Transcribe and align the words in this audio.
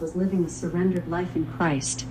was 0.00 0.16
living 0.16 0.44
a 0.44 0.48
surrendered 0.48 1.08
life 1.08 1.36
in 1.36 1.46
Christ. 1.46 2.06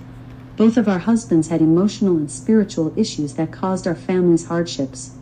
Both 0.56 0.76
of 0.76 0.88
our 0.88 0.98
husbands 0.98 1.48
had 1.48 1.60
emotional 1.60 2.16
and 2.16 2.30
spiritual 2.30 2.92
issues 2.96 3.34
that 3.34 3.50
caused 3.50 3.86
our 3.86 3.94
families 3.94 4.46
hardships. 4.46 5.12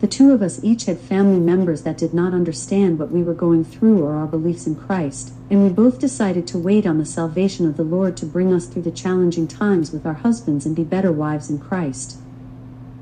The 0.00 0.06
two 0.06 0.30
of 0.30 0.42
us 0.42 0.62
each 0.62 0.84
had 0.84 0.98
family 0.98 1.40
members 1.40 1.82
that 1.82 1.98
did 1.98 2.14
not 2.14 2.32
understand 2.32 2.98
what 2.98 3.10
we 3.10 3.22
were 3.22 3.34
going 3.34 3.64
through 3.64 4.02
or 4.02 4.14
our 4.14 4.26
beliefs 4.26 4.66
in 4.66 4.76
Christ, 4.76 5.32
and 5.50 5.62
we 5.62 5.68
both 5.70 5.98
decided 5.98 6.46
to 6.48 6.58
wait 6.58 6.86
on 6.86 6.98
the 6.98 7.04
salvation 7.04 7.66
of 7.66 7.76
the 7.76 7.84
Lord 7.84 8.16
to 8.18 8.26
bring 8.26 8.52
us 8.52 8.66
through 8.66 8.82
the 8.82 8.90
challenging 8.90 9.48
times 9.48 9.92
with 9.92 10.06
our 10.06 10.14
husbands 10.14 10.64
and 10.64 10.76
be 10.76 10.84
better 10.84 11.10
wives 11.10 11.50
in 11.50 11.58
Christ. 11.58 12.18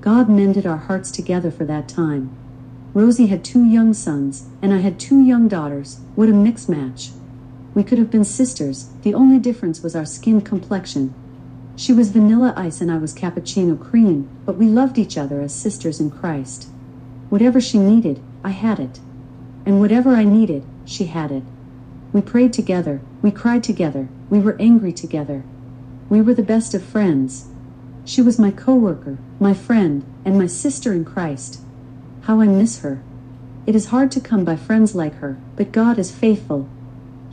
God 0.01 0.29
mended 0.29 0.67
our 0.67 0.77
hearts 0.77 1.11
together 1.11 1.51
for 1.51 1.65
that 1.65 1.89
time. 1.89 2.35
Rosie 2.95 3.27
had 3.27 3.45
two 3.45 3.65
young 3.65 3.93
sons, 3.93 4.47
and 4.63 4.73
I 4.73 4.79
had 4.79 4.99
two 4.99 5.21
young 5.21 5.49
daughters. 5.49 6.01
What 6.15 6.31
a 6.31 6.33
mix 6.33 6.69
match! 6.69 7.11
We 7.77 7.85
could 7.85 7.99
have 7.99 8.11
been 8.11 8.25
sisters, 8.25 8.89
the 9.03 9.13
only 9.13 9.39
difference 9.39 9.83
was 9.83 9.95
our 9.95 10.07
skin 10.07 10.41
complexion. 10.41 11.13
She 11.77 11.93
was 11.93 12.09
vanilla 12.09 12.55
ice 12.57 12.81
and 12.81 12.91
I 12.91 12.97
was 12.97 13.13
cappuccino 13.13 13.79
cream, 13.79 14.31
but 14.47 14.57
we 14.57 14.65
loved 14.65 14.97
each 14.97 15.19
other 15.19 15.43
as 15.43 15.55
sisters 15.55 16.01
in 16.01 16.11
Christ. 16.11 16.71
Whatever 17.29 17.61
she 17.61 17.79
needed, 17.79 18.23
I 18.43 18.49
had 18.49 18.81
it. 18.81 18.99
And 19.67 19.79
whatever 19.79 20.15
I 20.15 20.25
needed, 20.25 20.65
she 20.87 21.05
had 21.05 21.31
it. 21.31 21.43
We 22.15 22.23
prayed 22.23 22.55
together, 22.55 23.03
we 23.21 23.31
cried 23.31 23.63
together, 23.63 24.09
we 24.31 24.41
were 24.41 24.57
angry 24.59 24.95
together. 24.95 25.45
We 26.09 26.23
were 26.23 26.33
the 26.33 26.43
best 26.43 26.73
of 26.73 26.83
friends. 26.83 27.49
She 28.07 28.23
was 28.23 28.39
my 28.39 28.53
coworker, 28.53 29.19
my 29.39 29.53
friend, 29.53 30.03
and 30.25 30.39
my 30.39 30.47
sister 30.47 30.95
in 30.95 31.05
Christ. 31.05 31.61
How 32.23 32.41
I 32.41 32.47
miss 32.47 32.79
her. 32.79 33.03
It 33.67 33.75
is 33.77 33.87
hard 33.87 34.11
to 34.13 34.21
come 34.21 34.47
by 34.47 34.57
friends 34.57 34.95
like 34.95 35.17
her, 35.17 35.37
but 35.57 35.73
God 35.73 35.99
is 35.99 36.11
faithful. 36.11 36.71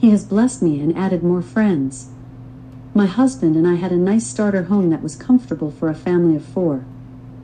He 0.04 0.10
has 0.10 0.26
blessed 0.26 0.62
me 0.62 0.82
and 0.82 0.98
added 0.98 1.24
more 1.24 1.42
friends. 1.42 2.10
My 2.94 3.06
husband 3.06 3.56
and 3.56 3.66
I 3.66 3.76
had 3.76 3.94
a 3.94 3.96
nice 3.96 4.28
starter 4.28 4.64
home 4.64 4.90
that 4.90 5.02
was 5.02 5.16
comfortable 5.16 5.72
for 5.72 5.88
a 5.88 5.96
family 5.96 6.36
of 6.36 6.44
four. 6.44 6.84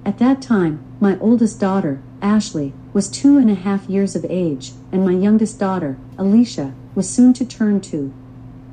At 0.03 0.17
that 0.17 0.41
time, 0.41 0.81
my 0.99 1.17
oldest 1.19 1.61
daughter, 1.61 2.01
Ashley, 2.21 2.73
was 2.91 3.07
two 3.07 3.37
and 3.37 3.49
a 3.49 3.55
half 3.55 3.87
years 3.87 4.13
of 4.13 4.25
age, 4.27 4.73
and 4.91 5.05
my 5.05 5.13
youngest 5.13 5.57
daughter, 5.57 5.97
Alicia, 6.17 6.73
was 6.95 7.09
soon 7.09 7.31
to 7.35 7.45
turn 7.45 7.79
two. 7.79 8.11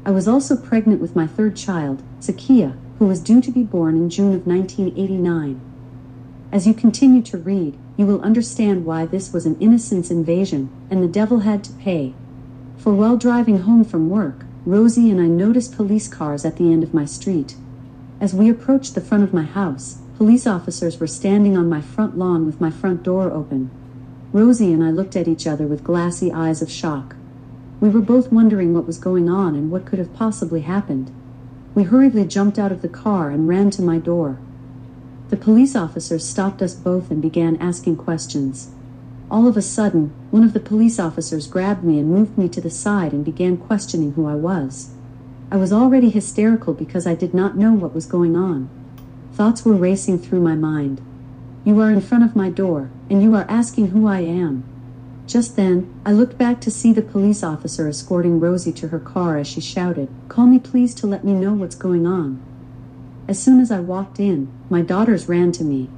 I 0.04 0.10
was 0.10 0.26
also 0.26 0.56
pregnant 0.56 1.00
with 1.00 1.14
my 1.14 1.28
third 1.28 1.54
child, 1.54 2.02
Zakia, 2.20 2.76
who 2.98 3.06
was 3.06 3.20
due 3.20 3.40
to 3.40 3.52
be 3.52 3.62
born 3.62 3.94
in 3.94 4.10
June 4.10 4.34
of 4.34 4.48
1989. 4.48 5.60
As 6.50 6.66
you 6.66 6.74
continue 6.74 7.22
to 7.22 7.38
read, 7.38 7.78
you 7.96 8.04
will 8.04 8.20
understand 8.22 8.84
why 8.84 9.06
this 9.06 9.32
was 9.32 9.46
an 9.46 9.56
innocence 9.60 10.10
invasion, 10.10 10.70
and 10.90 11.04
the 11.04 11.06
devil 11.06 11.38
had 11.46 11.62
to 11.62 11.72
pay. 11.74 12.14
For 12.78 12.94
while 12.94 13.16
driving 13.16 13.60
home 13.60 13.84
from 13.84 14.10
work, 14.10 14.44
Rosie 14.64 15.10
and 15.10 15.20
I 15.20 15.26
noticed 15.26 15.76
police 15.76 16.08
cars 16.08 16.44
at 16.44 16.56
the 16.56 16.72
end 16.72 16.82
of 16.82 16.94
my 16.94 17.04
street. 17.04 17.56
As 18.20 18.34
we 18.34 18.48
approached 18.48 18.94
the 18.94 19.00
front 19.00 19.24
of 19.24 19.34
my 19.34 19.42
house, 19.42 19.98
police 20.16 20.46
officers 20.46 20.98
were 20.98 21.06
standing 21.06 21.56
on 21.56 21.68
my 21.68 21.80
front 21.80 22.16
lawn 22.16 22.46
with 22.46 22.60
my 22.60 22.70
front 22.70 23.02
door 23.02 23.30
open. 23.30 23.70
Rosie 24.32 24.72
and 24.72 24.82
I 24.82 24.90
looked 24.90 25.16
at 25.16 25.28
each 25.28 25.46
other 25.46 25.66
with 25.66 25.84
glassy 25.84 26.32
eyes 26.32 26.62
of 26.62 26.70
shock. 26.70 27.16
We 27.80 27.88
were 27.88 28.00
both 28.00 28.32
wondering 28.32 28.72
what 28.72 28.86
was 28.86 28.98
going 28.98 29.28
on 29.28 29.54
and 29.54 29.70
what 29.70 29.84
could 29.84 29.98
have 29.98 30.14
possibly 30.14 30.62
happened. 30.62 31.10
We 31.74 31.84
hurriedly 31.84 32.24
jumped 32.24 32.58
out 32.58 32.72
of 32.72 32.82
the 32.82 32.88
car 32.88 33.30
and 33.30 33.48
ran 33.48 33.70
to 33.72 33.82
my 33.82 33.98
door. 33.98 34.38
The 35.28 35.36
police 35.36 35.76
officers 35.76 36.26
stopped 36.26 36.62
us 36.62 36.74
both 36.74 37.10
and 37.10 37.20
began 37.20 37.56
asking 37.56 37.96
questions. 37.96 38.70
All 39.28 39.48
of 39.48 39.56
a 39.56 39.62
sudden, 39.62 40.12
one 40.30 40.44
of 40.44 40.52
the 40.52 40.60
police 40.60 41.00
officers 41.00 41.48
grabbed 41.48 41.82
me 41.82 41.98
and 41.98 42.08
moved 42.08 42.38
me 42.38 42.48
to 42.48 42.60
the 42.60 42.70
side 42.70 43.12
and 43.12 43.24
began 43.24 43.56
questioning 43.56 44.12
who 44.12 44.26
I 44.26 44.36
was. 44.36 44.90
I 45.50 45.56
was 45.56 45.72
already 45.72 46.10
hysterical 46.10 46.74
because 46.74 47.08
I 47.08 47.16
did 47.16 47.34
not 47.34 47.56
know 47.56 47.72
what 47.72 47.94
was 47.94 48.06
going 48.06 48.36
on. 48.36 48.68
Thoughts 49.32 49.64
were 49.64 49.74
racing 49.74 50.20
through 50.20 50.40
my 50.40 50.54
mind. 50.54 51.00
You 51.64 51.80
are 51.80 51.90
in 51.90 52.00
front 52.00 52.22
of 52.22 52.36
my 52.36 52.50
door, 52.50 52.90
and 53.10 53.20
you 53.20 53.34
are 53.34 53.44
asking 53.48 53.88
who 53.88 54.06
I 54.06 54.20
am. 54.20 54.62
Just 55.26 55.56
then, 55.56 55.92
I 56.04 56.12
looked 56.12 56.38
back 56.38 56.60
to 56.60 56.70
see 56.70 56.92
the 56.92 57.02
police 57.02 57.42
officer 57.42 57.88
escorting 57.88 58.38
Rosie 58.38 58.72
to 58.74 58.88
her 58.88 59.00
car 59.00 59.38
as 59.38 59.48
she 59.48 59.60
shouted, 59.60 60.08
Call 60.28 60.46
me 60.46 60.60
please 60.60 60.94
to 60.94 61.06
let 61.08 61.24
me 61.24 61.32
know 61.32 61.52
what's 61.52 61.74
going 61.74 62.06
on. 62.06 62.40
As 63.26 63.42
soon 63.42 63.58
as 63.58 63.72
I 63.72 63.80
walked 63.80 64.20
in, 64.20 64.48
my 64.70 64.82
daughters 64.82 65.28
ran 65.28 65.50
to 65.52 65.64
me. 65.64 65.90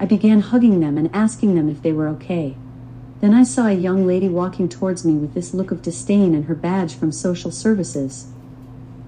I 0.00 0.06
began 0.06 0.40
hugging 0.40 0.80
them 0.80 0.96
and 0.96 1.14
asking 1.14 1.54
them 1.54 1.68
if 1.68 1.82
they 1.82 1.92
were 1.92 2.08
okay. 2.08 2.56
Then 3.22 3.34
I 3.34 3.44
saw 3.44 3.68
a 3.68 3.72
young 3.72 4.04
lady 4.04 4.28
walking 4.28 4.68
towards 4.68 5.04
me 5.04 5.14
with 5.14 5.32
this 5.32 5.54
look 5.54 5.70
of 5.70 5.80
disdain 5.80 6.34
and 6.34 6.46
her 6.46 6.56
badge 6.56 6.96
from 6.96 7.12
social 7.12 7.52
services. 7.52 8.26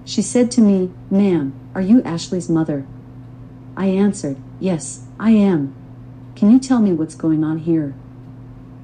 She 0.05 0.21
said 0.21 0.51
to 0.51 0.61
me, 0.61 0.89
Ma'am, 1.11 1.53
are 1.75 1.81
you 1.81 2.01
Ashley's 2.03 2.47
mother? 2.47 2.85
I 3.75 3.87
answered, 3.87 4.37
Yes, 4.57 5.03
I 5.19 5.31
am. 5.31 5.75
Can 6.33 6.49
you 6.49 6.59
tell 6.59 6.79
me 6.79 6.93
what's 6.93 7.13
going 7.13 7.43
on 7.43 7.57
here? 7.57 7.93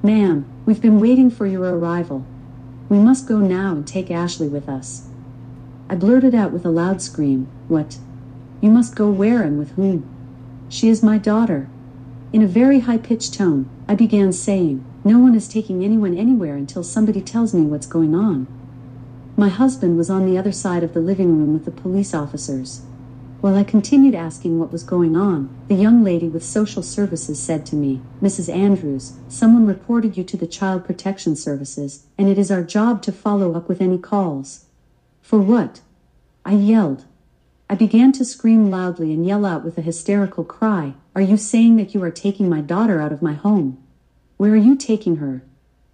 Ma'am, 0.02 0.44
we've 0.66 0.82
been 0.82 1.00
waiting 1.00 1.30
for 1.30 1.46
your 1.46 1.78
arrival. 1.78 2.26
We 2.90 2.98
must 2.98 3.26
go 3.26 3.38
now 3.38 3.72
and 3.72 3.86
take 3.86 4.10
Ashley 4.10 4.48
with 4.48 4.68
us. 4.68 5.08
I 5.88 5.94
blurted 5.94 6.34
out 6.34 6.52
with 6.52 6.66
a 6.66 6.70
loud 6.70 7.00
scream, 7.00 7.48
What? 7.68 7.96
You 8.60 8.68
must 8.68 8.94
go 8.94 9.08
where 9.08 9.40
and 9.40 9.58
with 9.58 9.70
whom? 9.76 10.06
She 10.68 10.90
is 10.90 11.02
my 11.02 11.16
daughter. 11.16 11.70
In 12.34 12.42
a 12.42 12.46
very 12.46 12.80
high 12.80 12.98
pitched 12.98 13.32
tone, 13.32 13.70
I 13.88 13.94
began 13.94 14.34
saying, 14.34 14.84
no 15.04 15.18
one 15.18 15.34
is 15.34 15.48
taking 15.48 15.84
anyone 15.84 16.16
anywhere 16.16 16.56
until 16.56 16.84
somebody 16.84 17.20
tells 17.20 17.52
me 17.52 17.62
what's 17.62 17.86
going 17.86 18.14
on. 18.14 18.46
My 19.36 19.48
husband 19.48 19.96
was 19.96 20.10
on 20.10 20.26
the 20.26 20.38
other 20.38 20.52
side 20.52 20.84
of 20.84 20.94
the 20.94 21.00
living 21.00 21.36
room 21.38 21.52
with 21.52 21.64
the 21.64 21.70
police 21.70 22.14
officers. 22.14 22.82
While 23.40 23.56
I 23.56 23.64
continued 23.64 24.14
asking 24.14 24.60
what 24.60 24.70
was 24.70 24.84
going 24.84 25.16
on, 25.16 25.50
the 25.66 25.74
young 25.74 26.04
lady 26.04 26.28
with 26.28 26.44
social 26.44 26.82
services 26.82 27.42
said 27.42 27.66
to 27.66 27.74
me, 27.74 28.00
Mrs. 28.22 28.48
Andrews, 28.48 29.14
someone 29.26 29.66
reported 29.66 30.16
you 30.16 30.22
to 30.22 30.36
the 30.36 30.46
Child 30.46 30.84
Protection 30.84 31.34
Services, 31.34 32.06
and 32.16 32.28
it 32.28 32.38
is 32.38 32.52
our 32.52 32.62
job 32.62 33.02
to 33.02 33.10
follow 33.10 33.56
up 33.56 33.68
with 33.68 33.80
any 33.80 33.98
calls. 33.98 34.66
For 35.22 35.40
what? 35.40 35.80
I 36.44 36.52
yelled. 36.52 37.04
I 37.68 37.74
began 37.74 38.12
to 38.12 38.24
scream 38.24 38.70
loudly 38.70 39.12
and 39.12 39.26
yell 39.26 39.44
out 39.44 39.64
with 39.64 39.76
a 39.76 39.82
hysterical 39.82 40.44
cry, 40.44 40.94
Are 41.16 41.22
you 41.22 41.36
saying 41.36 41.76
that 41.78 41.94
you 41.94 42.02
are 42.04 42.12
taking 42.12 42.48
my 42.48 42.60
daughter 42.60 43.00
out 43.00 43.12
of 43.12 43.22
my 43.22 43.32
home? 43.32 43.81
Where 44.42 44.54
are 44.54 44.56
you 44.56 44.74
taking 44.74 45.18
her? 45.18 45.44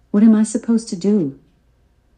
What 0.09 0.23
am 0.23 0.33
I 0.33 0.41
supposed 0.41 0.89
to 0.89 0.95
do? 0.95 1.37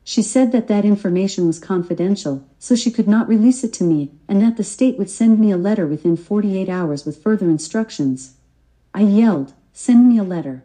She 0.06 0.22
said 0.22 0.54
that 0.54 0.70
that 0.70 0.86
information 0.86 1.46
was 1.46 1.60
confidential, 1.60 2.48
so 2.58 2.74
she 2.74 2.90
could 2.90 3.06
not 3.06 3.28
release 3.28 3.66
it 3.66 3.74
to 3.74 3.84
me, 3.84 4.12
and 4.30 4.42
that 4.42 4.56
the 4.56 4.64
state 4.64 4.98
would 4.98 5.10
send 5.10 5.40
me 5.40 5.52
a 5.52 5.58
letter 5.58 5.86
within 5.86 6.16
48 6.16 6.70
hours 6.70 7.06
with 7.06 7.22
further 7.22 7.50
instructions. 7.50 8.36
I 8.94 9.02
yelled, 9.02 9.52
Send 9.74 10.08
me 10.08 10.18
a 10.18 10.24
letter. 10.24 10.64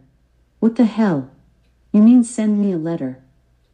What 0.60 0.76
the 0.76 0.84
hell? 0.84 1.32
You 1.90 2.00
mean 2.00 2.22
send 2.22 2.60
me 2.60 2.70
a 2.70 2.78
letter? 2.78 3.18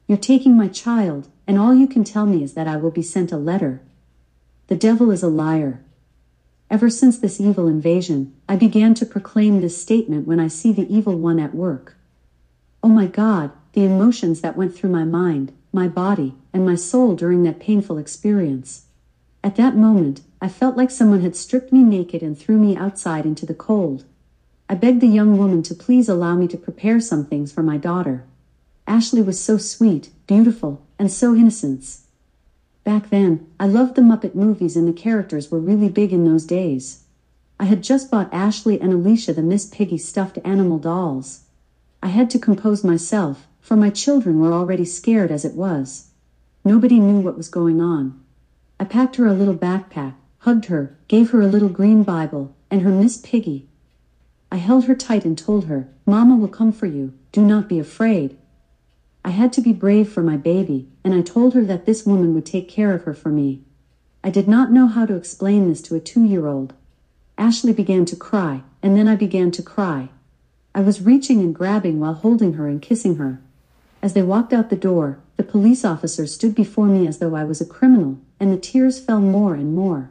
You're 0.06 0.16
taking 0.16 0.56
my 0.56 0.69
child, 0.69 1.28
and 1.47 1.59
all 1.59 1.74
you 1.74 1.86
can 1.86 2.04
tell 2.04 2.24
me 2.24 2.42
is 2.42 2.54
that 2.54 2.66
I 2.66 2.78
will 2.78 2.91
be 2.91 3.03
sent 3.03 3.32
a 3.32 3.36
letter. 3.36 3.82
The 4.69 4.76
devil 4.76 5.10
is 5.10 5.22
a 5.22 5.28
liar. 5.28 5.84
Ever 6.72 6.88
since 6.88 7.19
this 7.19 7.38
evil 7.38 7.69
invasion, 7.69 8.33
I 8.49 8.56
began 8.56 8.94
to 8.94 9.05
proclaim 9.05 9.60
this 9.60 9.78
statement 9.78 10.27
when 10.27 10.41
I 10.41 10.49
see 10.49 10.72
the 10.72 10.91
evil 10.91 11.19
one 11.19 11.38
at 11.38 11.55
work. 11.55 11.99
Oh 12.83 12.88
my 12.88 13.05
God, 13.05 13.50
the 13.75 13.84
emotions 13.84 14.41
that 14.41 14.56
went 14.56 14.75
through 14.75 14.88
my 14.88 15.05
mind, 15.05 15.53
my 15.71 15.87
body, 15.87 16.34
and 16.50 16.65
my 16.65 16.77
soul 16.77 17.15
during 17.15 17.43
that 17.43 17.60
painful 17.60 17.99
experience. 17.99 18.87
At 19.44 19.56
that 19.56 19.77
moment, 19.77 20.22
I 20.41 20.49
felt 20.49 20.78
like 20.78 20.91
someone 20.91 21.21
had 21.21 21.37
stripped 21.37 21.75
me 21.75 21.84
naked 21.84 22.22
and 22.22 22.38
threw 22.38 22.56
me 22.56 22.75
outside 22.75 23.27
into 23.27 23.44
the 23.44 23.53
cold. 23.53 24.06
I 24.66 24.75
begged 24.75 25.03
the 25.03 25.09
young 25.09 25.36
woman 25.36 25.63
to 25.65 25.75
please 25.75 26.09
allow 26.09 26.36
me 26.36 26.48
to 26.48 26.57
prepare 26.57 27.01
some 27.01 27.27
things 27.27 27.53
for 27.53 27.63
my 27.63 27.77
daughter. 27.77 28.25
Ashley 28.86 29.21
was 29.21 29.39
so 29.39 29.59
sweet, 29.59 30.09
beautiful, 30.27 30.80
and 30.98 31.13
so 31.13 31.34
innocent. 31.34 31.98
Back 32.84 33.10
then, 33.10 33.46
I 33.60 33.66
loved 33.66 33.94
the 33.94 34.02
Muppet 34.02 34.34
movies 34.34 34.76
and 34.76 34.88
the 34.88 34.92
characters 34.92 35.50
were 35.50 35.60
really 35.60 35.88
big 35.88 36.12
in 36.12 36.24
those 36.24 36.44
days. 36.44 37.04
I 37.60 37.64
had 37.66 37.82
just 37.82 38.10
bought 38.10 38.32
Ashley 38.32 38.80
and 38.80 38.92
Alicia 38.92 39.32
the 39.34 39.42
Miss 39.42 39.66
Piggy 39.66 39.98
stuffed 39.98 40.38
animal 40.44 40.78
dolls. 40.78 41.42
I 42.02 42.08
had 42.08 42.28
to 42.30 42.40
compose 42.40 42.82
myself, 42.82 43.46
for 43.60 43.76
my 43.76 43.90
children 43.90 44.40
were 44.40 44.52
already 44.52 44.84
scared 44.84 45.30
as 45.30 45.44
it 45.44 45.54
was. 45.54 46.08
Nobody 46.64 46.98
knew 46.98 47.20
what 47.20 47.36
was 47.36 47.48
going 47.48 47.80
on. 47.80 48.20
I 48.80 48.84
packed 48.84 49.14
her 49.16 49.26
a 49.26 49.32
little 49.32 49.54
backpack, 49.54 50.14
hugged 50.38 50.64
her, 50.64 50.96
gave 51.06 51.30
her 51.30 51.40
a 51.40 51.46
little 51.46 51.68
green 51.68 52.02
Bible, 52.02 52.52
and 52.68 52.82
her 52.82 52.90
Miss 52.90 53.16
Piggy. 53.16 53.68
I 54.50 54.56
held 54.56 54.86
her 54.86 54.96
tight 54.96 55.24
and 55.24 55.38
told 55.38 55.66
her, 55.66 55.88
Mama 56.04 56.34
will 56.34 56.48
come 56.48 56.72
for 56.72 56.86
you, 56.86 57.12
do 57.30 57.42
not 57.42 57.68
be 57.68 57.78
afraid. 57.78 58.36
I 59.24 59.30
had 59.30 59.53
to 59.54 59.60
be 59.60 59.72
brave 59.72 60.09
for 60.09 60.22
my 60.22 60.36
baby, 60.36 60.89
and 61.04 61.15
I 61.15 61.22
told 61.22 61.54
her 61.54 61.65
that 61.65 61.86
this 61.86 62.04
woman 62.04 62.34
would 62.34 62.47
take 62.47 62.69
care 62.69 62.92
of 62.92 63.04
her 63.04 63.15
for 63.15 63.28
me. 63.28 63.63
I 64.24 64.30
did 64.30 64.48
not 64.48 64.72
know 64.72 64.86
how 64.86 65.07
to 65.07 65.16
explain 65.16 65.69
this 65.69 65.83
to 65.83 65.95
a 65.95 66.01
two-year-old. 66.01 66.74
Ashley 67.39 67.72
began 67.72 68.04
to 68.07 68.16
cry, 68.16 68.63
and 68.83 68.97
then 68.97 69.09
I 69.09 69.16
began 69.16 69.51
to 69.53 69.63
cry. 69.63 70.10
I 70.74 70.80
was 70.80 71.03
reaching 71.03 71.41
and 71.41 71.54
grabbing 71.54 72.01
while 72.01 72.15
holding 72.15 72.54
her 72.54 72.66
and 72.66 72.83
kissing 72.83 73.16
her. 73.16 73.41
As 74.01 74.15
they 74.15 74.22
walked 74.22 74.53
out 74.53 74.71
the 74.71 74.77
door, 74.77 75.19
the 75.36 75.45
police 75.45 75.84
officer 75.84 76.27
stood 76.27 76.54
before 76.54 76.86
me 76.86 77.07
as 77.07 77.18
though 77.18 77.36
I 77.36 77.45
was 77.45 77.60
a 77.60 77.66
criminal, 77.66 78.18
and 78.41 78.53
the 78.53 78.57
tears 78.59 78.98
fell 78.98 79.21
more 79.21 79.54
and 79.54 79.75
more. 79.75 80.10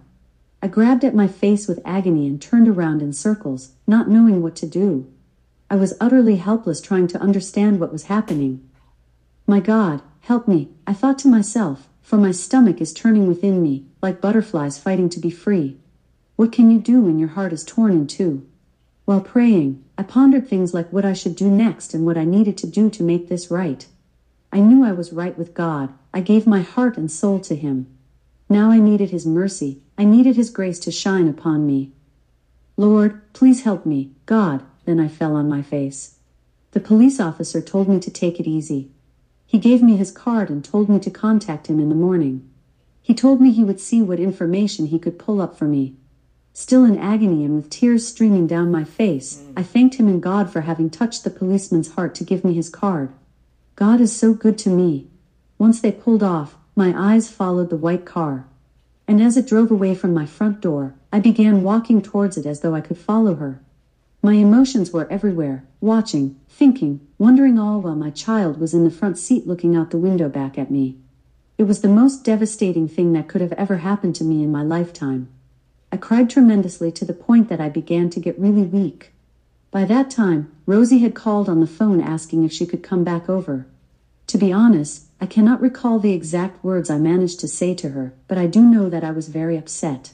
I 0.62 0.68
grabbed 0.68 1.04
at 1.04 1.16
my 1.16 1.28
face 1.28 1.68
with 1.68 1.82
agony 1.84 2.28
and 2.28 2.42
turned 2.42 2.68
around 2.68 3.02
in 3.02 3.12
circles, 3.12 3.72
not 3.88 4.10
knowing 4.10 4.42
what 4.42 4.56
to 4.58 4.66
do. 4.66 5.12
I 5.70 5.76
was 5.76 5.94
utterly 6.00 6.36
helpless 6.36 6.80
trying 6.80 7.08
to 7.08 7.22
understand 7.22 7.80
what 7.80 7.92
was 7.92 8.04
happening. 8.04 8.68
My 9.48 9.60
God, 9.60 10.02
help 10.22 10.48
me, 10.48 10.70
I 10.86 10.94
thought 10.94 11.20
to 11.20 11.28
myself, 11.28 11.90
for 12.02 12.18
my 12.18 12.32
stomach 12.32 12.82
is 12.82 12.94
turning 12.94 13.28
within 13.28 13.62
me, 13.62 13.86
like 14.02 14.22
butterflies 14.22 14.78
fighting 14.78 15.10
to 15.10 15.20
be 15.20 15.30
free. 15.30 15.78
What 16.36 16.52
can 16.52 16.72
you 16.72 16.80
do 16.80 17.02
when 17.02 17.20
your 17.20 17.30
heart 17.30 17.54
is 17.54 17.64
torn 17.64 17.92
in 17.92 18.08
two? 18.08 18.48
While 19.06 19.22
praying, 19.22 19.84
I 19.98 20.04
pondered 20.04 20.48
things 20.48 20.74
like 20.74 20.92
what 20.92 21.06
I 21.06 21.14
should 21.14 21.36
do 21.36 21.50
next 21.50 21.94
and 21.94 22.06
what 22.06 22.18
I 22.18 22.24
needed 22.24 22.58
to 22.60 22.68
do 22.68 22.90
to 22.90 23.04
make 23.04 23.28
this 23.28 23.52
right. 23.52 23.86
I 24.52 24.60
knew 24.60 24.84
I 24.84 24.92
was 24.92 25.14
right 25.14 25.38
with 25.38 25.54
God, 25.54 25.94
I 26.14 26.22
gave 26.22 26.46
my 26.46 26.62
heart 26.62 26.98
and 26.98 27.12
soul 27.12 27.40
to 27.42 27.56
Him. 27.56 27.88
Now 28.50 28.70
I 28.70 28.80
needed 28.80 29.10
His 29.10 29.26
mercy, 29.26 29.82
I 29.98 30.04
needed 30.04 30.36
His 30.36 30.50
grace 30.50 30.80
to 30.80 30.92
shine 30.92 31.28
upon 31.28 31.66
me. 31.66 31.92
Lord, 32.78 33.22
please 33.34 33.64
help 33.64 33.86
me, 33.86 34.12
God, 34.26 34.64
then 34.86 35.00
I 35.00 35.08
fell 35.08 35.36
on 35.36 35.48
my 35.50 35.62
face. 35.62 36.16
The 36.72 36.80
police 36.80 37.20
officer 37.20 37.62
told 37.62 37.88
me 37.88 38.00
to 38.00 38.12
take 38.12 38.40
it 38.40 38.48
easy. 38.48 38.92
He 39.52 39.60
gave 39.60 39.84
me 39.84 39.98
his 39.98 40.12
card 40.12 40.50
and 40.50 40.64
told 40.64 40.88
me 40.88 40.98
to 41.00 41.12
contact 41.12 41.68
him 41.68 41.78
in 41.78 41.90
the 41.90 41.94
morning. 42.08 42.50
He 43.02 43.14
told 43.14 43.42
me 43.42 43.52
he 43.52 43.66
would 43.66 43.82
see 43.82 44.02
what 44.02 44.18
information 44.18 44.86
he 44.86 44.98
could 44.98 45.20
pull 45.20 45.42
up 45.42 45.58
for 45.58 45.66
me. 45.66 45.98
Still 46.54 46.86
in 46.86 46.98
agony 46.98 47.44
and 47.44 47.58
with 47.58 47.70
tears 47.70 48.08
streaming 48.08 48.48
down 48.48 48.72
my 48.72 48.86
face, 48.86 49.44
I 49.58 49.64
thanked 49.64 49.96
him 49.96 50.08
and 50.08 50.24
God 50.24 50.50
for 50.50 50.62
having 50.62 50.90
touched 50.90 51.26
the 51.26 51.30
policeman's 51.30 51.96
heart 51.96 52.16
to 52.16 52.24
give 52.24 52.46
me 52.46 52.54
his 52.54 52.70
card. 52.70 53.12
God 53.76 54.00
is 54.00 54.16
so 54.16 54.34
good 54.34 54.58
to 54.60 54.70
me. 54.70 55.10
Once 55.58 55.82
they 55.82 55.92
pulled 55.92 56.24
off, 56.24 56.56
my 56.74 56.94
eyes 56.96 57.30
followed 57.30 57.70
the 57.70 57.76
white 57.76 58.06
car. 58.06 58.48
And 59.06 59.22
as 59.22 59.36
it 59.36 59.48
drove 59.48 59.70
away 59.70 59.96
from 59.96 60.14
my 60.14 60.26
front 60.26 60.62
door, 60.62 60.96
I 61.12 61.20
began 61.20 61.62
walking 61.62 62.02
towards 62.02 62.38
it 62.38 62.46
as 62.46 62.62
though 62.62 62.74
I 62.74 62.80
could 62.80 62.98
follow 62.98 63.36
her. 63.36 63.62
My 64.24 64.34
emotions 64.34 64.92
were 64.92 65.12
everywhere, 65.12 65.64
watching, 65.80 66.40
thinking, 66.48 67.00
wondering 67.18 67.58
all 67.58 67.82
while 67.82 67.96
my 67.96 68.12
child 68.12 68.60
was 68.60 68.74
in 68.74 68.84
the 68.84 68.92
front 68.92 69.18
seat 69.18 69.48
looking 69.48 69.76
out 69.76 69.90
the 69.90 69.98
window 69.98 70.30
back 70.30 70.60
at 70.60 70.70
me. 70.70 70.98
It 71.58 71.64
was 71.64 71.82
the 71.82 71.88
most 71.88 72.24
devastating 72.24 72.88
thing 72.88 73.14
that 73.14 73.28
could 73.28 73.42
have 73.42 73.54
ever 73.54 73.78
happened 73.78 74.16
to 74.16 74.24
me 74.24 74.44
in 74.44 74.52
my 74.52 74.62
lifetime. 74.62 75.28
I 75.92 75.98
cried 75.98 76.30
tremendously 76.30 76.92
to 76.92 77.06
the 77.06 77.14
point 77.14 77.50
that 77.50 77.60
I 77.60 77.70
began 77.70 78.12
to 78.12 78.20
get 78.20 78.40
really 78.40 78.64
weak. 78.64 79.12
By 79.72 79.86
that 79.86 80.12
time, 80.12 80.52
Rosie 80.68 81.00
had 81.00 81.16
called 81.16 81.50
on 81.50 81.60
the 81.60 81.66
phone 81.68 82.00
asking 82.00 82.44
if 82.44 82.52
she 82.52 82.68
could 82.68 82.84
come 82.84 83.04
back 83.04 83.28
over. 83.28 83.66
To 84.28 84.38
be 84.38 84.54
honest, 84.54 85.06
I 85.20 85.26
cannot 85.26 85.62
recall 85.62 85.98
the 85.98 86.14
exact 86.14 86.64
words 86.64 86.90
I 86.90 86.98
managed 86.98 87.40
to 87.40 87.48
say 87.48 87.74
to 87.76 87.90
her, 87.90 88.14
but 88.28 88.38
I 88.38 88.46
do 88.46 88.62
know 88.62 88.88
that 88.88 89.04
I 89.04 89.12
was 89.12 89.30
very 89.30 89.58
upset. 89.58 90.14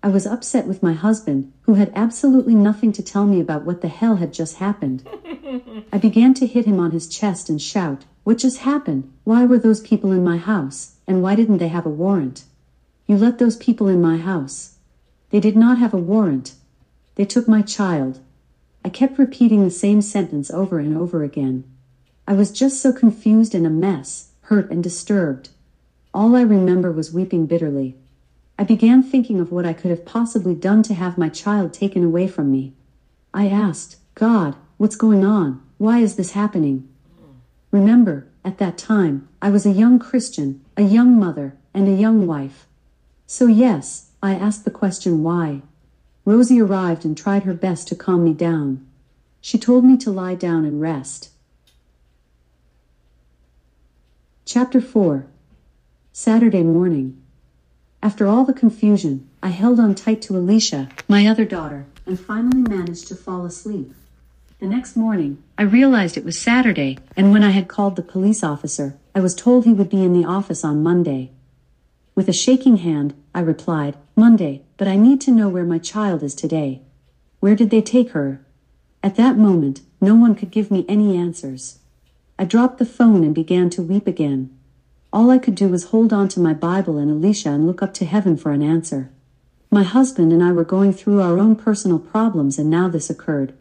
I 0.00 0.08
was 0.08 0.26
upset 0.26 0.68
with 0.68 0.82
my 0.82 0.92
husband, 0.92 1.52
who 1.62 1.74
had 1.74 1.92
absolutely 1.94 2.54
nothing 2.54 2.92
to 2.92 3.02
tell 3.02 3.26
me 3.26 3.40
about 3.40 3.64
what 3.64 3.80
the 3.80 3.88
hell 3.88 4.16
had 4.16 4.32
just 4.32 4.56
happened. 4.56 5.06
I 5.92 5.98
began 5.98 6.34
to 6.34 6.46
hit 6.46 6.66
him 6.66 6.78
on 6.78 6.92
his 6.92 7.08
chest 7.08 7.48
and 7.48 7.60
shout, 7.60 8.04
What 8.22 8.38
just 8.38 8.58
happened? 8.58 9.12
Why 9.24 9.44
were 9.44 9.58
those 9.58 9.80
people 9.80 10.12
in 10.12 10.22
my 10.22 10.36
house? 10.36 10.96
And 11.08 11.20
why 11.20 11.34
didn't 11.34 11.58
they 11.58 11.68
have 11.68 11.86
a 11.86 11.90
warrant? 11.90 12.44
You 13.08 13.16
let 13.16 13.38
those 13.38 13.56
people 13.56 13.88
in 13.88 14.00
my 14.00 14.18
house. 14.18 14.76
They 15.30 15.40
did 15.40 15.56
not 15.56 15.78
have 15.78 15.92
a 15.92 15.98
warrant. 15.98 16.54
They 17.16 17.24
took 17.24 17.48
my 17.48 17.62
child. 17.62 18.20
I 18.84 18.90
kept 18.90 19.18
repeating 19.18 19.64
the 19.64 19.70
same 19.70 20.00
sentence 20.00 20.50
over 20.50 20.78
and 20.78 20.96
over 20.96 21.24
again. 21.24 21.64
I 22.26 22.34
was 22.34 22.52
just 22.52 22.80
so 22.80 22.92
confused 22.92 23.54
and 23.54 23.66
a 23.66 23.70
mess, 23.70 24.30
hurt 24.42 24.70
and 24.70 24.82
disturbed. 24.82 25.48
All 26.14 26.36
I 26.36 26.42
remember 26.42 26.92
was 26.92 27.12
weeping 27.12 27.46
bitterly. 27.46 27.96
I 28.58 28.64
began 28.64 29.04
thinking 29.04 29.38
of 29.38 29.52
what 29.52 29.64
I 29.64 29.72
could 29.72 29.90
have 29.92 30.04
possibly 30.04 30.54
done 30.54 30.82
to 30.84 30.94
have 30.94 31.16
my 31.16 31.28
child 31.28 31.72
taken 31.72 32.02
away 32.02 32.26
from 32.26 32.50
me. 32.50 32.72
I 33.32 33.46
asked, 33.46 33.98
God, 34.16 34.56
what's 34.78 34.96
going 34.96 35.24
on? 35.24 35.62
Why 35.76 36.00
is 36.00 36.16
this 36.16 36.32
happening? 36.32 36.88
Remember, 37.70 38.26
at 38.44 38.58
that 38.58 38.76
time, 38.76 39.28
I 39.40 39.50
was 39.50 39.64
a 39.64 39.70
young 39.70 40.00
Christian, 40.00 40.64
a 40.76 40.82
young 40.82 41.20
mother, 41.20 41.56
and 41.72 41.86
a 41.86 41.92
young 41.92 42.26
wife. 42.26 42.66
So 43.26 43.46
yes, 43.46 44.10
I 44.20 44.34
asked 44.34 44.64
the 44.64 44.72
question 44.72 45.22
why. 45.22 45.62
Rosie 46.24 46.60
arrived 46.60 47.04
and 47.04 47.16
tried 47.16 47.44
her 47.44 47.54
best 47.54 47.86
to 47.88 47.94
calm 47.94 48.24
me 48.24 48.34
down. 48.34 48.84
She 49.40 49.58
told 49.58 49.84
me 49.84 49.96
to 49.98 50.10
lie 50.10 50.34
down 50.34 50.64
and 50.64 50.80
rest. 50.80 51.30
Chapter 54.44 54.80
4 54.80 55.26
Saturday 56.12 56.64
morning. 56.64 57.22
After 58.00 58.26
all 58.26 58.44
the 58.44 58.52
confusion, 58.52 59.28
I 59.42 59.48
held 59.48 59.80
on 59.80 59.94
tight 59.94 60.22
to 60.22 60.36
Alicia, 60.36 60.88
my 61.08 61.26
other 61.26 61.44
daughter, 61.44 61.86
and 62.06 62.18
finally 62.18 62.62
managed 62.62 63.08
to 63.08 63.16
fall 63.16 63.44
asleep. 63.44 63.92
The 64.60 64.66
next 64.66 64.96
morning, 64.96 65.42
I 65.56 65.62
realized 65.62 66.16
it 66.16 66.24
was 66.24 66.38
Saturday, 66.38 66.98
and 67.16 67.32
when 67.32 67.42
I 67.42 67.50
had 67.50 67.66
called 67.68 67.96
the 67.96 68.02
police 68.02 68.44
officer, 68.44 68.96
I 69.14 69.20
was 69.20 69.34
told 69.34 69.64
he 69.64 69.72
would 69.72 69.90
be 69.90 70.04
in 70.04 70.12
the 70.12 70.26
office 70.26 70.64
on 70.64 70.82
Monday. 70.82 71.32
With 72.14 72.28
a 72.28 72.32
shaking 72.32 72.78
hand, 72.78 73.14
I 73.34 73.40
replied, 73.40 73.96
Monday, 74.14 74.62
but 74.76 74.88
I 74.88 74.96
need 74.96 75.20
to 75.22 75.32
know 75.32 75.48
where 75.48 75.64
my 75.64 75.78
child 75.78 76.22
is 76.22 76.34
today. 76.34 76.82
Where 77.40 77.54
did 77.56 77.70
they 77.70 77.82
take 77.82 78.10
her? 78.10 78.44
At 79.02 79.16
that 79.16 79.36
moment, 79.36 79.80
no 80.00 80.14
one 80.14 80.34
could 80.34 80.50
give 80.50 80.70
me 80.70 80.84
any 80.88 81.16
answers. 81.16 81.78
I 82.38 82.44
dropped 82.44 82.78
the 82.78 82.86
phone 82.86 83.24
and 83.24 83.34
began 83.34 83.70
to 83.70 83.82
weep 83.82 84.06
again. 84.06 84.56
All 85.12 85.30
I 85.30 85.38
could 85.38 85.54
do 85.54 85.68
was 85.68 85.84
hold 85.84 86.12
on 86.12 86.28
to 86.28 86.40
my 86.40 86.52
Bible 86.52 86.98
and 86.98 87.10
Alicia 87.10 87.50
and 87.50 87.66
look 87.66 87.82
up 87.82 87.94
to 87.94 88.04
heaven 88.04 88.36
for 88.36 88.52
an 88.52 88.62
answer. 88.62 89.10
My 89.70 89.82
husband 89.82 90.32
and 90.32 90.42
I 90.42 90.52
were 90.52 90.64
going 90.64 90.92
through 90.92 91.20
our 91.20 91.38
own 91.38 91.56
personal 91.56 91.98
problems 91.98 92.58
and 92.58 92.68
now 92.68 92.88
this 92.88 93.08
occurred. 93.08 93.54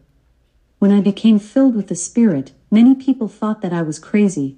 When 0.80 0.92
I 0.92 1.02
became 1.02 1.40
filled 1.40 1.76
with 1.76 1.88
the 1.88 1.96
Spirit, 1.96 2.52
many 2.70 2.96
people 2.96 3.28
thought 3.28 3.62
that 3.62 3.74
I 3.74 3.82
was 3.82 3.98
crazy. 3.98 4.58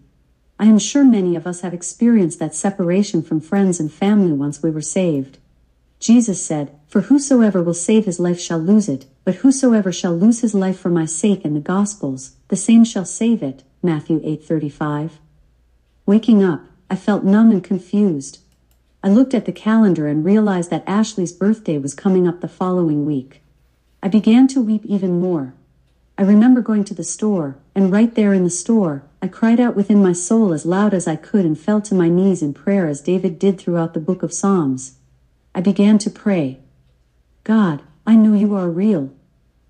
I 0.60 0.66
am 0.66 0.80
sure 0.80 1.06
many 1.06 1.36
of 1.36 1.48
us 1.48 1.62
have 1.62 1.74
experienced 1.74 2.40
that 2.40 2.56
separation 2.56 3.22
from 3.22 3.40
friends 3.40 3.80
and 3.80 3.92
family 3.92 4.34
once 4.34 4.62
we 4.62 4.72
were 4.72 4.82
saved. 4.82 5.38
Jesus 6.00 6.44
said, 6.44 6.78
For 6.88 7.02
whosoever 7.02 7.62
will 7.62 7.74
save 7.74 8.06
his 8.06 8.20
life 8.20 8.40
shall 8.40 8.60
lose 8.60 8.90
it, 8.90 9.06
but 9.24 9.36
whosoever 9.36 9.92
shall 9.92 10.16
lose 10.16 10.42
his 10.42 10.54
life 10.54 10.80
for 10.80 10.90
my 10.90 11.06
sake 11.06 11.46
and 11.46 11.56
the 11.56 11.62
gospel's, 11.62 12.36
the 12.48 12.56
same 12.56 12.84
shall 12.84 13.06
save 13.06 13.44
it. 13.44 13.64
Matthew 13.82 14.20
8:35. 14.22 15.12
Waking 16.06 16.44
up, 16.44 16.62
I 16.90 16.96
felt 16.96 17.24
numb 17.24 17.52
and 17.52 17.64
confused. 17.64 18.40
I 19.04 19.10
looked 19.10 19.34
at 19.34 19.46
the 19.46 19.52
calendar 19.52 20.08
and 20.08 20.26
realized 20.26 20.70
that 20.72 20.84
Ashley's 20.88 21.32
birthday 21.32 21.78
was 21.78 21.94
coming 21.94 22.28
up 22.28 22.42
the 22.42 22.48
following 22.48 23.06
week. 23.06 23.42
I 24.02 24.08
began 24.08 24.48
to 24.50 24.62
weep 24.62 24.86
even 24.86 25.20
more. 25.20 25.54
I 26.18 26.24
remember 26.24 26.62
going 26.62 26.84
to 26.86 26.94
the 26.94 27.04
store, 27.04 27.58
and 27.74 27.92
right 27.92 28.14
there 28.14 28.34
in 28.34 28.44
the 28.44 28.50
store, 28.50 29.04
I 29.22 29.28
cried 29.28 29.60
out 29.60 29.76
within 29.76 30.04
my 30.04 30.14
soul 30.14 30.52
as 30.52 30.66
loud 30.66 30.94
as 30.94 31.08
I 31.08 31.16
could 31.16 31.46
and 31.46 31.58
fell 31.58 31.80
to 31.82 31.96
my 31.96 32.10
knees 32.10 32.42
in 32.42 32.54
prayer 32.54 32.88
as 32.88 33.00
David 33.00 33.40
did 33.40 33.58
throughout 33.58 33.94
the 33.94 34.02
book 34.02 34.24
of 34.24 34.34
Psalms. 34.34 34.98
I 35.56 35.62
began 35.62 35.98
to 36.00 36.10
pray. 36.10 36.60
God, 37.44 37.82
I 38.06 38.16
know 38.16 38.34
you 38.34 38.54
are 38.56 38.70
real. 38.70 39.12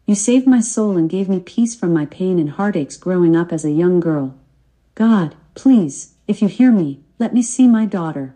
You 0.07 0.15
saved 0.15 0.47
my 0.47 0.59
soul 0.59 0.97
and 0.97 1.09
gave 1.09 1.29
me 1.29 1.39
peace 1.39 1.75
from 1.75 1.93
my 1.93 2.07
pain 2.07 2.39
and 2.39 2.49
heartaches 2.49 2.97
growing 2.97 3.35
up 3.35 3.51
as 3.51 3.63
a 3.63 3.71
young 3.71 3.99
girl. 3.99 4.35
God, 4.95 5.35
please, 5.53 6.15
if 6.27 6.41
you 6.41 6.47
hear 6.47 6.71
me, 6.71 7.03
let 7.19 7.33
me 7.33 7.41
see 7.43 7.67
my 7.67 7.85
daughter. 7.85 8.33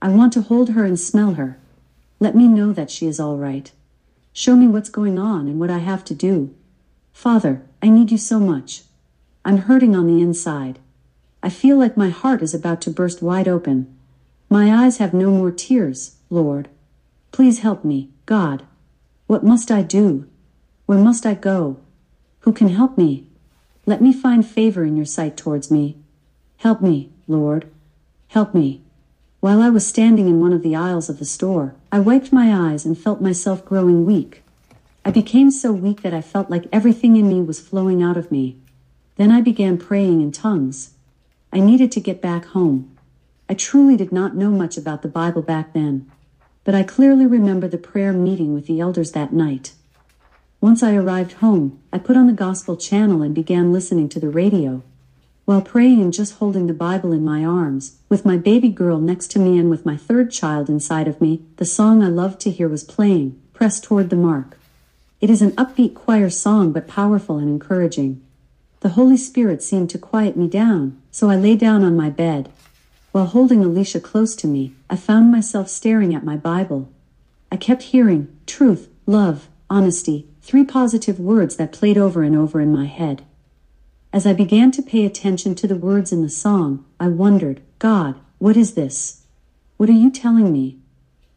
I 0.00 0.08
want 0.08 0.32
to 0.32 0.40
hold 0.40 0.70
her 0.70 0.84
and 0.86 0.98
smell 0.98 1.34
her. 1.34 1.58
Let 2.18 2.34
me 2.34 2.48
know 2.48 2.72
that 2.72 2.90
she 2.90 3.06
is 3.06 3.20
all 3.20 3.36
right. 3.36 3.70
Show 4.32 4.56
me 4.56 4.66
what's 4.66 4.88
going 4.88 5.18
on 5.18 5.46
and 5.46 5.60
what 5.60 5.68
I 5.68 5.78
have 5.78 6.06
to 6.06 6.14
do. 6.14 6.54
Father, 7.12 7.62
I 7.82 7.90
need 7.90 8.10
you 8.10 8.16
so 8.16 8.40
much. 8.40 8.84
I'm 9.44 9.58
hurting 9.58 9.94
on 9.94 10.06
the 10.06 10.22
inside. 10.22 10.78
I 11.42 11.50
feel 11.50 11.76
like 11.76 11.98
my 11.98 12.08
heart 12.08 12.40
is 12.40 12.54
about 12.54 12.80
to 12.82 12.90
burst 12.90 13.20
wide 13.20 13.46
open. 13.46 13.94
My 14.48 14.72
eyes 14.72 14.96
have 14.96 15.12
no 15.12 15.30
more 15.30 15.52
tears, 15.52 16.16
Lord. 16.30 16.70
Please 17.30 17.58
help 17.58 17.84
me, 17.84 18.08
God. 18.24 18.62
What 19.26 19.44
must 19.44 19.70
I 19.70 19.82
do? 19.82 20.26
Where 20.86 20.98
must 20.98 21.26
I 21.26 21.34
go? 21.34 21.78
Who 22.40 22.54
can 22.54 22.68
help 22.68 22.96
me? 22.96 23.26
Let 23.84 24.00
me 24.00 24.14
find 24.14 24.46
favor 24.46 24.84
in 24.84 24.96
your 24.96 25.04
sight 25.04 25.36
towards 25.36 25.70
me. 25.70 25.98
Help 26.56 26.80
me, 26.80 27.10
Lord. 27.28 27.68
Help 28.34 28.52
me. 28.52 28.82
While 29.38 29.62
I 29.62 29.70
was 29.70 29.86
standing 29.86 30.26
in 30.26 30.40
one 30.40 30.52
of 30.52 30.64
the 30.64 30.74
aisles 30.74 31.08
of 31.08 31.20
the 31.20 31.24
store, 31.24 31.76
I 31.92 32.00
wiped 32.00 32.32
my 32.32 32.52
eyes 32.52 32.84
and 32.84 32.98
felt 32.98 33.20
myself 33.20 33.64
growing 33.64 34.04
weak. 34.04 34.42
I 35.04 35.12
became 35.12 35.52
so 35.52 35.70
weak 35.70 36.02
that 36.02 36.12
I 36.12 36.20
felt 36.20 36.50
like 36.50 36.66
everything 36.72 37.14
in 37.14 37.28
me 37.28 37.42
was 37.42 37.60
flowing 37.60 38.02
out 38.02 38.16
of 38.16 38.32
me. 38.32 38.56
Then 39.14 39.30
I 39.30 39.40
began 39.40 39.78
praying 39.78 40.20
in 40.20 40.32
tongues. 40.32 40.94
I 41.52 41.60
needed 41.60 41.92
to 41.92 42.00
get 42.00 42.20
back 42.20 42.46
home. 42.46 42.96
I 43.48 43.54
truly 43.54 43.96
did 43.96 44.10
not 44.10 44.34
know 44.34 44.50
much 44.50 44.76
about 44.76 45.02
the 45.02 45.16
Bible 45.22 45.42
back 45.42 45.72
then, 45.72 46.10
but 46.64 46.74
I 46.74 46.82
clearly 46.82 47.26
remember 47.26 47.68
the 47.68 47.78
prayer 47.78 48.12
meeting 48.12 48.52
with 48.52 48.66
the 48.66 48.80
elders 48.80 49.12
that 49.12 49.32
night. 49.32 49.74
Once 50.60 50.82
I 50.82 50.96
arrived 50.96 51.34
home, 51.34 51.78
I 51.92 51.98
put 51.98 52.16
on 52.16 52.26
the 52.26 52.32
gospel 52.32 52.76
channel 52.76 53.22
and 53.22 53.32
began 53.32 53.72
listening 53.72 54.08
to 54.08 54.18
the 54.18 54.28
radio. 54.28 54.82
While 55.44 55.60
praying 55.60 56.00
and 56.00 56.10
just 56.10 56.36
holding 56.36 56.68
the 56.68 56.72
Bible 56.72 57.12
in 57.12 57.22
my 57.22 57.44
arms, 57.44 57.98
with 58.08 58.24
my 58.24 58.38
baby 58.38 58.70
girl 58.70 58.98
next 58.98 59.30
to 59.32 59.38
me 59.38 59.58
and 59.58 59.68
with 59.68 59.84
my 59.84 59.94
third 59.94 60.30
child 60.30 60.70
inside 60.70 61.06
of 61.06 61.20
me, 61.20 61.42
the 61.56 61.66
song 61.66 62.02
I 62.02 62.08
loved 62.08 62.40
to 62.40 62.50
hear 62.50 62.66
was 62.66 62.82
playing, 62.82 63.38
Press 63.52 63.78
Toward 63.78 64.08
the 64.08 64.16
Mark. 64.16 64.56
It 65.20 65.28
is 65.28 65.42
an 65.42 65.52
upbeat 65.52 65.94
choir 65.94 66.30
song 66.30 66.72
but 66.72 66.88
powerful 66.88 67.36
and 67.36 67.48
encouraging. 67.48 68.22
The 68.80 68.90
Holy 68.90 69.18
Spirit 69.18 69.62
seemed 69.62 69.90
to 69.90 69.98
quiet 69.98 70.34
me 70.34 70.48
down, 70.48 71.00
so 71.10 71.28
I 71.28 71.36
lay 71.36 71.56
down 71.56 71.84
on 71.84 71.94
my 71.94 72.08
bed. 72.08 72.50
While 73.12 73.26
holding 73.26 73.62
Alicia 73.62 74.00
close 74.00 74.34
to 74.36 74.46
me, 74.46 74.72
I 74.88 74.96
found 74.96 75.30
myself 75.30 75.68
staring 75.68 76.14
at 76.14 76.24
my 76.24 76.36
Bible. 76.36 76.88
I 77.52 77.56
kept 77.56 77.82
hearing 77.82 78.34
truth, 78.46 78.88
love, 79.06 79.48
honesty, 79.68 80.26
three 80.40 80.64
positive 80.64 81.20
words 81.20 81.56
that 81.56 81.72
played 81.72 81.98
over 81.98 82.22
and 82.22 82.34
over 82.34 82.62
in 82.62 82.72
my 82.72 82.86
head. 82.86 83.24
As 84.14 84.26
I 84.26 84.32
began 84.32 84.70
to 84.70 84.80
pay 84.80 85.04
attention 85.04 85.56
to 85.56 85.66
the 85.66 85.74
words 85.74 86.12
in 86.12 86.22
the 86.22 86.28
song, 86.28 86.84
I 87.00 87.08
wondered, 87.08 87.60
God, 87.80 88.14
what 88.38 88.56
is 88.56 88.74
this? 88.74 89.22
What 89.76 89.88
are 89.88 89.92
you 89.92 90.08
telling 90.08 90.52
me? 90.52 90.78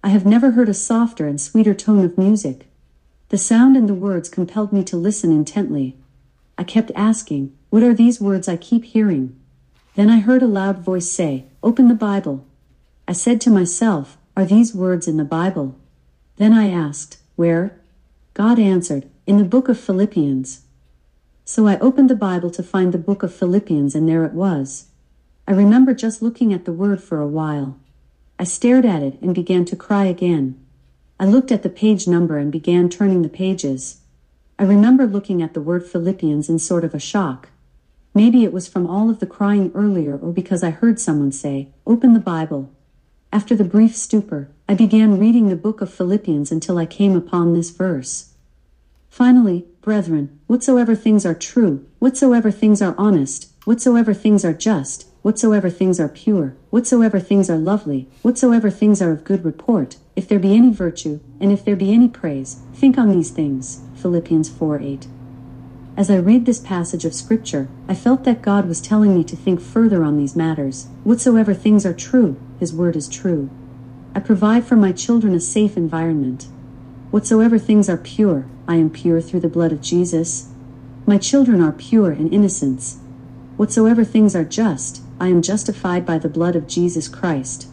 I 0.03 0.10
have 0.10 0.27
never 0.27 0.51
heard 0.51 0.69
a 0.69 0.75
softer 0.75 1.27
and 1.27 1.41
sweeter 1.41 1.74
tone 1.74 2.05
of 2.05 2.19
music. 2.19 2.67
The 3.29 3.38
sound 3.39 3.77
and 3.77 3.89
the 3.89 3.96
words 3.96 4.29
compelled 4.29 4.72
me 4.72 4.84
to 4.84 4.96
listen 4.96 5.31
intently. 5.31 5.98
I 6.55 6.63
kept 6.63 6.91
asking, 6.96 7.51
What 7.72 7.81
are 7.81 7.96
these 7.96 8.22
words 8.22 8.48
I 8.48 8.57
keep 8.57 8.86
hearing? 8.86 9.36
Then 9.96 10.12
I 10.12 10.19
heard 10.19 10.43
a 10.43 10.48
loud 10.48 10.77
voice 10.77 11.10
say, 11.10 11.46
Open 11.63 11.88
the 11.88 11.96
Bible. 11.96 12.46
I 13.07 13.13
said 13.13 13.41
to 13.41 13.50
myself, 13.50 14.19
Are 14.36 14.46
these 14.46 14.75
words 14.75 15.07
in 15.07 15.17
the 15.17 15.25
Bible? 15.25 15.75
Then 16.36 16.53
I 16.53 16.69
asked, 16.69 17.17
Where? 17.38 17.81
God 18.36 18.60
answered, 18.60 19.10
In 19.25 19.39
the 19.39 19.46
book 19.46 19.67
of 19.67 19.79
Philippians. 19.79 20.62
So 21.50 21.66
I 21.66 21.80
opened 21.80 22.10
the 22.10 22.16
Bible 22.16 22.50
to 22.51 22.62
find 22.62 22.92
the 22.92 22.98
book 22.98 23.24
of 23.24 23.34
Philippians 23.34 23.96
and 23.96 24.08
there 24.08 24.25
it 24.25 24.34
was. 24.34 24.88
I 25.48 25.54
remember 25.54 25.94
just 25.94 26.22
looking 26.22 26.51
at 26.51 26.66
the 26.66 26.74
word 26.74 27.01
for 27.01 27.22
a 27.22 27.27
while. 27.27 27.80
I 28.38 28.44
stared 28.44 28.86
at 28.86 29.01
it 29.01 29.18
and 29.22 29.34
began 29.34 29.63
to 29.63 29.77
cry 29.77 30.04
again. 30.04 30.60
I 31.18 31.25
looked 31.25 31.54
at 31.54 31.63
the 31.63 31.70
page 31.70 32.06
number 32.06 32.38
and 32.38 32.51
began 32.51 32.89
turning 32.89 33.22
the 33.22 33.30
pages. 33.30 34.01
I 34.60 34.63
remember 34.63 35.08
looking 35.08 35.42
at 35.42 35.54
the 35.54 35.62
word 35.62 35.86
Philippians 35.86 36.50
in 36.50 36.60
sort 36.60 36.84
of 36.84 36.94
a 36.94 37.00
shock. 37.00 37.48
Maybe 38.13 38.44
it 38.44 38.51
was 38.51 38.68
from 38.68 38.86
all 38.86 39.10
of 39.10 39.22
the 39.22 39.25
crying 39.25 39.72
earlier 39.74 40.18
or 40.18 40.34
because 40.34 40.63
I 40.63 40.72
heard 40.72 41.00
someone 41.00 41.32
say, 41.32 41.70
open 41.86 42.13
the 42.13 42.20
Bible. 42.20 42.70
After 43.32 43.56
the 43.56 43.63
brief 43.63 43.96
stupor, 43.96 44.50
I 44.68 44.74
began 44.74 45.18
reading 45.18 45.48
the 45.48 45.56
book 45.56 45.80
of 45.80 45.94
Philippians 45.94 46.51
until 46.51 46.77
I 46.77 46.86
came 46.86 47.16
upon 47.16 47.54
this 47.54 47.70
verse. 47.70 48.34
Finally, 49.10 49.66
brethren, 49.82 50.40
whatsoever 50.48 50.96
things 50.96 51.26
are 51.26 51.34
true, 51.34 51.86
whatsoever 52.00 52.52
things 52.52 52.82
are 52.82 52.96
honest, 52.98 53.52
whatsoever 53.66 54.14
things 54.14 54.46
are 54.46 54.54
just, 54.54 55.08
whatsoever 55.22 55.70
things 55.70 56.00
are 56.00 56.10
pure, 56.10 56.56
whatsoever 56.70 57.20
things 57.20 57.50
are 57.50 57.58
lovely, 57.58 58.08
whatsoever 58.22 58.70
things 58.70 59.02
are 59.02 59.12
of 59.12 59.24
good 59.24 59.44
report, 59.44 59.98
if 60.16 60.28
there 60.28 60.40
be 60.40 60.56
any 60.56 60.72
virtue, 60.72 61.20
and 61.40 61.52
if 61.52 61.66
there 61.66 61.76
be 61.76 61.94
any 61.94 62.08
praise, 62.08 62.62
think 62.74 62.98
on 62.98 63.12
these 63.12 63.32
things. 63.32 63.82
Philippians 63.96 64.50
4 64.50 64.80
8. 64.82 65.08
As 65.98 66.12
I 66.12 66.18
read 66.18 66.46
this 66.46 66.60
passage 66.60 67.06
of 67.06 67.14
Scripture, 67.16 67.68
I 67.88 67.96
felt 67.96 68.24
that 68.24 68.44
God 68.44 68.68
was 68.68 68.80
telling 68.80 69.16
me 69.16 69.24
to 69.24 69.36
think 69.36 69.60
further 69.60 70.04
on 70.04 70.18
these 70.18 70.36
matters. 70.36 70.88
Whatsoever 71.04 71.56
things 71.56 71.88
are 71.88 71.94
true, 71.94 72.40
His 72.60 72.72
word 72.72 72.96
is 72.96 73.10
true. 73.10 73.50
I 74.14 74.20
provide 74.20 74.64
for 74.64 74.76
my 74.76 74.92
children 74.92 75.34
a 75.34 75.40
safe 75.40 75.76
environment. 75.76 76.48
Whatsoever 77.10 77.58
things 77.58 77.90
are 77.90 77.98
pure, 77.98 78.46
I 78.68 78.76
am 78.76 78.90
pure 78.90 79.22
through 79.22 79.40
the 79.40 79.48
blood 79.48 79.72
of 79.72 79.82
Jesus. 79.82 80.50
My 81.06 81.18
children 81.18 81.62
are 81.62 81.72
pure 81.72 82.12
in 82.12 82.30
innocence. 82.34 82.98
Whatsoever 83.56 84.04
things 84.04 84.36
are 84.36 84.44
just, 84.44 85.02
I 85.20 85.30
am 85.30 85.42
justified 85.42 86.06
by 86.06 86.18
the 86.18 86.28
blood 86.28 86.58
of 86.58 86.68
Jesus 86.68 87.08
Christ. 87.08 87.70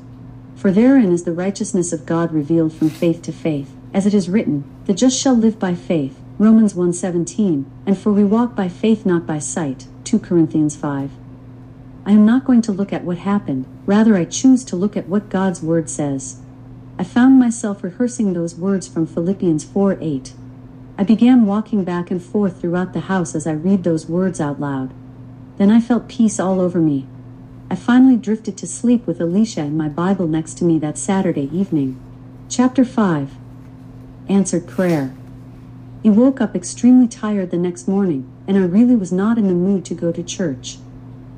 For 0.54 0.70
therein 0.70 1.12
is 1.12 1.24
the 1.24 1.32
righteousness 1.32 1.92
of 1.92 2.06
God 2.06 2.32
revealed 2.32 2.72
from 2.72 2.90
faith 2.90 3.22
to 3.22 3.32
faith, 3.32 3.74
as 3.92 4.06
it 4.06 4.14
is 4.14 4.30
written, 4.30 4.62
the 4.86 4.94
just 4.94 5.18
shall 5.18 5.34
live 5.34 5.58
by 5.58 5.74
faith. 5.74 6.16
Romans 6.38 6.74
1:17, 6.74 7.64
and 7.86 7.98
for 7.98 8.12
we 8.12 8.24
walk 8.24 8.54
by 8.54 8.68
faith 8.68 9.04
not 9.04 9.26
by 9.26 9.40
sight. 9.40 9.88
2 10.04 10.20
Corinthians 10.20 10.76
5. 10.76 11.10
I 12.06 12.12
am 12.12 12.24
not 12.24 12.44
going 12.44 12.62
to 12.62 12.72
look 12.72 12.92
at 12.92 13.04
what 13.04 13.18
happened, 13.18 13.66
rather 13.84 14.16
I 14.16 14.26
choose 14.26 14.62
to 14.64 14.76
look 14.76 14.96
at 14.96 15.08
what 15.08 15.28
God's 15.28 15.60
word 15.60 15.90
says. 15.90 16.36
I 16.96 17.02
found 17.02 17.40
myself 17.40 17.82
rehearsing 17.82 18.32
those 18.32 18.54
words 18.54 18.86
from 18.86 19.06
Philippians 19.06 19.64
4:8. 19.64 20.32
I 20.96 21.02
began 21.02 21.44
walking 21.44 21.82
back 21.82 22.12
and 22.12 22.22
forth 22.22 22.60
throughout 22.60 22.92
the 22.92 23.10
house 23.10 23.34
as 23.34 23.48
I 23.48 23.52
read 23.52 23.82
those 23.82 24.08
words 24.08 24.40
out 24.40 24.60
loud. 24.60 24.94
Then 25.58 25.72
I 25.72 25.80
felt 25.80 26.06
peace 26.06 26.38
all 26.38 26.60
over 26.60 26.78
me. 26.78 27.06
I 27.68 27.74
finally 27.74 28.16
drifted 28.16 28.56
to 28.58 28.68
sleep 28.68 29.08
with 29.08 29.20
Alicia 29.20 29.62
and 29.62 29.76
my 29.76 29.88
Bible 29.88 30.28
next 30.28 30.54
to 30.58 30.64
me 30.64 30.78
that 30.78 30.96
Saturday 30.96 31.50
evening. 31.52 31.96
Chapter 32.48 32.84
5 32.84 33.32
Answered 34.28 34.68
Prayer. 34.68 35.12
He 36.04 36.10
woke 36.10 36.40
up 36.40 36.54
extremely 36.54 37.08
tired 37.08 37.50
the 37.50 37.56
next 37.56 37.88
morning, 37.88 38.24
and 38.46 38.56
I 38.56 38.60
really 38.60 38.94
was 38.94 39.10
not 39.10 39.36
in 39.36 39.48
the 39.48 39.54
mood 39.54 39.84
to 39.86 39.94
go 39.94 40.12
to 40.12 40.22
church. 40.22 40.78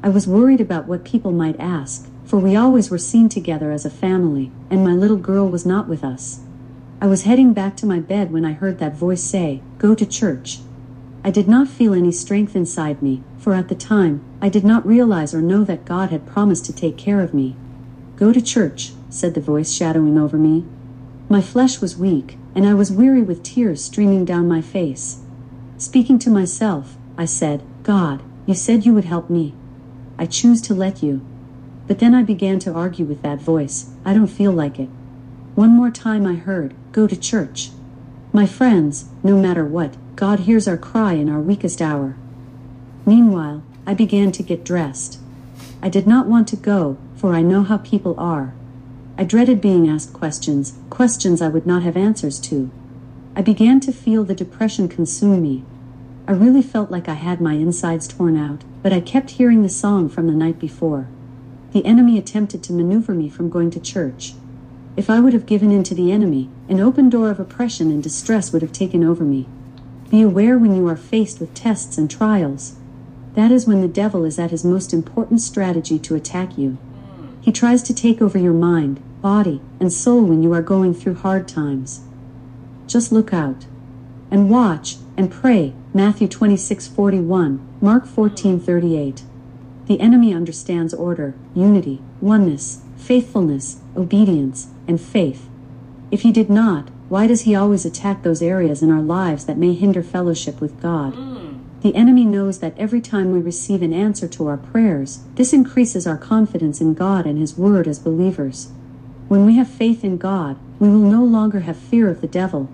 I 0.02 0.10
was 0.10 0.28
worried 0.28 0.60
about 0.60 0.86
what 0.86 1.04
people 1.04 1.32
might 1.32 1.58
ask, 1.58 2.10
for 2.26 2.38
we 2.38 2.56
always 2.56 2.90
were 2.90 2.98
seen 2.98 3.28
together 3.28 3.70
as 3.70 3.84
a 3.84 3.90
family, 3.90 4.50
and 4.68 4.84
my 4.84 4.92
little 4.92 5.16
girl 5.16 5.48
was 5.48 5.64
not 5.64 5.88
with 5.88 6.02
us. 6.02 6.40
I 7.00 7.06
was 7.06 7.22
heading 7.22 7.52
back 7.52 7.76
to 7.76 7.86
my 7.86 8.00
bed 8.00 8.32
when 8.32 8.44
I 8.44 8.52
heard 8.52 8.78
that 8.80 8.96
voice 8.96 9.22
say, 9.22 9.62
Go 9.78 9.94
to 9.94 10.04
church. 10.04 10.58
I 11.22 11.30
did 11.30 11.46
not 11.46 11.68
feel 11.68 11.94
any 11.94 12.10
strength 12.10 12.56
inside 12.56 13.00
me, 13.00 13.22
for 13.38 13.54
at 13.54 13.68
the 13.68 13.74
time, 13.74 14.24
I 14.40 14.48
did 14.48 14.64
not 14.64 14.86
realize 14.86 15.34
or 15.34 15.42
know 15.42 15.62
that 15.64 15.84
God 15.84 16.10
had 16.10 16.26
promised 16.26 16.64
to 16.66 16.72
take 16.72 16.96
care 16.96 17.20
of 17.20 17.34
me. 17.34 17.54
Go 18.16 18.32
to 18.32 18.40
church, 18.40 18.92
said 19.08 19.34
the 19.34 19.40
voice 19.40 19.72
shadowing 19.72 20.18
over 20.18 20.36
me. 20.36 20.64
My 21.28 21.40
flesh 21.40 21.80
was 21.80 21.96
weak, 21.96 22.38
and 22.54 22.66
I 22.66 22.74
was 22.74 22.90
weary 22.90 23.22
with 23.22 23.42
tears 23.42 23.84
streaming 23.84 24.24
down 24.24 24.48
my 24.48 24.60
face. 24.60 25.20
Speaking 25.78 26.18
to 26.20 26.30
myself, 26.30 26.96
I 27.18 27.24
said, 27.24 27.62
God, 27.82 28.22
you 28.46 28.54
said 28.54 28.86
you 28.86 28.94
would 28.94 29.04
help 29.04 29.28
me. 29.28 29.54
I 30.18 30.26
choose 30.26 30.62
to 30.62 30.74
let 30.74 31.02
you. 31.02 31.24
But 31.86 31.98
then 31.98 32.14
I 32.14 32.22
began 32.22 32.58
to 32.60 32.72
argue 32.72 33.04
with 33.04 33.22
that 33.22 33.40
voice, 33.40 33.90
I 34.04 34.14
don't 34.14 34.26
feel 34.26 34.52
like 34.52 34.78
it. 34.78 34.88
One 35.54 35.70
more 35.70 35.90
time 35.90 36.26
I 36.26 36.34
heard, 36.34 36.74
Go 36.96 37.06
to 37.06 37.14
church. 37.14 37.72
My 38.32 38.46
friends, 38.46 39.10
no 39.22 39.36
matter 39.36 39.66
what, 39.66 39.96
God 40.16 40.40
hears 40.40 40.66
our 40.66 40.78
cry 40.78 41.12
in 41.12 41.28
our 41.28 41.40
weakest 41.40 41.82
hour. 41.82 42.16
Meanwhile, 43.04 43.62
I 43.86 43.92
began 43.92 44.32
to 44.32 44.42
get 44.42 44.64
dressed. 44.64 45.18
I 45.82 45.90
did 45.90 46.06
not 46.06 46.26
want 46.26 46.48
to 46.48 46.56
go, 46.56 46.96
for 47.16 47.34
I 47.34 47.42
know 47.42 47.64
how 47.64 47.76
people 47.76 48.14
are. 48.16 48.54
I 49.18 49.24
dreaded 49.24 49.60
being 49.60 49.90
asked 49.90 50.14
questions, 50.14 50.78
questions 50.88 51.42
I 51.42 51.48
would 51.48 51.66
not 51.66 51.82
have 51.82 51.98
answers 51.98 52.40
to. 52.48 52.70
I 53.34 53.42
began 53.42 53.78
to 53.80 53.92
feel 53.92 54.24
the 54.24 54.34
depression 54.34 54.88
consume 54.88 55.42
me. 55.42 55.64
I 56.26 56.32
really 56.32 56.62
felt 56.62 56.90
like 56.90 57.10
I 57.10 57.14
had 57.14 57.42
my 57.42 57.52
insides 57.52 58.08
torn 58.08 58.38
out, 58.38 58.64
but 58.82 58.94
I 58.94 59.00
kept 59.00 59.32
hearing 59.32 59.62
the 59.62 59.68
song 59.68 60.08
from 60.08 60.28
the 60.28 60.32
night 60.32 60.58
before. 60.58 61.08
The 61.72 61.84
enemy 61.84 62.18
attempted 62.18 62.62
to 62.64 62.72
maneuver 62.72 63.12
me 63.12 63.28
from 63.28 63.50
going 63.50 63.70
to 63.72 63.80
church. 63.80 64.34
If 64.96 65.10
I 65.10 65.20
would 65.20 65.32
have 65.34 65.46
given 65.46 65.70
in 65.70 65.82
to 65.84 65.94
the 65.94 66.10
enemy, 66.10 66.48
an 66.68 66.80
open 66.80 67.10
door 67.10 67.30
of 67.30 67.38
oppression 67.38 67.90
and 67.90 68.02
distress 68.02 68.52
would 68.52 68.62
have 68.62 68.72
taken 68.72 69.04
over 69.04 69.24
me. 69.24 69.46
Be 70.10 70.22
aware 70.22 70.58
when 70.58 70.74
you 70.74 70.86
are 70.88 70.96
faced 70.96 71.40
with 71.40 71.52
tests 71.52 71.98
and 71.98 72.10
trials. 72.10 72.76
That 73.34 73.52
is 73.52 73.66
when 73.66 73.82
the 73.82 73.88
devil 73.88 74.24
is 74.24 74.38
at 74.38 74.52
his 74.52 74.64
most 74.64 74.94
important 74.94 75.42
strategy 75.42 75.98
to 75.98 76.14
attack 76.14 76.56
you. 76.56 76.78
He 77.42 77.52
tries 77.52 77.82
to 77.82 77.94
take 77.94 78.22
over 78.22 78.38
your 78.38 78.54
mind, 78.54 79.00
body, 79.20 79.60
and 79.78 79.92
soul 79.92 80.22
when 80.22 80.42
you 80.42 80.52
are 80.54 80.62
going 80.62 80.94
through 80.94 81.16
hard 81.16 81.46
times. 81.46 82.00
Just 82.86 83.12
look 83.12 83.34
out. 83.34 83.66
And 84.30 84.48
watch, 84.48 84.96
and 85.16 85.30
pray, 85.30 85.74
Matthew 85.92 86.28
26:41, 86.28 87.60
Mark 87.80 88.06
14:38. 88.06 89.22
The 89.86 90.00
enemy 90.00 90.34
understands 90.34 90.92
order, 90.92 91.34
unity, 91.54 92.00
oneness, 92.20 92.82
faithfulness, 92.96 93.80
obedience, 93.96 94.68
and 94.88 95.00
faith. 95.00 95.48
If 96.10 96.22
he 96.22 96.32
did 96.32 96.50
not, 96.50 96.88
why 97.08 97.26
does 97.26 97.42
he 97.42 97.54
always 97.54 97.84
attack 97.84 98.22
those 98.22 98.42
areas 98.42 98.82
in 98.82 98.90
our 98.90 99.02
lives 99.02 99.46
that 99.46 99.58
may 99.58 99.74
hinder 99.74 100.02
fellowship 100.02 100.60
with 100.60 100.80
God? 100.82 101.14
Hmm. 101.14 101.58
The 101.82 101.94
enemy 101.94 102.24
knows 102.24 102.58
that 102.58 102.76
every 102.76 103.00
time 103.00 103.30
we 103.30 103.40
receive 103.40 103.80
an 103.80 103.92
answer 103.92 104.26
to 104.26 104.48
our 104.48 104.56
prayers, 104.56 105.20
this 105.36 105.52
increases 105.52 106.04
our 106.06 106.16
confidence 106.16 106.80
in 106.80 106.94
God 106.94 107.26
and 107.26 107.38
His 107.38 107.56
Word 107.56 107.86
as 107.86 108.00
believers. 108.00 108.70
When 109.28 109.46
we 109.46 109.56
have 109.56 109.68
faith 109.68 110.02
in 110.02 110.16
God, 110.16 110.58
we 110.80 110.88
will 110.88 110.98
no 110.98 111.22
longer 111.24 111.60
have 111.60 111.76
fear 111.76 112.08
of 112.08 112.20
the 112.20 112.26
devil. 112.26 112.68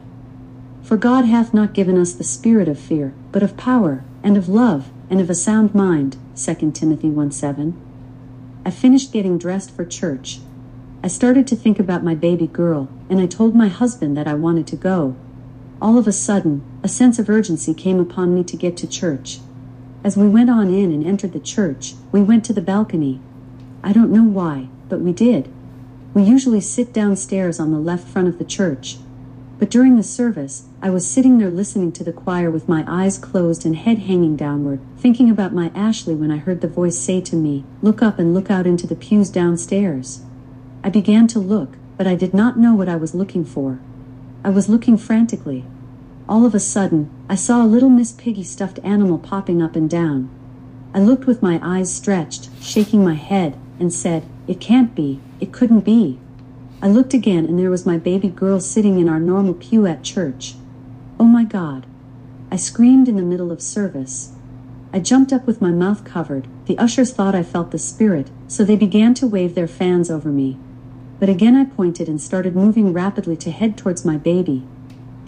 For 0.82 0.96
God 0.96 1.26
hath 1.26 1.52
not 1.52 1.74
given 1.74 1.98
us 1.98 2.12
the 2.12 2.24
spirit 2.24 2.68
of 2.68 2.78
fear, 2.78 3.12
but 3.32 3.42
of 3.42 3.56
power, 3.56 4.02
and 4.22 4.36
of 4.36 4.48
love, 4.48 4.90
and 5.12 5.20
of 5.20 5.30
a 5.30 5.34
sound 5.36 5.72
mind. 5.76 6.16
2 6.34 6.72
Timothy 6.72 7.08
1 7.08 7.30
7. 7.30 7.80
I 8.66 8.70
finished 8.72 9.12
getting 9.12 9.38
dressed 9.38 9.70
for 9.70 9.84
church, 9.84 10.40
I 11.04 11.08
started 11.08 11.48
to 11.48 11.56
think 11.56 11.80
about 11.80 12.04
my 12.04 12.14
baby 12.14 12.46
girl, 12.46 12.88
and 13.10 13.20
I 13.20 13.26
told 13.26 13.56
my 13.56 13.66
husband 13.66 14.16
that 14.16 14.28
I 14.28 14.34
wanted 14.34 14.68
to 14.68 14.76
go. 14.76 15.16
All 15.80 15.98
of 15.98 16.06
a 16.06 16.12
sudden, 16.12 16.62
a 16.84 16.88
sense 16.88 17.18
of 17.18 17.28
urgency 17.28 17.74
came 17.74 17.98
upon 17.98 18.36
me 18.36 18.44
to 18.44 18.56
get 18.56 18.76
to 18.76 18.86
church. 18.86 19.40
As 20.04 20.16
we 20.16 20.28
went 20.28 20.48
on 20.48 20.72
in 20.72 20.92
and 20.92 21.04
entered 21.04 21.32
the 21.32 21.40
church, 21.40 21.94
we 22.12 22.22
went 22.22 22.44
to 22.44 22.52
the 22.52 22.60
balcony. 22.60 23.18
I 23.82 23.92
don't 23.92 24.12
know 24.12 24.22
why, 24.22 24.68
but 24.88 25.00
we 25.00 25.12
did. 25.12 25.52
We 26.14 26.22
usually 26.22 26.60
sit 26.60 26.92
downstairs 26.92 27.58
on 27.58 27.72
the 27.72 27.80
left 27.80 28.06
front 28.06 28.28
of 28.28 28.38
the 28.38 28.44
church. 28.44 28.98
But 29.62 29.70
during 29.70 29.94
the 29.96 30.02
service, 30.02 30.64
I 30.82 30.90
was 30.90 31.06
sitting 31.06 31.38
there 31.38 31.48
listening 31.48 31.92
to 31.92 32.02
the 32.02 32.12
choir 32.12 32.50
with 32.50 32.68
my 32.68 32.84
eyes 32.88 33.16
closed 33.16 33.64
and 33.64 33.76
head 33.76 34.00
hanging 34.00 34.34
downward, 34.34 34.80
thinking 34.98 35.30
about 35.30 35.54
my 35.54 35.70
Ashley 35.72 36.16
when 36.16 36.32
I 36.32 36.38
heard 36.38 36.62
the 36.62 36.66
voice 36.66 36.98
say 36.98 37.20
to 37.20 37.36
me, 37.36 37.62
Look 37.80 38.02
up 38.02 38.18
and 38.18 38.34
look 38.34 38.50
out 38.50 38.66
into 38.66 38.88
the 38.88 38.96
pews 38.96 39.30
downstairs. 39.30 40.22
I 40.82 40.90
began 40.90 41.28
to 41.28 41.38
look, 41.38 41.76
but 41.96 42.08
I 42.08 42.16
did 42.16 42.34
not 42.34 42.58
know 42.58 42.74
what 42.74 42.88
I 42.88 42.96
was 42.96 43.14
looking 43.14 43.44
for. 43.44 43.78
I 44.42 44.50
was 44.50 44.68
looking 44.68 44.96
frantically. 44.96 45.64
All 46.28 46.44
of 46.44 46.56
a 46.56 46.58
sudden, 46.58 47.08
I 47.28 47.36
saw 47.36 47.64
a 47.64 47.72
little 47.72 47.88
Miss 47.88 48.10
Piggy 48.10 48.42
stuffed 48.42 48.80
animal 48.82 49.16
popping 49.16 49.62
up 49.62 49.76
and 49.76 49.88
down. 49.88 50.28
I 50.92 50.98
looked 50.98 51.26
with 51.26 51.40
my 51.40 51.60
eyes 51.62 51.94
stretched, 51.94 52.48
shaking 52.60 53.04
my 53.04 53.14
head, 53.14 53.56
and 53.78 53.92
said, 53.92 54.24
It 54.48 54.58
can't 54.58 54.92
be, 54.96 55.20
it 55.38 55.52
couldn't 55.52 55.84
be. 55.84 56.18
I 56.82 56.88
looked 56.88 57.14
again 57.14 57.46
and 57.46 57.56
there 57.56 57.70
was 57.70 57.86
my 57.86 57.96
baby 57.96 58.28
girl 58.28 58.58
sitting 58.58 58.98
in 58.98 59.08
our 59.08 59.20
normal 59.20 59.54
pew 59.54 59.86
at 59.86 60.02
church. 60.02 60.56
Oh 61.18 61.24
my 61.24 61.44
God. 61.44 61.86
I 62.50 62.56
screamed 62.56 63.06
in 63.06 63.14
the 63.14 63.22
middle 63.22 63.52
of 63.52 63.62
service. 63.62 64.32
I 64.92 64.98
jumped 64.98 65.32
up 65.32 65.46
with 65.46 65.62
my 65.62 65.70
mouth 65.70 66.04
covered. 66.04 66.48
The 66.66 66.76
ushers 66.78 67.12
thought 67.12 67.36
I 67.36 67.44
felt 67.44 67.70
the 67.70 67.78
spirit, 67.78 68.32
so 68.48 68.64
they 68.64 68.74
began 68.74 69.14
to 69.14 69.28
wave 69.28 69.54
their 69.54 69.68
fans 69.68 70.10
over 70.10 70.30
me. 70.30 70.58
But 71.20 71.28
again 71.28 71.54
I 71.54 71.66
pointed 71.66 72.08
and 72.08 72.20
started 72.20 72.56
moving 72.56 72.92
rapidly 72.92 73.36
to 73.36 73.52
head 73.52 73.78
towards 73.78 74.04
my 74.04 74.16
baby. 74.16 74.66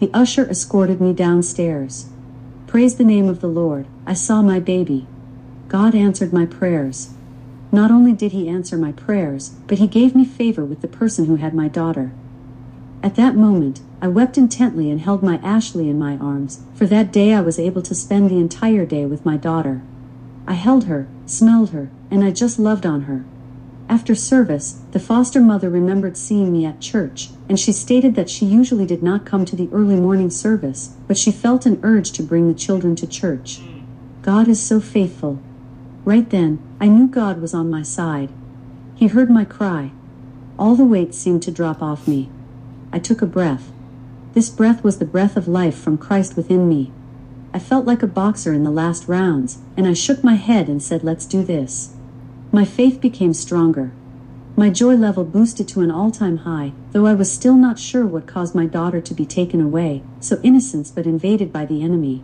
The 0.01 0.11
usher 0.13 0.51
escorted 0.51 1.01
me 1.01 1.13
downstairs. 1.13 2.07
Praise 2.67 2.97
the 2.97 3.05
name 3.05 3.29
of 3.29 3.41
the 3.41 3.47
Lord, 3.47 3.87
I 4.05 4.15
saw 4.15 4.43
my 4.43 4.59
baby. 4.59 5.07
God 5.69 5.95
answered 5.95 6.33
my 6.33 6.47
prayers. 6.47 7.14
Not 7.75 7.91
only 7.91 8.13
did 8.13 8.31
he 8.31 8.49
answer 8.49 8.79
my 8.79 8.93
prayers, 8.93 9.51
but 9.67 9.79
he 9.79 9.89
gave 9.89 10.15
me 10.15 10.25
favor 10.25 10.65
with 10.65 10.81
the 10.81 10.87
person 10.87 11.25
who 11.25 11.35
had 11.35 11.53
my 11.53 11.67
daughter. 11.67 12.13
At 13.03 13.17
that 13.17 13.35
moment, 13.35 13.81
I 14.01 14.07
wept 14.07 14.39
intently 14.39 14.93
and 14.93 15.01
held 15.01 15.25
my 15.25 15.39
Ashley 15.39 15.89
in 15.89 15.99
my 15.99 16.17
arms, 16.19 16.61
for 16.77 16.87
that 16.87 17.13
day 17.13 17.35
I 17.35 17.41
was 17.41 17.59
able 17.59 17.83
to 17.83 17.93
spend 17.93 18.31
the 18.31 18.39
entire 18.39 18.87
day 18.87 19.07
with 19.07 19.27
my 19.27 19.37
daughter. 19.37 19.83
I 20.47 20.53
held 20.53 20.85
her, 20.85 21.09
smelled 21.27 21.71
her, 21.71 21.91
and 22.13 22.23
I 22.23 22.31
just 22.31 22.61
loved 22.61 22.87
on 22.87 23.03
her. 23.03 23.25
After 23.89 24.15
service, 24.15 24.81
the 24.93 25.01
foster 25.01 25.41
mother 25.41 25.69
remembered 25.69 26.17
seeing 26.17 26.53
me 26.53 26.65
at 26.65 26.81
church, 26.81 27.31
and 27.49 27.59
she 27.59 27.73
stated 27.73 28.15
that 28.15 28.31
she 28.31 28.47
usually 28.47 28.87
did 28.87 29.03
not 29.03 29.27
come 29.27 29.45
to 29.47 29.57
the 29.57 29.69
early 29.73 29.97
morning 29.97 30.31
service, 30.31 30.95
but 31.09 31.19
she 31.19 31.33
felt 31.33 31.67
an 31.67 31.81
urge 31.83 32.13
to 32.13 32.23
bring 32.23 32.47
the 32.47 32.55
children 32.55 32.95
to 32.95 33.07
church. 33.09 33.59
Hmm. 33.59 33.81
God 34.23 34.47
is 34.47 34.63
so 34.63 34.79
faithful. 34.79 35.41
Right 36.05 36.29
then, 36.29 36.59
I 36.81 36.89
knew 36.89 37.07
God 37.07 37.41
was 37.41 37.55
on 37.55 37.71
my 37.71 37.83
side. 37.83 38.31
He 38.95 39.07
heard 39.07 39.31
my 39.31 39.45
cry. 39.45 39.91
All 40.59 40.75
the 40.75 40.85
weight 40.85 41.15
seemed 41.15 41.43
to 41.45 41.51
drop 41.51 41.83
off 41.83 42.07
me. 42.07 42.29
I 42.93 42.99
took 42.99 43.23
a 43.23 43.27
breath. 43.27 43.73
This 44.35 44.51
breath 44.51 44.85
was 44.85 44.99
the 44.99 45.07
breath 45.07 45.37
of 45.37 45.49
life 45.49 45.77
from 45.77 45.97
Christ 45.97 46.37
within 46.37 46.69
me. 46.69 46.93
I 47.55 47.59
felt 47.59 47.87
like 47.87 48.03
a 48.03 48.09
boxer 48.09 48.53
in 48.53 48.65
the 48.65 48.71
last 48.71 49.09
rounds, 49.09 49.59
and 49.77 49.87
I 49.87 49.95
shook 49.95 50.23
my 50.23 50.35
head 50.35 50.69
and 50.69 50.83
said, 50.83 51.05
Let's 51.05 51.25
do 51.25 51.43
this. 51.43 51.95
My 52.53 52.65
faith 52.65 53.01
became 53.01 53.33
stronger. 53.33 53.93
My 54.57 54.71
joy 54.71 54.95
level 54.95 55.25
boosted 55.25 55.67
to 55.69 55.81
an 55.81 55.91
all 55.91 56.11
time 56.11 56.39
high, 56.39 56.73
though 56.93 57.07
I 57.07 57.15
was 57.15 57.33
still 57.33 57.57
not 57.57 57.79
sure 57.79 58.07
what 58.07 58.27
caused 58.27 58.55
my 58.55 58.67
daughter 58.67 59.01
to 59.01 59.15
be 59.15 59.25
taken 59.25 59.61
away, 59.61 60.03
so 60.21 60.39
innocent 60.43 60.93
but 60.95 61.07
invaded 61.07 61.53
by 61.53 61.65
the 61.65 61.83
enemy. 61.83 62.23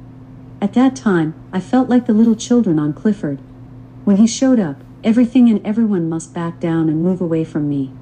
At 0.61 0.75
that 0.75 0.95
time, 0.95 1.35
I 1.53 1.61
felt 1.61 1.89
like 1.89 2.07
the 2.07 2.13
little 2.13 2.37
children 2.37 2.79
on 2.79 2.93
Clifford, 2.93 3.41
when 4.11 4.17
he 4.17 4.27
showed 4.27 4.59
up, 4.59 4.75
everything 5.05 5.49
and 5.49 5.65
everyone 5.65 6.09
must 6.09 6.35
back 6.35 6.59
down 6.59 6.89
and 6.89 7.01
move 7.01 7.21
away 7.21 7.45
from 7.45 7.69
me. 7.69 7.93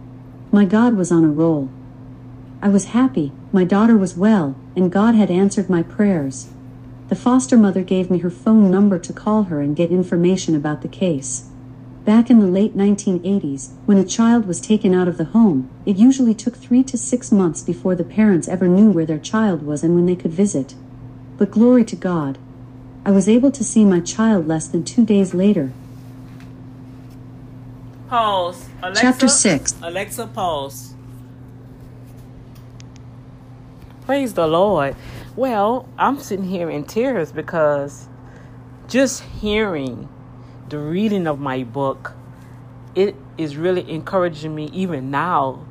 My 0.51 0.65
God 0.65 0.97
was 0.97 1.13
on 1.13 1.23
a 1.23 1.29
roll. 1.29 1.69
I 2.63 2.71
was 2.71 2.97
happy, 2.97 3.31
my 3.53 3.65
daughter 3.65 3.95
was 3.95 4.17
well, 4.17 4.57
and 4.75 4.91
God 4.91 5.15
had 5.15 5.31
answered 5.31 5.69
my 5.69 5.83
prayers. 5.83 6.49
The 7.11 7.15
foster 7.15 7.59
mother 7.59 7.83
gave 7.83 8.11
me 8.11 8.21
her 8.21 8.31
phone 8.31 8.71
number 8.71 8.99
to 8.99 9.13
call 9.13 9.43
her 9.43 9.61
and 9.61 9.77
get 9.77 9.91
information 9.91 10.57
about 10.57 10.81
the 10.81 10.89
case. 10.89 11.51
Back 12.07 12.31
in 12.31 12.39
the 12.39 12.47
late 12.47 12.75
1980s, 12.75 13.75
when 13.85 13.99
a 13.99 14.03
child 14.03 14.47
was 14.47 14.63
taken 14.63 14.95
out 14.95 15.09
of 15.09 15.19
the 15.19 15.37
home, 15.37 15.69
it 15.85 15.99
usually 15.99 16.35
took 16.35 16.57
three 16.57 16.83
to 16.85 16.97
six 16.97 17.31
months 17.31 17.61
before 17.61 17.95
the 17.95 18.03
parents 18.03 18.49
ever 18.49 18.67
knew 18.67 18.91
where 18.91 19.05
their 19.05 19.19
child 19.19 19.63
was 19.63 19.85
and 19.85 19.95
when 19.95 20.07
they 20.07 20.17
could 20.17 20.33
visit. 20.33 20.75
But 21.37 21.51
glory 21.51 21.85
to 21.85 21.97
God. 21.97 22.39
I 23.05 23.11
was 23.11 23.29
able 23.29 23.51
to 23.51 23.63
see 23.63 23.85
my 23.85 24.01
child 24.01 24.49
less 24.49 24.69
than 24.69 24.85
two 24.85 25.05
days 25.05 25.35
later, 25.35 25.71
Pause. 28.09 28.69
Alexa, 28.83 29.03
Chapter 29.03 29.29
6 29.29 29.75
Alexa, 29.83 30.27
pause. 30.29 30.95
Praise 34.07 34.33
the 34.33 34.47
Lord. 34.47 34.97
Well, 35.37 35.87
I'm 35.99 36.19
sitting 36.19 36.47
here 36.47 36.71
in 36.71 36.85
tears 36.85 37.33
because 37.33 38.09
just 38.89 39.23
hearing 39.23 40.09
the 40.71 40.79
reading 40.79 41.27
of 41.27 41.39
my 41.39 41.65
book, 41.65 42.15
it 42.95 43.15
is 43.37 43.59
really 43.59 43.89
encouraging 43.91 44.55
me 44.55 44.71
even 44.73 45.11
now, 45.11 45.67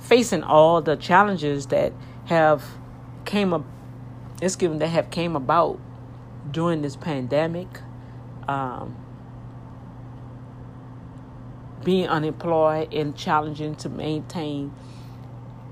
facing 0.00 0.42
all 0.42 0.82
the 0.82 0.96
challenges 0.96 1.66
that 1.66 1.92
have 2.24 2.64
came 3.24 3.52
up, 3.52 3.64
it's 4.42 4.56
given 4.56 4.80
that 4.80 4.88
have 4.88 5.12
came 5.12 5.36
about 5.36 5.78
during 6.50 6.82
this 6.82 6.96
pandemic. 6.96 7.68
Um, 8.48 8.96
being 11.88 12.06
unemployed 12.06 12.92
and 12.92 13.16
challenging 13.16 13.74
to 13.74 13.88
maintain 13.88 14.70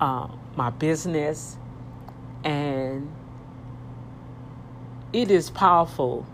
uh, 0.00 0.26
my 0.56 0.70
business. 0.70 1.58
And 2.42 3.14
it 5.12 5.30
is 5.30 5.50
powerful 5.50 6.26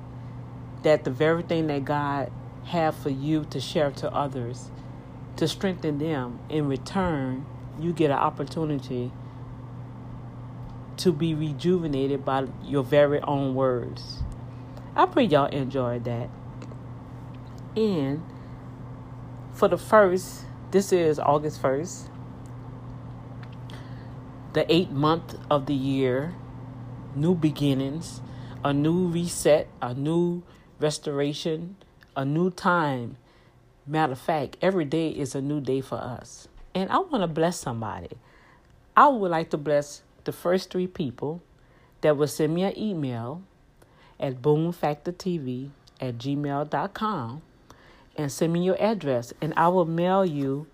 that 0.84 1.02
the 1.02 1.10
very 1.10 1.42
thing 1.42 1.66
that 1.66 1.84
God 1.84 2.30
have 2.66 2.94
for 2.94 3.10
you 3.10 3.44
to 3.46 3.60
share 3.60 3.90
to 3.90 4.14
others, 4.14 4.70
to 5.34 5.48
strengthen 5.48 5.98
them, 5.98 6.38
in 6.48 6.68
return, 6.68 7.44
you 7.80 7.92
get 7.92 8.12
an 8.12 8.18
opportunity 8.18 9.10
to 10.98 11.10
be 11.10 11.34
rejuvenated 11.34 12.24
by 12.24 12.46
your 12.62 12.84
very 12.84 13.20
own 13.22 13.56
words. 13.56 14.22
I 14.94 15.06
pray 15.06 15.24
y'all 15.24 15.46
enjoyed 15.46 16.04
that. 16.04 16.30
And 17.74 18.22
for 19.52 19.68
the 19.68 19.78
first, 19.78 20.44
this 20.70 20.92
is 20.92 21.18
August 21.18 21.62
1st, 21.62 22.08
the 24.54 24.72
eighth 24.72 24.90
month 24.90 25.36
of 25.50 25.66
the 25.66 25.74
year, 25.74 26.34
new 27.14 27.34
beginnings, 27.34 28.20
a 28.64 28.72
new 28.72 29.08
reset, 29.08 29.68
a 29.80 29.94
new 29.94 30.42
restoration, 30.80 31.76
a 32.16 32.24
new 32.24 32.50
time. 32.50 33.16
Matter 33.86 34.12
of 34.12 34.18
fact, 34.18 34.56
every 34.62 34.84
day 34.84 35.08
is 35.08 35.34
a 35.34 35.40
new 35.40 35.60
day 35.60 35.80
for 35.80 35.96
us. 35.96 36.48
And 36.74 36.90
I 36.90 36.98
want 36.98 37.22
to 37.22 37.28
bless 37.28 37.58
somebody. 37.58 38.16
I 38.96 39.08
would 39.08 39.30
like 39.30 39.50
to 39.50 39.58
bless 39.58 40.02
the 40.24 40.32
first 40.32 40.70
three 40.70 40.86
people 40.86 41.42
that 42.00 42.16
will 42.16 42.26
send 42.26 42.54
me 42.54 42.62
an 42.62 42.78
email 42.78 43.42
at 44.20 44.40
boomfactortv 44.40 45.70
at 46.00 46.18
gmail.com 46.18 47.42
and 48.16 48.30
send 48.30 48.52
me 48.52 48.64
your 48.64 48.80
address, 48.80 49.32
and 49.40 49.52
I 49.56 49.68
will 49.68 49.84
mail 49.84 50.24
you 50.24 50.66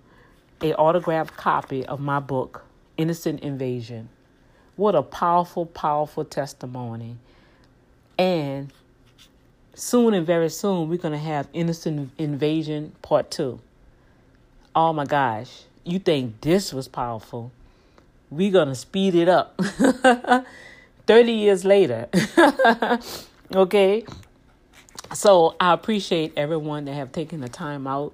a 0.61 0.75
autographed 0.75 1.37
copy 1.37 1.85
of 1.87 2.01
my 2.01 2.21
book, 2.21 2.65
Innocent 2.97 3.41
Invasion. 3.41 4.09
What 4.77 4.95
a 4.95 5.03
powerful, 5.03 5.67
powerful 5.67 6.25
testimony. 6.25 7.17
And 8.19 8.73
soon 9.75 10.15
and 10.15 10.27
very 10.27 10.51
soon, 10.51 10.89
we're 10.89 10.99
going 10.99 11.13
to 11.13 11.19
have 11.19 11.49
Innocent 11.53 12.11
Invasion 12.19 12.93
Part 13.03 13.31
2. 13.31 13.61
Oh 14.75 14.93
my 14.93 15.05
gosh. 15.05 15.65
You 15.85 15.99
think 15.99 16.41
this 16.41 16.73
was 16.73 16.87
powerful? 16.89 17.51
We're 18.31 18.53
going 18.53 18.69
to 18.69 18.75
speed 18.75 19.15
it 19.15 19.29
up. 19.29 19.59
30 21.09 21.33
years 21.33 21.65
later. 21.65 22.07
okay? 23.55 24.05
So 25.15 25.57
I 25.59 25.73
appreciate 25.73 26.35
everyone 26.37 26.85
that 26.85 26.93
have 26.93 27.13
taken 27.13 27.41
the 27.41 27.49
time 27.49 27.87
out 27.87 28.13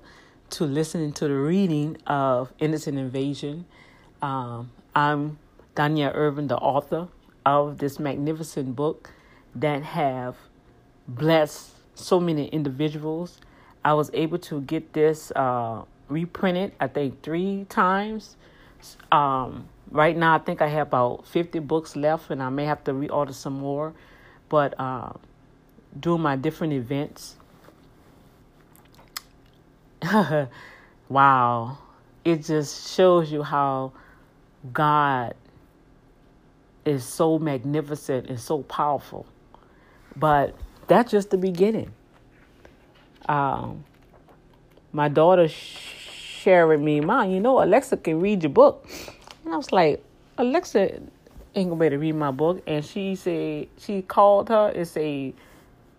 to 0.50 0.64
listen 0.64 1.10
to 1.14 1.26
the 1.26 1.34
reading 1.34 1.96
of 2.06 2.52
Innocent 2.60 2.96
Invasion. 2.96 3.64
Um, 4.22 4.70
I'm 4.94 5.40
Danielle 5.74 6.12
Irvin, 6.14 6.46
the 6.46 6.56
author 6.56 7.08
of 7.44 7.78
this 7.78 7.98
magnificent 7.98 8.76
book 8.76 9.10
that 9.56 9.82
have 9.82 10.36
blessed 11.08 11.70
so 11.96 12.20
many 12.20 12.46
individuals. 12.46 13.40
I 13.84 13.94
was 13.94 14.08
able 14.14 14.38
to 14.38 14.60
get 14.60 14.92
this 14.92 15.32
uh, 15.32 15.82
reprinted, 16.08 16.74
I 16.78 16.86
think, 16.86 17.24
three 17.24 17.66
times. 17.68 18.36
Um, 19.10 19.66
right 19.90 20.16
now, 20.16 20.36
I 20.36 20.38
think 20.38 20.62
I 20.62 20.68
have 20.68 20.86
about 20.86 21.26
50 21.26 21.58
books 21.58 21.96
left, 21.96 22.30
and 22.30 22.40
I 22.40 22.50
may 22.50 22.66
have 22.66 22.84
to 22.84 22.92
reorder 22.92 23.34
some 23.34 23.54
more. 23.54 23.94
But 24.48 24.78
uh, 24.78 25.14
doing 25.98 26.20
my 26.20 26.36
different 26.36 26.72
events. 26.72 27.36
wow. 31.08 31.78
It 32.24 32.44
just 32.44 32.94
shows 32.94 33.30
you 33.30 33.42
how 33.42 33.92
God 34.72 35.34
is 36.84 37.04
so 37.04 37.38
magnificent 37.38 38.28
and 38.28 38.38
so 38.38 38.62
powerful. 38.62 39.26
But 40.16 40.54
that's 40.86 41.10
just 41.10 41.30
the 41.30 41.38
beginning. 41.38 41.92
Um, 43.28 43.84
my 44.92 45.08
daughter 45.08 45.48
shared 45.48 46.68
with 46.68 46.80
me, 46.80 47.00
Mom, 47.00 47.30
you 47.30 47.40
know, 47.40 47.62
Alexa 47.62 47.96
can 47.96 48.20
read 48.20 48.42
your 48.42 48.50
book. 48.50 48.86
And 49.44 49.54
I 49.54 49.56
was 49.56 49.72
like, 49.72 50.04
Alexa 50.38 51.00
ain't 51.54 51.70
gonna 51.70 51.76
be 51.76 51.86
able 51.86 51.96
to 51.96 51.98
read 51.98 52.14
my 52.14 52.30
book. 52.30 52.62
And 52.66 52.84
she 52.84 53.14
said, 53.16 53.68
she 53.78 54.02
called 54.02 54.48
her 54.50 54.72
and 54.74 54.86
say, 54.86 55.34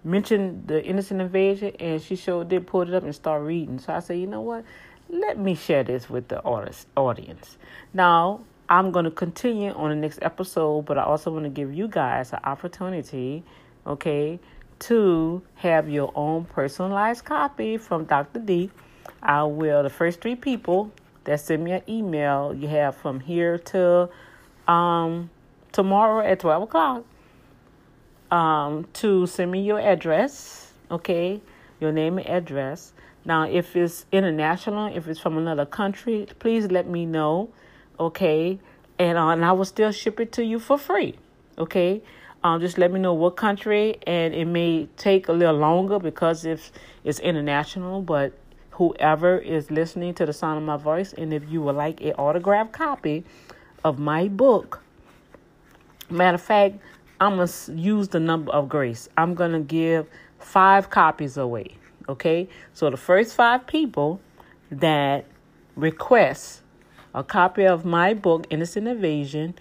mentioned 0.05 0.67
the 0.67 0.83
innocent 0.83 1.19
invasion, 1.19 1.75
and 1.79 2.01
she 2.01 2.15
showed 2.15 2.49
did 2.49 2.67
pull 2.67 2.81
it 2.83 2.93
up 2.93 3.03
and 3.03 3.13
start 3.13 3.43
reading. 3.43 3.79
So 3.79 3.93
I 3.93 3.99
said, 3.99 4.19
you 4.19 4.27
know 4.27 4.41
what? 4.41 4.63
Let 5.09 5.37
me 5.37 5.55
share 5.55 5.83
this 5.83 6.09
with 6.09 6.27
the 6.29 6.41
audience. 6.43 7.57
Now, 7.93 8.41
I'm 8.69 8.91
going 8.91 9.05
to 9.05 9.11
continue 9.11 9.71
on 9.71 9.89
the 9.89 9.95
next 9.95 10.19
episode, 10.21 10.85
but 10.85 10.97
I 10.97 11.03
also 11.03 11.31
want 11.31 11.43
to 11.43 11.49
give 11.49 11.73
you 11.73 11.87
guys 11.87 12.33
an 12.33 12.39
opportunity, 12.43 13.43
okay, 13.85 14.39
to 14.79 15.41
have 15.55 15.89
your 15.89 16.11
own 16.15 16.45
personalized 16.45 17.25
copy 17.25 17.77
from 17.77 18.05
Dr. 18.05 18.39
D. 18.39 18.71
I 19.21 19.43
will, 19.43 19.83
the 19.83 19.89
first 19.89 20.21
three 20.21 20.35
people 20.35 20.91
that 21.25 21.39
send 21.39 21.63
me 21.63 21.71
an 21.71 21.81
email, 21.87 22.53
you 22.53 22.67
have 22.67 22.95
from 22.95 23.19
here 23.19 23.57
to 23.57 24.09
um, 24.67 25.29
tomorrow 25.71 26.25
at 26.25 26.39
12 26.39 26.63
o'clock 26.63 27.03
um, 28.31 28.87
to 28.93 29.27
send 29.27 29.51
me 29.51 29.61
your 29.61 29.79
address, 29.79 30.71
okay, 30.91 31.41
your 31.79 31.91
name 31.91 32.17
and 32.17 32.27
address. 32.27 32.93
Now, 33.23 33.43
if 33.43 33.75
it's 33.75 34.05
international, 34.11 34.95
if 34.95 35.07
it's 35.07 35.19
from 35.19 35.37
another 35.37 35.65
country, 35.65 36.27
please 36.39 36.67
let 36.71 36.87
me 36.87 37.05
know, 37.05 37.49
okay, 37.99 38.59
and, 38.99 39.17
uh, 39.17 39.29
and 39.29 39.43
I 39.43 39.51
will 39.51 39.65
still 39.65 39.91
ship 39.91 40.19
it 40.19 40.31
to 40.33 40.43
you 40.43 40.59
for 40.59 40.77
free, 40.77 41.15
okay. 41.57 42.01
Um, 42.43 42.61
just 42.61 42.77
let 42.77 42.91
me 42.91 42.99
know 42.99 43.13
what 43.15 43.37
country, 43.37 43.97
and 44.05 44.35
it 44.35 44.45
may 44.45 44.87
take 44.97 45.27
a 45.27 45.33
little 45.33 45.57
longer 45.57 45.97
because 45.97 46.45
if 46.45 46.71
it's 47.03 47.19
international, 47.19 48.03
but 48.03 48.33
whoever 48.71 49.39
is 49.39 49.71
listening 49.71 50.13
to 50.13 50.27
the 50.27 50.33
sound 50.33 50.59
of 50.59 50.63
my 50.63 50.77
voice, 50.77 51.11
and 51.13 51.33
if 51.33 51.49
you 51.49 51.61
would 51.63 51.75
like 51.75 52.01
an 52.01 52.11
autographed 52.11 52.71
copy 52.71 53.23
of 53.83 53.97
my 53.97 54.27
book, 54.27 54.83
matter 56.09 56.35
of 56.35 56.41
fact, 56.41 56.75
I'm 57.19 57.37
going 57.37 57.47
to 57.47 57.73
use 57.73 58.09
the 58.09 58.19
number 58.19 58.51
of 58.51 58.69
grace. 58.69 59.07
I'm 59.17 59.33
going 59.35 59.53
to 59.53 59.59
give 59.59 60.07
five 60.39 60.89
copies 60.89 61.37
away. 61.37 61.77
Okay? 62.09 62.49
So 62.73 62.89
the 62.89 62.97
first 62.97 63.35
five 63.35 63.65
people 63.67 64.19
that 64.71 65.25
request 65.75 66.61
a 67.13 67.23
copy 67.23 67.65
of 67.65 67.85
my 67.85 68.13
book, 68.13 68.45
Innocent 68.49 68.87
Invasion, 68.87 69.55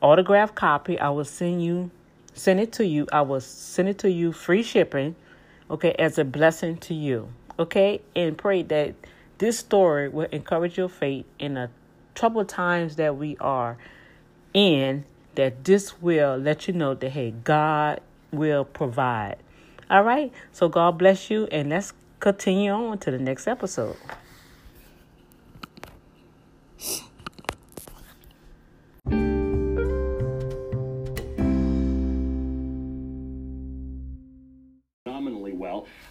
autographed 0.00 0.54
copy, 0.54 0.98
I 0.98 1.10
will 1.10 1.24
send 1.24 1.62
you 1.62 1.90
send 2.32 2.60
it 2.60 2.72
to 2.72 2.86
you. 2.86 3.06
I 3.12 3.22
will 3.22 3.40
send 3.40 3.88
it 3.88 3.98
to 3.98 4.10
you 4.10 4.32
free 4.32 4.62
shipping, 4.62 5.16
okay, 5.68 5.92
as 5.98 6.18
a 6.18 6.24
blessing 6.24 6.78
to 6.78 6.94
you. 6.94 7.28
Okay? 7.58 8.00
And 8.14 8.38
pray 8.38 8.62
that 8.62 8.94
this 9.38 9.58
story 9.58 10.08
will 10.08 10.28
encourage 10.30 10.78
your 10.78 10.88
faith 10.88 11.26
in 11.38 11.54
the 11.54 11.70
troubled 12.14 12.48
times 12.48 12.96
that 12.96 13.16
we 13.16 13.36
are 13.38 13.76
in 14.54 15.04
that 15.34 15.64
this 15.64 16.00
will 16.00 16.36
let 16.36 16.68
you 16.68 16.74
know 16.74 16.94
that, 16.94 17.10
hey, 17.10 17.32
God 17.44 18.00
will 18.32 18.64
provide. 18.64 19.36
All 19.88 20.02
right? 20.02 20.32
So 20.52 20.68
God 20.68 20.98
bless 20.98 21.30
you, 21.30 21.46
and 21.46 21.70
let's 21.70 21.92
continue 22.20 22.70
on 22.70 22.98
to 22.98 23.10
the 23.10 23.18
next 23.18 23.46
episode. 23.46 23.96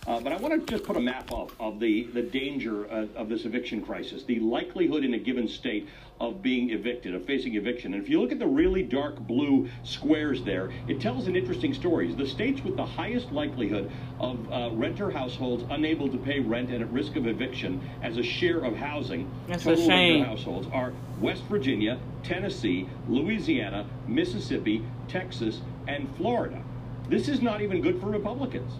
Uh, 0.10 0.20
but 0.20 0.34
I 0.34 0.38
want 0.38 0.66
to 0.66 0.72
just 0.72 0.86
put 0.86 0.98
a 0.98 1.00
map 1.00 1.32
up 1.32 1.52
of 1.60 1.80
the, 1.80 2.06
the 2.16 2.24
danger 2.24 2.92
uh, 2.92 3.06
of 3.16 3.30
this 3.30 3.46
eviction 3.46 3.80
crisis, 3.80 4.24
the 4.24 4.40
likelihood 4.40 5.04
in 5.04 5.14
a 5.14 5.20
given 5.20 5.48
state 5.48 5.88
of 6.20 6.42
being 6.42 6.72
evicted, 6.72 7.14
of 7.14 7.24
facing 7.26 7.54
eviction. 7.54 7.94
And 7.94 8.02
if 8.02 8.10
you 8.10 8.20
look 8.20 8.32
at 8.32 8.40
the 8.40 8.48
really 8.48 8.82
dark 8.82 9.20
blue 9.20 9.70
squares 9.84 10.44
there, 10.44 10.72
it 10.88 11.00
tells 11.00 11.28
an 11.28 11.36
interesting 11.36 11.76
story. 11.76 12.12
The 12.12 12.26
states 12.26 12.64
with 12.64 12.76
the 12.76 12.86
highest 12.88 13.32
likelihood 13.32 13.92
of 14.20 14.52
uh, 14.52 14.72
renter 14.74 15.12
households 15.12 15.64
unable 15.70 16.10
to 16.10 16.18
pay 16.18 16.40
rent 16.40 16.72
and 16.72 16.82
at 16.82 16.92
risk 16.92 17.16
of 17.16 17.28
eviction 17.28 17.80
as 18.02 18.18
a 18.18 18.24
share 18.24 18.66
of 18.66 18.76
housing, 18.76 19.30
That's 19.48 19.64
total 19.64 19.88
renter 19.88 20.26
households, 20.26 20.68
are 20.74 20.92
West 21.22 21.44
Virginia, 21.44 22.00
Tennessee, 22.24 22.90
Louisiana, 23.08 23.86
Mississippi, 24.08 24.84
Texas, 25.08 25.62
and 25.88 26.10
Florida. 26.18 26.64
This 27.10 27.28
is 27.28 27.44
not 27.44 27.62
even 27.62 27.80
good 27.80 28.02
for 28.02 28.08
Republicans. 28.08 28.74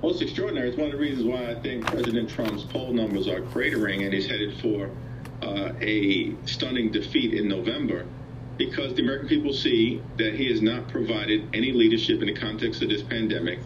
It's 0.00 0.20
extraordinary. 0.22 0.68
It's 0.68 0.78
one 0.78 0.86
of 0.86 0.92
the 0.92 0.98
reasons 0.98 1.24
why 1.24 1.50
I 1.50 1.54
think 1.56 1.84
President 1.84 2.30
Trump's 2.30 2.62
poll 2.64 2.92
numbers 2.92 3.26
are 3.26 3.40
cratering 3.40 4.04
and 4.04 4.12
he's 4.12 4.28
headed 4.28 4.58
for 4.60 4.90
uh, 5.42 5.72
a 5.80 6.34
stunning 6.46 6.92
defeat 6.92 7.34
in 7.34 7.48
November 7.48 8.06
because 8.56 8.94
the 8.94 9.02
American 9.02 9.28
people 9.28 9.52
see 9.52 10.00
that 10.16 10.34
he 10.34 10.50
has 10.50 10.62
not 10.62 10.88
provided 10.88 11.48
any 11.52 11.72
leadership 11.72 12.20
in 12.20 12.26
the 12.26 12.34
context 12.34 12.80
of 12.82 12.88
this 12.88 13.02
pandemic. 13.02 13.58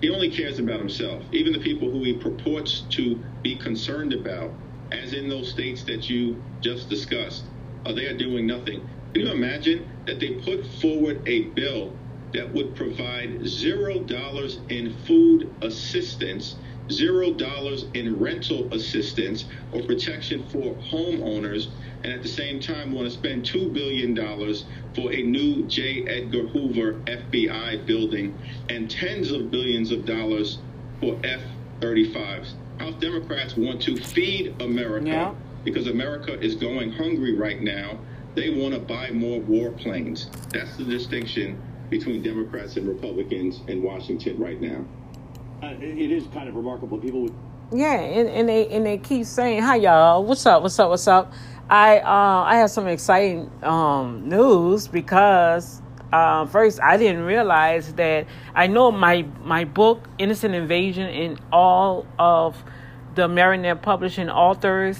He 0.00 0.10
only 0.10 0.30
cares 0.30 0.58
about 0.58 0.78
himself. 0.78 1.22
Even 1.32 1.52
the 1.52 1.60
people 1.60 1.90
who 1.90 2.02
he 2.02 2.14
purports 2.14 2.84
to 2.90 3.22
be 3.42 3.56
concerned 3.56 4.12
about, 4.12 4.52
as 4.90 5.12
in 5.12 5.28
those 5.28 5.50
states 5.50 5.82
that 5.84 6.08
you 6.08 6.42
just 6.60 6.88
discussed, 6.88 7.44
uh, 7.86 7.92
they 7.92 8.06
are 8.06 8.16
doing 8.16 8.46
nothing. 8.46 8.86
Can 9.12 9.22
you 9.22 9.32
imagine 9.32 9.88
that 10.06 10.18
they 10.18 10.32
put 10.32 10.66
forward 10.80 11.22
a 11.26 11.42
bill 11.42 11.92
that 12.34 12.52
would 12.52 12.74
provide 12.74 13.46
zero 13.46 14.00
dollars 14.00 14.58
in 14.68 14.92
food 15.06 15.54
assistance, 15.62 16.56
zero 16.90 17.32
dollars 17.32 17.86
in 17.94 18.18
rental 18.18 18.72
assistance 18.74 19.46
or 19.72 19.82
protection 19.82 20.44
for 20.50 20.74
homeowners, 20.90 21.68
and 22.02 22.12
at 22.12 22.22
the 22.22 22.28
same 22.28 22.60
time 22.60 22.92
want 22.92 23.06
to 23.06 23.10
spend 23.14 23.44
$2 23.44 23.72
billion 23.72 24.14
for 24.94 25.12
a 25.12 25.22
new 25.22 25.64
J. 25.66 26.04
Edgar 26.06 26.46
Hoover 26.48 26.94
FBI 27.06 27.86
building 27.86 28.36
and 28.68 28.90
tens 28.90 29.30
of 29.30 29.50
billions 29.50 29.90
of 29.90 30.04
dollars 30.04 30.58
for 31.00 31.16
F 31.24 31.40
35s. 31.80 32.52
House 32.78 32.94
Democrats 33.00 33.56
want 33.56 33.80
to 33.82 33.96
feed 33.96 34.60
America 34.60 35.06
Yeah. 35.06 35.34
because 35.62 35.86
America 35.86 36.38
is 36.40 36.56
going 36.56 36.90
hungry 36.92 37.34
right 37.34 37.62
now. 37.62 37.98
They 38.34 38.50
want 38.50 38.74
to 38.74 38.80
buy 38.80 39.10
more 39.12 39.40
warplanes. 39.40 40.26
That's 40.50 40.76
the 40.76 40.84
distinction 40.84 41.62
between 41.90 42.22
Democrats 42.22 42.76
and 42.76 42.88
Republicans 42.88 43.60
in 43.68 43.82
Washington 43.82 44.38
right 44.38 44.60
now. 44.60 44.84
Uh, 45.62 45.74
it 45.80 46.10
is 46.10 46.26
kind 46.28 46.48
of 46.48 46.54
remarkable. 46.56 46.98
People 46.98 47.22
would 47.22 47.34
Yeah, 47.72 47.94
and, 47.94 48.28
and 48.28 48.48
they 48.48 48.68
and 48.68 48.84
they 48.84 48.98
keep 48.98 49.24
saying, 49.26 49.62
"Hi 49.62 49.76
y'all, 49.76 50.24
what's 50.24 50.44
up? 50.46 50.62
What's 50.62 50.78
up? 50.78 50.90
What's 50.90 51.08
up?" 51.08 51.32
I 51.68 51.98
uh, 51.98 52.44
I 52.44 52.56
have 52.56 52.70
some 52.70 52.86
exciting 52.86 53.50
um, 53.62 54.28
news 54.28 54.86
because 54.86 55.80
uh, 56.12 56.46
first 56.46 56.80
I 56.82 56.96
didn't 56.96 57.22
realize 57.22 57.94
that 57.94 58.26
I 58.54 58.66
know 58.66 58.92
my 58.92 59.26
my 59.42 59.64
book 59.64 60.06
Innocent 60.18 60.54
Invasion 60.54 61.08
and 61.08 61.40
all 61.50 62.06
of 62.18 62.62
the 63.14 63.28
Marinette 63.28 63.80
Publishing 63.82 64.28
authors 64.28 64.98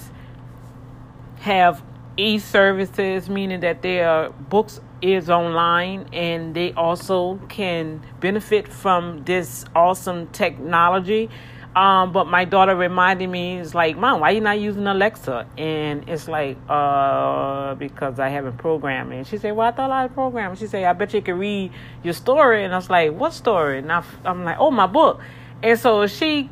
have 1.41 1.83
e-services, 2.17 3.29
meaning 3.29 3.61
that 3.61 3.83
their 3.83 4.31
books 4.31 4.81
is 5.05 5.29
online 5.29 6.09
and 6.15 6.55
they 6.55 6.73
also 6.73 7.37
can 7.49 8.03
benefit 8.21 8.67
from 8.67 9.23
this 9.25 9.67
awesome 9.77 10.29
technology. 10.29 11.29
Um, 11.77 12.13
but 12.13 12.27
my 12.27 12.45
daughter 12.45 12.75
reminded 12.75 13.29
me, 13.29 13.59
it's 13.59 13.75
like, 13.75 13.99
Mom, 13.99 14.21
why 14.21 14.31
you 14.31 14.41
not 14.41 14.61
using 14.61 14.87
Alexa? 14.87 15.47
And 15.59 16.09
it's 16.09 16.27
like, 16.27 16.57
uh, 16.69 17.75
because 17.75 18.19
I 18.19 18.29
haven't 18.29 18.59
programmed 18.59 19.13
it. 19.13 19.17
And 19.17 19.27
she 19.27 19.37
said, 19.39 19.57
Well, 19.57 19.69
I 19.69 19.73
thought 19.73 19.91
I 19.91 20.03
had 20.03 20.15
programmed. 20.15 20.57
She 20.57 20.69
said, 20.69 20.85
I 20.85 20.93
bet 20.93 21.13
you 21.13 21.21
could 21.21 21.35
read 21.35 21.73
your 22.03 22.15
story. 22.15 22.65
And 22.65 22.73
I 22.73 22.77
was 22.77 22.89
like, 22.89 23.13
What 23.13 23.35
story? 23.35 23.81
And 23.81 23.93
I, 23.93 24.05
I'm 24.25 24.45
like, 24.45 24.57
Oh, 24.59 24.71
my 24.71 24.87
book. 24.87 25.21
And 25.63 25.79
so 25.79 26.07
she 26.07 26.49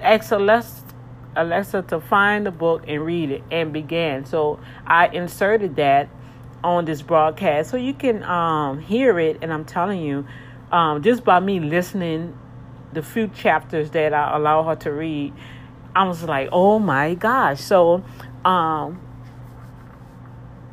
asked 0.00 0.30
Alexa 0.30 0.82
Alexa 1.34 1.82
to 1.82 2.00
find 2.00 2.46
the 2.46 2.50
book 2.50 2.84
and 2.86 3.04
read 3.04 3.30
it 3.30 3.42
and 3.50 3.72
began. 3.72 4.24
So 4.24 4.60
I 4.86 5.08
inserted 5.08 5.76
that 5.76 6.08
on 6.64 6.84
this 6.84 7.02
broadcast 7.02 7.70
so 7.70 7.76
you 7.76 7.94
can 7.94 8.22
um, 8.22 8.80
hear 8.80 9.18
it. 9.18 9.38
And 9.42 9.52
I'm 9.52 9.64
telling 9.64 10.00
you, 10.00 10.26
um, 10.70 11.02
just 11.02 11.24
by 11.24 11.40
me 11.40 11.60
listening, 11.60 12.38
the 12.92 13.02
few 13.02 13.28
chapters 13.28 13.90
that 13.90 14.12
I 14.14 14.36
allow 14.36 14.62
her 14.64 14.76
to 14.76 14.92
read, 14.92 15.32
I 15.94 16.06
was 16.06 16.22
like, 16.22 16.48
oh 16.52 16.78
my 16.78 17.14
gosh. 17.14 17.60
So, 17.60 18.04
um, 18.44 19.00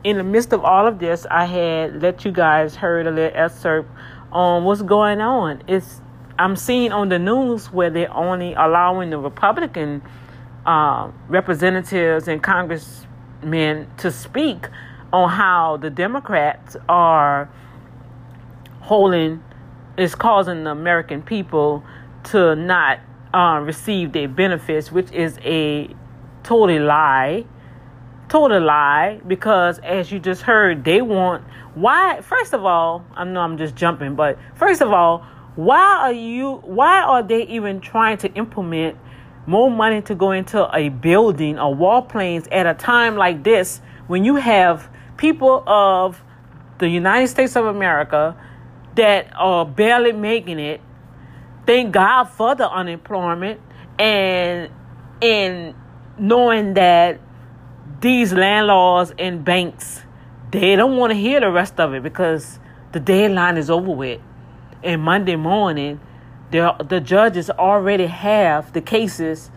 in 0.03 0.17
the 0.17 0.23
midst 0.23 0.53
of 0.53 0.63
all 0.63 0.87
of 0.87 0.99
this, 0.99 1.25
I 1.29 1.45
had 1.45 2.01
let 2.01 2.23
you 2.23 2.31
guys 2.31 2.75
heard 2.75 3.05
a 3.05 3.11
little 3.11 3.37
excerpt 3.37 3.89
on 4.31 4.63
what's 4.63 4.81
going 4.81 5.19
on. 5.19 5.63
It's 5.67 6.01
I'm 6.37 6.55
seeing 6.55 6.93
on 6.93 7.09
the 7.09 7.19
news 7.19 7.71
where 7.71 7.89
they're 7.89 8.13
only 8.13 8.53
allowing 8.53 9.09
the 9.09 9.17
Republican 9.17 10.01
uh, 10.65 11.11
representatives 11.27 12.29
and 12.29 12.41
congressmen 12.41 13.87
to 13.97 14.09
speak 14.09 14.67
on 15.11 15.29
how 15.29 15.77
the 15.77 15.89
Democrats 15.89 16.75
are 16.87 17.49
holding 18.81 19.43
is 19.97 20.15
causing 20.15 20.63
the 20.63 20.71
American 20.71 21.21
people 21.21 21.83
to 22.23 22.55
not 22.55 22.99
uh, 23.33 23.59
receive 23.63 24.11
their 24.13 24.27
benefits, 24.27 24.91
which 24.91 25.11
is 25.11 25.37
a 25.43 25.89
totally 26.43 26.79
lie. 26.79 27.45
Total 28.29 28.61
lie 28.61 29.19
because, 29.27 29.79
as 29.79 30.11
you 30.11 30.19
just 30.19 30.43
heard, 30.43 30.83
they 30.83 31.01
want 31.01 31.43
why. 31.73 32.21
First 32.21 32.53
of 32.53 32.63
all, 32.63 33.03
I 33.15 33.23
know 33.23 33.41
I'm 33.41 33.57
just 33.57 33.75
jumping, 33.75 34.15
but 34.15 34.37
first 34.55 34.81
of 34.81 34.91
all, 34.93 35.25
why 35.55 35.97
are 36.01 36.13
you? 36.13 36.61
Why 36.63 37.01
are 37.01 37.23
they 37.23 37.43
even 37.47 37.81
trying 37.81 38.17
to 38.19 38.31
implement 38.33 38.97
more 39.47 39.71
money 39.71 40.01
to 40.03 40.13
go 40.13 40.31
into 40.31 40.69
a 40.75 40.89
building 40.89 41.57
or 41.57 41.73
wall 41.73 42.03
planes 42.03 42.47
at 42.51 42.67
a 42.67 42.75
time 42.75 43.15
like 43.15 43.43
this 43.43 43.81
when 44.05 44.23
you 44.23 44.35
have 44.35 44.87
people 45.19 45.63
of 45.67 46.23
the 46.79 46.87
United 46.87 47.27
States 47.27 47.55
of 47.57 47.65
America 47.65 48.35
that 48.95 49.27
are 49.37 49.65
barely 49.65 50.13
making 50.13 50.59
it. 50.59 50.81
Thank 51.67 51.91
God 51.91 52.23
for 52.23 52.55
the 52.55 52.67
unemployment 52.67 53.59
and 53.99 54.71
and 55.21 55.75
knowing 56.17 56.73
that 56.75 57.19
these 57.99 58.31
landlords 58.31 59.13
and 59.19 59.43
banks 59.43 60.01
they 60.51 60.75
don't 60.75 60.97
want 60.97 61.11
to 61.11 61.17
hear 61.17 61.41
the 61.41 61.51
rest 61.51 61.79
of 61.79 61.93
it 61.93 62.01
because 62.01 62.57
the 62.93 62.99
deadline 62.99 63.57
is 63.57 63.69
over 63.69 63.91
with. 63.91 64.21
And 64.83 65.01
Monday 65.01 65.35
morning, 65.35 65.99
the 66.49 66.73
the 66.87 67.01
judges 67.01 67.49
already 67.49 68.07
have 68.07 68.71
the 68.73 68.81
cases 68.81 69.51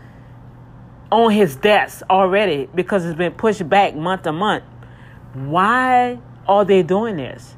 on 1.09 1.31
his 1.31 1.55
desk 1.55 2.03
already 2.09 2.67
because 2.75 3.05
it's 3.05 3.17
been 3.17 3.31
pushed 3.31 3.67
back 3.67 3.95
month 3.95 4.23
to 4.23 4.33
month. 4.33 4.65
Why 5.33 6.19
are 6.47 6.65
they 6.65 6.83
doing 6.83 7.17
this? 7.17 7.55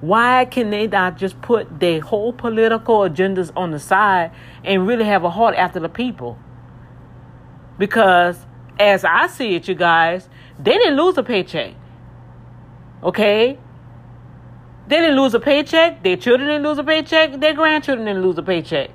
Why 0.00 0.46
can 0.46 0.70
they 0.70 0.86
not 0.86 1.18
just 1.18 1.40
put 1.42 1.80
their 1.80 2.00
whole 2.00 2.32
political 2.32 3.00
agendas 3.00 3.52
on 3.54 3.70
the 3.70 3.78
side 3.78 4.32
and 4.64 4.86
really 4.86 5.04
have 5.04 5.24
a 5.24 5.30
heart 5.30 5.54
after 5.54 5.78
the 5.78 5.88
people? 5.88 6.38
Because 7.78 8.46
as 8.78 9.04
I 9.04 9.26
see 9.26 9.54
it, 9.54 9.68
you 9.68 9.74
guys, 9.74 10.28
they 10.58 10.72
didn't 10.72 10.96
lose 10.96 11.18
a 11.18 11.22
paycheck. 11.22 11.74
Okay? 13.02 13.58
They 14.88 14.96
didn't 14.96 15.16
lose 15.16 15.34
a 15.34 15.40
paycheck. 15.40 16.02
Their 16.02 16.16
children 16.16 16.48
didn't 16.48 16.64
lose 16.64 16.78
a 16.78 16.84
paycheck. 16.84 17.38
Their 17.38 17.54
grandchildren 17.54 18.06
didn't 18.06 18.22
lose 18.22 18.38
a 18.38 18.42
paycheck. 18.42 18.90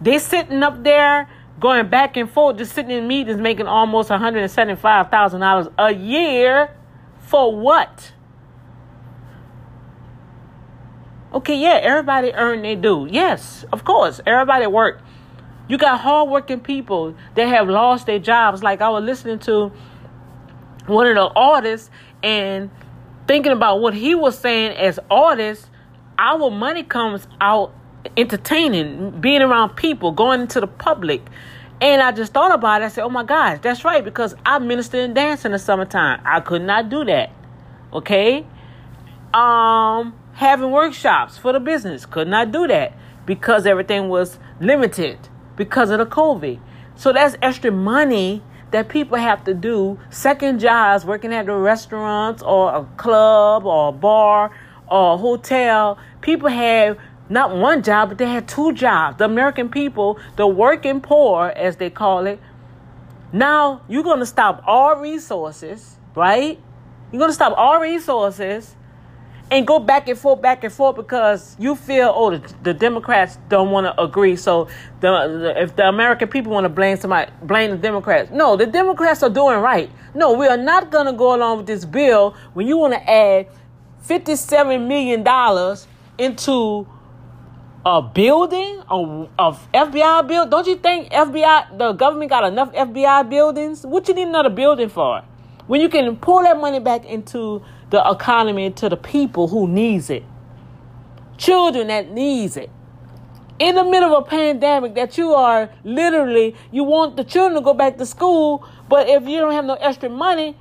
They 0.00 0.18
sitting 0.18 0.62
up 0.62 0.82
there 0.82 1.28
going 1.60 1.88
back 1.88 2.16
and 2.16 2.28
forth, 2.30 2.56
just 2.56 2.74
sitting 2.74 2.90
in 2.90 3.06
meetings 3.06 3.38
making 3.38 3.66
almost 3.66 4.08
$175,000 4.08 5.72
a 5.78 5.94
year 5.94 6.74
for 7.18 7.54
what? 7.54 8.12
Okay, 11.32 11.56
yeah, 11.56 11.78
everybody 11.80 12.32
earned 12.32 12.64
their 12.64 12.74
due. 12.74 13.06
Yes, 13.08 13.64
of 13.72 13.84
course, 13.84 14.20
everybody 14.26 14.66
work. 14.66 15.00
You 15.68 15.78
got 15.78 16.00
hardworking 16.00 16.60
people 16.60 17.14
that 17.36 17.46
have 17.46 17.68
lost 17.68 18.06
their 18.06 18.18
jobs. 18.18 18.64
Like 18.64 18.80
I 18.80 18.88
was 18.88 19.04
listening 19.04 19.38
to 19.40 19.70
one 20.86 21.06
of 21.06 21.14
the 21.14 21.30
artists 21.36 21.88
and 22.22 22.70
thinking 23.28 23.52
about 23.52 23.80
what 23.80 23.94
he 23.94 24.16
was 24.16 24.36
saying 24.36 24.76
as 24.76 24.98
artists, 25.08 25.70
our 26.18 26.50
money 26.50 26.82
comes 26.82 27.28
out 27.40 27.72
entertaining, 28.16 29.20
being 29.20 29.42
around 29.42 29.76
people, 29.76 30.12
going 30.12 30.42
into 30.42 30.60
the 30.60 30.66
public. 30.66 31.22
And 31.80 32.02
I 32.02 32.12
just 32.12 32.32
thought 32.32 32.52
about 32.52 32.82
it. 32.82 32.86
I 32.86 32.88
said, 32.88 33.04
oh 33.04 33.10
my 33.10 33.24
gosh, 33.24 33.60
that's 33.62 33.84
right, 33.84 34.04
because 34.04 34.34
I 34.44 34.58
minister 34.58 35.00
and 35.00 35.14
dance 35.14 35.44
in 35.44 35.52
the 35.52 35.58
summertime. 35.58 36.20
I 36.24 36.40
could 36.40 36.62
not 36.62 36.90
do 36.90 37.04
that. 37.06 37.32
Okay? 37.92 38.46
Um, 39.32 40.14
having 40.34 40.70
workshops 40.70 41.38
for 41.38 41.52
the 41.52 41.60
business, 41.60 42.04
could 42.04 42.28
not 42.28 42.52
do 42.52 42.66
that 42.66 42.92
because 43.26 43.66
everything 43.66 44.08
was 44.08 44.38
limited 44.60 45.18
because 45.56 45.90
of 45.90 45.98
the 45.98 46.06
COVID. 46.06 46.60
So 46.96 47.12
that's 47.12 47.36
extra 47.40 47.70
money 47.70 48.42
that 48.70 48.88
people 48.88 49.16
have 49.18 49.44
to 49.44 49.54
do 49.54 49.98
second 50.10 50.60
jobs 50.60 51.04
working 51.04 51.32
at 51.32 51.46
the 51.46 51.54
restaurants 51.54 52.42
or 52.42 52.74
a 52.74 52.84
club 52.96 53.64
or 53.66 53.88
a 53.88 53.92
bar 53.92 54.50
or 54.88 55.14
a 55.14 55.16
hotel. 55.16 55.98
People 56.20 56.48
have 56.48 56.98
not 57.30 57.56
one 57.56 57.82
job, 57.82 58.10
but 58.10 58.18
they 58.18 58.26
had 58.26 58.48
two 58.48 58.72
jobs. 58.72 59.18
The 59.18 59.24
American 59.24 59.68
people, 59.68 60.18
the 60.36 60.46
working 60.46 61.00
poor, 61.00 61.46
as 61.48 61.76
they 61.76 61.88
call 61.88 62.26
it. 62.26 62.40
Now 63.32 63.82
you're 63.88 64.02
going 64.02 64.18
to 64.18 64.26
stop 64.26 64.62
all 64.66 64.96
resources, 64.96 65.96
right? 66.16 66.58
You're 67.12 67.20
going 67.20 67.30
to 67.30 67.34
stop 67.34 67.54
all 67.56 67.80
resources 67.80 68.74
and 69.50 69.66
go 69.66 69.78
back 69.78 70.08
and 70.08 70.18
forth, 70.18 70.40
back 70.40 70.64
and 70.64 70.72
forth 70.72 70.96
because 70.96 71.56
you 71.58 71.74
feel, 71.74 72.12
oh, 72.14 72.36
the, 72.36 72.54
the 72.62 72.74
Democrats 72.74 73.38
don't 73.48 73.70
want 73.70 73.86
to 73.86 74.00
agree. 74.00 74.36
So 74.36 74.68
the, 75.00 75.10
the, 75.26 75.62
if 75.62 75.76
the 75.76 75.88
American 75.88 76.28
people 76.28 76.52
want 76.52 76.64
to 76.64 76.68
blame 76.68 76.96
somebody, 76.96 77.30
blame 77.42 77.70
the 77.70 77.76
Democrats. 77.76 78.30
No, 78.30 78.56
the 78.56 78.66
Democrats 78.66 79.22
are 79.22 79.30
doing 79.30 79.58
right. 79.58 79.90
No, 80.14 80.32
we 80.32 80.46
are 80.46 80.56
not 80.56 80.90
going 80.90 81.06
to 81.06 81.12
go 81.12 81.34
along 81.34 81.58
with 81.58 81.66
this 81.66 81.84
bill 81.84 82.34
when 82.54 82.66
you 82.66 82.76
want 82.76 82.94
to 82.94 83.10
add 83.10 83.48
$57 84.06 84.86
million 84.86 85.24
into 86.18 86.86
a 87.84 88.02
building, 88.02 88.82
a 88.90 89.52
FBI 89.74 90.28
build. 90.28 90.50
Don't 90.50 90.66
you 90.66 90.76
think 90.76 91.10
FBI, 91.10 91.78
the 91.78 91.92
government 91.92 92.30
got 92.30 92.44
enough 92.44 92.72
FBI 92.72 93.28
buildings? 93.30 93.86
What 93.86 94.06
you 94.08 94.14
need 94.14 94.28
another 94.28 94.50
building 94.50 94.90
for? 94.90 95.22
When 95.66 95.80
you 95.80 95.88
can 95.88 96.16
pull 96.16 96.42
that 96.42 96.58
money 96.58 96.80
back 96.80 97.06
into 97.06 97.62
the 97.90 98.06
economy 98.08 98.70
to 98.70 98.88
the 98.88 98.96
people 98.96 99.48
who 99.48 99.66
needs 99.66 100.10
it. 100.10 100.24
Children 101.38 101.86
that 101.86 102.10
needs 102.10 102.56
it. 102.56 102.70
In 103.58 103.74
the 103.74 103.84
middle 103.84 104.14
of 104.14 104.24
a 104.24 104.26
pandemic 104.26 104.94
that 104.94 105.16
you 105.16 105.32
are 105.32 105.70
literally 105.84 106.54
you 106.70 106.84
want 106.84 107.16
the 107.16 107.24
children 107.24 107.54
to 107.54 107.64
go 107.64 107.74
back 107.74 107.98
to 107.98 108.06
school, 108.06 108.66
but 108.88 109.08
if 109.08 109.26
you 109.26 109.38
don't 109.38 109.52
have 109.52 109.64
no 109.64 109.74
extra 109.74 110.08
money, 110.08 110.56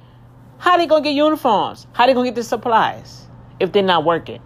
how 0.58 0.78
they 0.78 0.86
gonna 0.86 1.04
get 1.04 1.14
uniforms? 1.14 1.88
How 1.94 2.06
they 2.06 2.14
gonna 2.14 2.28
get 2.28 2.36
the 2.36 2.44
supplies 2.44 3.28
if 3.60 3.72
they're 3.72 3.84
not 3.84 4.06
working? 4.06 4.42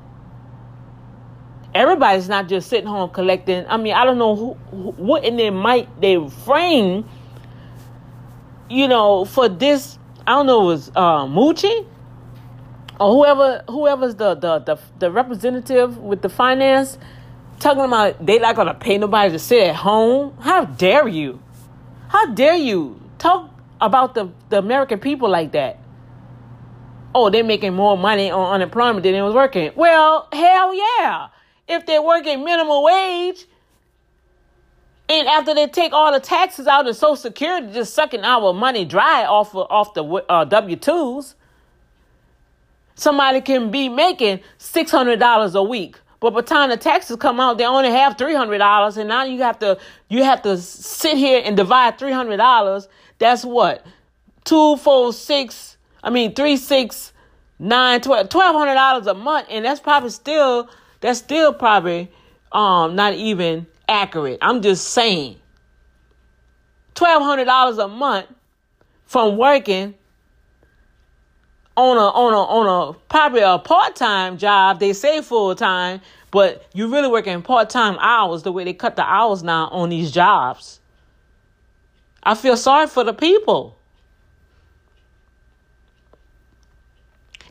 Everybody's 1.75 2.29
not 2.29 2.47
just 2.47 2.69
sitting 2.69 2.87
home 2.87 3.09
collecting. 3.09 3.65
I 3.67 3.77
mean, 3.77 3.93
I 3.93 4.05
don't 4.05 4.17
know 4.17 4.35
who, 4.35 4.53
who 4.69 4.91
what 4.91 5.23
in 5.23 5.37
their 5.37 5.51
might 5.51 5.89
they 5.99 6.17
frame, 6.45 7.05
you 8.69 8.87
know, 8.87 9.25
for 9.25 9.49
this. 9.49 9.97
I 10.25 10.31
don't 10.31 10.45
know, 10.45 10.61
it 10.61 10.65
was 10.65 10.89
uh, 10.95 11.25
Moochie 11.25 11.85
or 12.99 13.13
whoever 13.13 13.63
whoever's 13.69 14.15
the, 14.15 14.35
the 14.35 14.59
the 14.59 14.79
the 14.99 15.11
representative 15.11 15.97
with 15.97 16.21
the 16.21 16.29
finance 16.29 16.97
talking 17.59 17.83
about 17.83 18.23
they 18.25 18.39
not 18.39 18.55
gonna 18.55 18.73
pay 18.73 18.97
nobody 18.97 19.31
to 19.31 19.39
sit 19.39 19.67
at 19.69 19.75
home. 19.75 20.35
How 20.39 20.65
dare 20.65 21.07
you? 21.07 21.41
How 22.09 22.27
dare 22.27 22.55
you 22.55 23.01
talk 23.17 23.49
about 23.81 24.13
the, 24.13 24.29
the 24.49 24.59
American 24.59 24.99
people 24.99 25.29
like 25.29 25.51
that? 25.53 25.79
Oh, 27.15 27.29
they're 27.29 27.43
making 27.43 27.73
more 27.73 27.97
money 27.97 28.29
on 28.31 28.53
unemployment 28.55 29.03
than 29.03 29.13
they 29.13 29.21
was 29.21 29.33
working. 29.33 29.71
Well, 29.75 30.27
hell 30.31 30.75
yeah. 30.75 31.27
If 31.67 31.85
they're 31.85 32.01
working 32.03 32.43
minimum 32.43 32.83
wage, 32.83 33.45
and 35.09 35.27
after 35.27 35.53
they 35.53 35.67
take 35.67 35.93
all 35.93 36.11
the 36.13 36.19
taxes 36.19 36.67
out 36.67 36.87
and 36.87 36.95
Social 36.95 37.15
Security, 37.15 37.73
just 37.73 37.93
sucking 37.93 38.23
our 38.23 38.53
money 38.53 38.85
dry 38.85 39.25
off 39.25 39.55
of, 39.55 39.67
off 39.69 39.93
the 39.93 40.03
uh, 40.03 40.45
W 40.45 40.75
twos, 40.75 41.35
Somebody 42.95 43.41
can 43.41 43.71
be 43.71 43.89
making 43.89 44.39
$600 44.59 45.55
a 45.55 45.63
week. 45.63 45.99
But 46.19 46.31
by 46.33 46.41
the 46.41 46.47
time 46.47 46.69
the 46.69 46.77
taxes 46.77 47.17
come 47.17 47.39
out, 47.39 47.57
they 47.57 47.65
only 47.65 47.89
have 47.91 48.17
three 48.17 48.33
hundred 48.33 48.59
dollars, 48.59 48.95
and 48.95 49.09
now 49.09 49.25
you 49.25 49.41
have 49.41 49.59
to 49.59 49.77
you 50.07 50.23
have 50.23 50.41
to 50.43 50.57
sit 50.57 51.17
here 51.17 51.41
and 51.43 51.57
divide 51.57 51.99
three 51.99 52.13
hundred 52.13 52.37
dollars. 52.37 52.87
That's 53.19 53.43
what 53.43 53.85
two, 54.45 54.77
four, 54.77 55.11
six. 55.11 55.75
I 56.01 56.09
mean 56.09 56.33
three, 56.33 56.55
six, 56.55 57.11
nine, 57.59 57.99
twelve, 57.99 58.29
twelve 58.29 58.55
hundred 58.55 58.75
dollars 58.75 59.05
a 59.07 59.13
month, 59.13 59.47
and 59.51 59.65
that's 59.65 59.81
probably 59.81 60.11
still 60.11 60.69
that's 61.03 61.19
still 61.19 61.53
probably 61.53 62.09
um 62.53 62.95
not 62.95 63.13
even 63.13 63.67
accurate. 63.87 64.39
I'm 64.41 64.61
just 64.61 64.87
saying 64.87 65.35
twelve 66.95 67.21
hundred 67.21 67.45
dollars 67.45 67.77
a 67.77 67.87
month 67.87 68.27
from 69.05 69.37
working 69.37 69.95
on 71.75 71.97
a 71.97 71.99
on 71.99 72.33
a 72.33 72.37
on 72.37 72.93
a 72.93 72.99
probably 73.09 73.41
a 73.41 73.59
part 73.59 73.95
time 73.97 74.37
job. 74.37 74.79
They 74.79 74.93
say 74.93 75.21
full 75.21 75.53
time, 75.55 75.99
but 76.31 76.65
you're 76.73 76.87
really 76.87 77.09
working 77.09 77.41
part 77.41 77.69
time 77.69 77.97
hours. 77.99 78.43
The 78.43 78.51
way 78.51 78.63
they 78.63 78.73
cut 78.73 78.95
the 78.95 79.03
hours 79.03 79.43
now 79.43 79.67
on 79.67 79.89
these 79.89 80.09
jobs, 80.09 80.79
I 82.23 82.35
feel 82.35 82.55
sorry 82.55 82.87
for 82.87 83.03
the 83.03 83.13
people. 83.13 83.75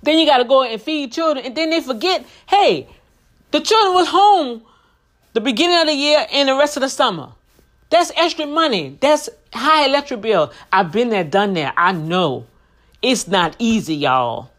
Then 0.05 0.19
you 0.19 0.27
got 0.27 0.39
to 0.39 0.45
go 0.45 0.63
and 0.65 0.81
feed 0.83 1.13
children. 1.13 1.47
And 1.47 1.57
then 1.57 1.71
they 1.71 1.81
forget, 1.81 2.27
hey, 2.49 2.89
the 3.53 3.61
children 3.61 3.95
was 3.95 4.09
home 4.09 4.63
the 5.35 5.41
beginning 5.41 5.81
of 5.81 5.87
the 5.87 5.95
year 5.95 6.27
and 6.33 6.49
the 6.49 6.57
rest 6.57 6.77
of 6.77 6.83
the 6.83 6.89
summer. 6.89 7.33
That's 7.91 8.11
extra 8.17 8.47
money. 8.47 8.97
That's 9.01 9.29
high 9.53 9.87
electric 9.87 10.23
bill. 10.23 10.53
I've 10.73 10.93
been 10.93 11.11
there, 11.11 11.25
done 11.25 11.55
that. 11.55 11.75
I 11.77 11.93
know. 11.93 12.47
It's 13.01 13.29
not 13.29 13.57
easy, 13.59 13.97
y'all. 13.97 14.51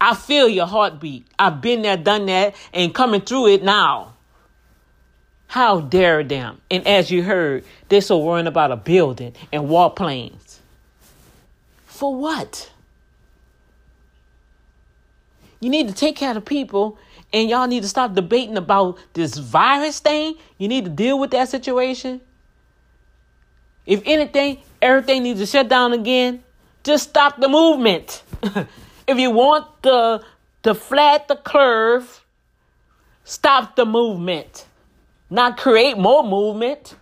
I 0.00 0.14
feel 0.14 0.48
your 0.48 0.66
heartbeat. 0.66 1.26
I've 1.38 1.60
been 1.60 1.82
there, 1.82 1.96
done 1.96 2.26
that, 2.26 2.54
and 2.72 2.94
coming 2.94 3.20
through 3.20 3.48
it 3.48 3.62
now. 3.62 4.14
How 5.46 5.80
dare 5.80 6.22
them? 6.22 6.60
And 6.70 6.86
as 6.86 7.10
you 7.10 7.22
heard, 7.22 7.64
they're 7.88 8.00
so 8.00 8.18
worrying 8.18 8.46
about 8.46 8.70
a 8.70 8.76
building 8.76 9.34
and 9.52 9.64
warplanes. 9.64 10.58
For 11.86 12.14
what? 12.14 12.70
You 15.60 15.68
need 15.68 15.88
to 15.88 15.94
take 15.94 16.16
care 16.16 16.34
of 16.36 16.44
people 16.44 16.98
and 17.32 17.48
y'all 17.48 17.66
need 17.66 17.82
to 17.82 17.88
stop 17.88 18.14
debating 18.14 18.56
about 18.56 18.98
this 19.12 19.36
virus 19.36 20.00
thing. 20.00 20.34
You 20.58 20.68
need 20.68 20.84
to 20.84 20.90
deal 20.90 21.18
with 21.18 21.30
that 21.30 21.48
situation. 21.48 22.20
If 23.86 24.02
anything, 24.04 24.58
everything 24.82 25.22
needs 25.22 25.40
to 25.40 25.46
shut 25.46 25.68
down 25.68 25.92
again. 25.92 26.42
Just 26.82 27.10
stop 27.10 27.40
the 27.40 27.48
movement. 27.48 28.22
if 29.06 29.18
you 29.18 29.30
want 29.30 29.66
the 29.82 30.24
to 30.62 30.74
flat 30.74 31.28
the 31.28 31.36
curve, 31.36 32.24
stop 33.24 33.76
the 33.76 33.86
movement. 33.86 34.66
Not 35.30 35.56
create 35.56 35.96
more 35.96 36.22
movement. 36.24 36.96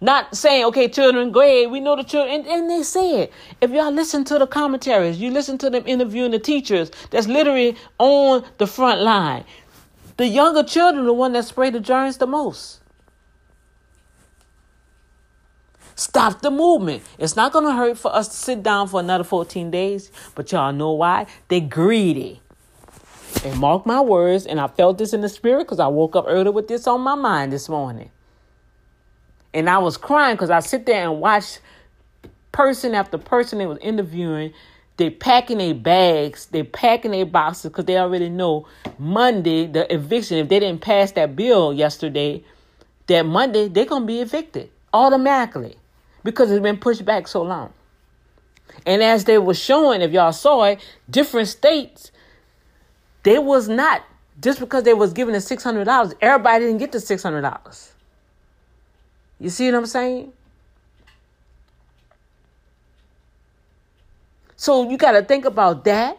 Not 0.00 0.36
saying, 0.36 0.64
okay, 0.66 0.88
children, 0.88 1.34
ahead. 1.34 1.70
We 1.70 1.80
know 1.80 1.96
the 1.96 2.02
children. 2.02 2.40
And, 2.40 2.46
and 2.46 2.70
they 2.70 2.82
said, 2.82 3.30
if 3.60 3.70
y'all 3.70 3.90
listen 3.90 4.24
to 4.24 4.38
the 4.38 4.46
commentaries, 4.46 5.18
you 5.18 5.30
listen 5.30 5.56
to 5.58 5.70
them 5.70 5.84
interviewing 5.86 6.32
the 6.32 6.38
teachers 6.38 6.90
that's 7.10 7.26
literally 7.26 7.76
on 7.98 8.44
the 8.58 8.66
front 8.66 9.00
line. 9.00 9.44
The 10.16 10.26
younger 10.26 10.62
children 10.62 11.04
are 11.04 11.06
the 11.06 11.12
one 11.12 11.32
that 11.32 11.44
spray 11.44 11.70
the 11.70 11.80
germs 11.80 12.18
the 12.18 12.26
most. 12.26 12.80
Stop 15.96 16.42
the 16.42 16.50
movement. 16.50 17.02
It's 17.18 17.36
not 17.36 17.52
going 17.52 17.64
to 17.66 17.72
hurt 17.72 17.96
for 17.96 18.14
us 18.14 18.28
to 18.28 18.34
sit 18.34 18.62
down 18.62 18.88
for 18.88 19.00
another 19.00 19.24
14 19.24 19.70
days, 19.70 20.10
but 20.34 20.50
y'all 20.50 20.72
know 20.72 20.92
why? 20.92 21.26
They're 21.48 21.60
greedy. 21.60 22.40
And 23.44 23.58
mark 23.58 23.86
my 23.86 24.00
words, 24.00 24.46
and 24.46 24.60
I 24.60 24.66
felt 24.66 24.98
this 24.98 25.12
in 25.12 25.20
the 25.20 25.28
spirit 25.28 25.64
because 25.64 25.80
I 25.80 25.86
woke 25.86 26.16
up 26.16 26.24
early 26.26 26.50
with 26.50 26.66
this 26.68 26.86
on 26.86 27.00
my 27.00 27.14
mind 27.14 27.52
this 27.52 27.68
morning. 27.68 28.10
And 29.54 29.70
I 29.70 29.78
was 29.78 29.96
crying 29.96 30.34
because 30.34 30.50
I 30.50 30.60
sit 30.60 30.84
there 30.84 31.08
and 31.08 31.20
watch 31.20 31.60
person 32.52 32.94
after 32.94 33.18
person 33.18 33.58
they 33.58 33.66
was 33.66 33.78
interviewing. 33.78 34.52
They 34.96 35.10
packing 35.10 35.58
their 35.58 35.74
bags, 35.74 36.46
they 36.46 36.62
packing 36.62 37.12
their 37.12 37.26
boxes 37.26 37.70
because 37.70 37.84
they 37.84 37.98
already 37.98 38.28
know 38.28 38.66
Monday 38.98 39.66
the 39.66 39.92
eviction. 39.92 40.38
If 40.38 40.48
they 40.48 40.60
didn't 40.60 40.82
pass 40.82 41.12
that 41.12 41.34
bill 41.34 41.72
yesterday, 41.72 42.44
that 43.08 43.22
Monday 43.26 43.68
they're 43.68 43.86
gonna 43.86 44.04
be 44.06 44.20
evicted 44.20 44.70
automatically 44.92 45.76
because 46.22 46.50
it's 46.50 46.62
been 46.62 46.78
pushed 46.78 47.04
back 47.04 47.26
so 47.28 47.42
long. 47.42 47.72
And 48.86 49.02
as 49.02 49.24
they 49.24 49.38
were 49.38 49.54
showing, 49.54 50.00
if 50.00 50.12
y'all 50.12 50.32
saw 50.32 50.64
it, 50.64 50.80
different 51.10 51.48
states, 51.48 52.12
they 53.24 53.38
was 53.38 53.68
not 53.68 54.02
just 54.40 54.60
because 54.60 54.84
they 54.84 54.94
was 54.94 55.12
given 55.12 55.34
the 55.34 55.40
six 55.40 55.64
hundred 55.64 55.84
dollars. 55.84 56.14
Everybody 56.20 56.66
didn't 56.66 56.78
get 56.78 56.92
the 56.92 57.00
six 57.00 57.22
hundred 57.22 57.42
dollars. 57.42 57.93
You 59.40 59.50
see 59.50 59.70
what 59.70 59.78
I'm 59.78 59.86
saying? 59.86 60.32
So 64.56 64.88
you 64.88 64.96
got 64.96 65.12
to 65.12 65.22
think 65.22 65.44
about 65.44 65.84
that, 65.84 66.18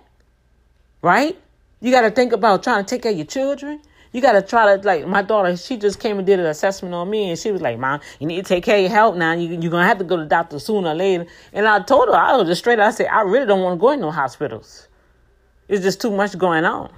right? 1.01 1.37
You 1.81 1.91
got 1.91 2.01
to 2.01 2.11
think 2.11 2.33
about 2.33 2.63
trying 2.63 2.83
to 2.83 2.89
take 2.89 3.03
care 3.03 3.11
of 3.11 3.17
your 3.17 3.25
children. 3.25 3.81
You 4.11 4.21
got 4.21 4.33
to 4.33 4.41
try 4.41 4.77
to, 4.77 4.81
like, 4.87 5.05
my 5.07 5.21
daughter, 5.21 5.57
she 5.57 5.77
just 5.77 5.99
came 5.99 6.17
and 6.17 6.25
did 6.25 6.39
an 6.39 6.45
assessment 6.45 6.95
on 6.95 7.09
me, 7.09 7.29
and 7.29 7.37
she 7.39 7.51
was 7.51 7.61
like, 7.61 7.77
Mom, 7.77 7.99
you 8.19 8.27
need 8.27 8.37
to 8.37 8.47
take 8.47 8.63
care 8.63 8.77
of 8.77 8.81
your 8.81 8.91
health 8.91 9.15
now. 9.15 9.33
You, 9.33 9.49
you're 9.49 9.71
going 9.71 9.83
to 9.83 9.87
have 9.87 9.97
to 9.97 10.03
go 10.03 10.15
to 10.15 10.23
the 10.23 10.29
doctor 10.29 10.59
sooner 10.59 10.89
or 10.89 10.95
later. 10.95 11.25
And 11.51 11.67
I 11.67 11.81
told 11.81 12.07
her, 12.07 12.15
I 12.15 12.35
was 12.37 12.47
just 12.47 12.59
straight, 12.59 12.79
I 12.79 12.91
said, 12.91 13.07
I 13.07 13.21
really 13.21 13.45
don't 13.45 13.61
want 13.61 13.77
to 13.77 13.81
go 13.81 13.91
in 13.91 13.99
no 13.99 14.11
hospitals. 14.11 14.87
It's 15.67 15.83
just 15.83 15.99
too 15.99 16.11
much 16.11 16.37
going 16.37 16.63
on. 16.63 16.93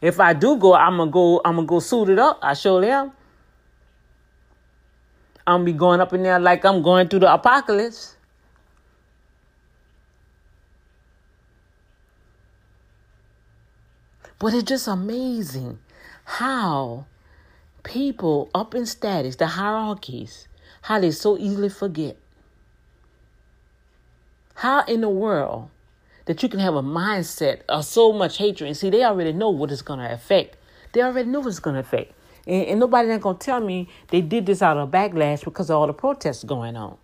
If 0.00 0.20
I 0.20 0.32
do 0.32 0.56
go, 0.56 0.74
I'm 0.74 0.98
to 0.98 1.06
go, 1.06 1.40
I'm 1.44 1.56
to 1.56 1.62
go 1.62 1.80
suited 1.80 2.18
up. 2.18 2.38
I 2.42 2.54
surely 2.54 2.90
am. 2.90 3.12
I'm 5.46 5.60
gonna 5.60 5.64
be 5.64 5.72
going 5.72 6.00
up 6.00 6.12
in 6.12 6.22
there 6.22 6.38
like 6.38 6.64
I'm 6.64 6.82
going 6.82 7.08
through 7.08 7.20
the 7.20 7.32
apocalypse. 7.32 8.16
But 14.38 14.54
it's 14.54 14.64
just 14.64 14.88
amazing 14.88 15.78
how 16.24 17.06
people 17.82 18.50
up 18.54 18.74
in 18.74 18.86
status, 18.86 19.36
the 19.36 19.46
hierarchies, 19.46 20.48
how 20.82 21.00
they 21.00 21.10
so 21.10 21.38
easily 21.38 21.68
forget. 21.68 22.16
How 24.56 24.84
in 24.84 25.00
the 25.02 25.08
world 25.08 25.70
that 26.26 26.42
you 26.42 26.48
can 26.48 26.60
have 26.60 26.74
a 26.74 26.82
mindset 26.82 27.60
of 27.68 27.84
so 27.84 28.12
much 28.12 28.38
hatred 28.38 28.68
and 28.68 28.76
see 28.76 28.90
they 28.90 29.04
already 29.04 29.32
know 29.32 29.50
what 29.50 29.70
it's 29.70 29.82
gonna 29.82 30.10
affect. 30.10 30.56
They 30.92 31.02
already 31.02 31.28
know 31.28 31.40
what 31.40 31.48
it's 31.48 31.58
gonna 31.58 31.80
affect. 31.80 32.12
And, 32.46 32.66
and 32.66 32.80
nobody 32.80 33.10
ain't 33.10 33.22
gonna 33.22 33.38
tell 33.38 33.60
me 33.60 33.88
they 34.08 34.20
did 34.20 34.46
this 34.46 34.62
out 34.62 34.76
of 34.76 34.90
backlash 34.90 35.44
because 35.44 35.70
of 35.70 35.76
all 35.76 35.86
the 35.86 35.92
protests 35.92 36.44
going 36.44 36.76
on. 36.76 36.96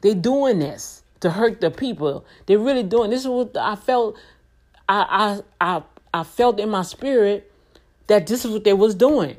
They 0.00 0.14
doing 0.14 0.58
this 0.58 1.02
to 1.20 1.30
hurt 1.30 1.60
the 1.60 1.70
people. 1.70 2.24
They're 2.46 2.58
really 2.58 2.82
doing 2.82 3.10
this. 3.10 3.22
Is 3.22 3.28
what 3.28 3.56
I 3.56 3.76
felt. 3.76 4.16
I 4.88 5.42
I 5.60 5.76
I 5.76 5.82
I 6.14 6.24
felt 6.24 6.60
in 6.60 6.68
my 6.70 6.82
spirit 6.82 7.50
that 8.08 8.26
this 8.26 8.44
is 8.44 8.50
what 8.50 8.64
they 8.64 8.72
was 8.72 8.94
doing. 8.94 9.36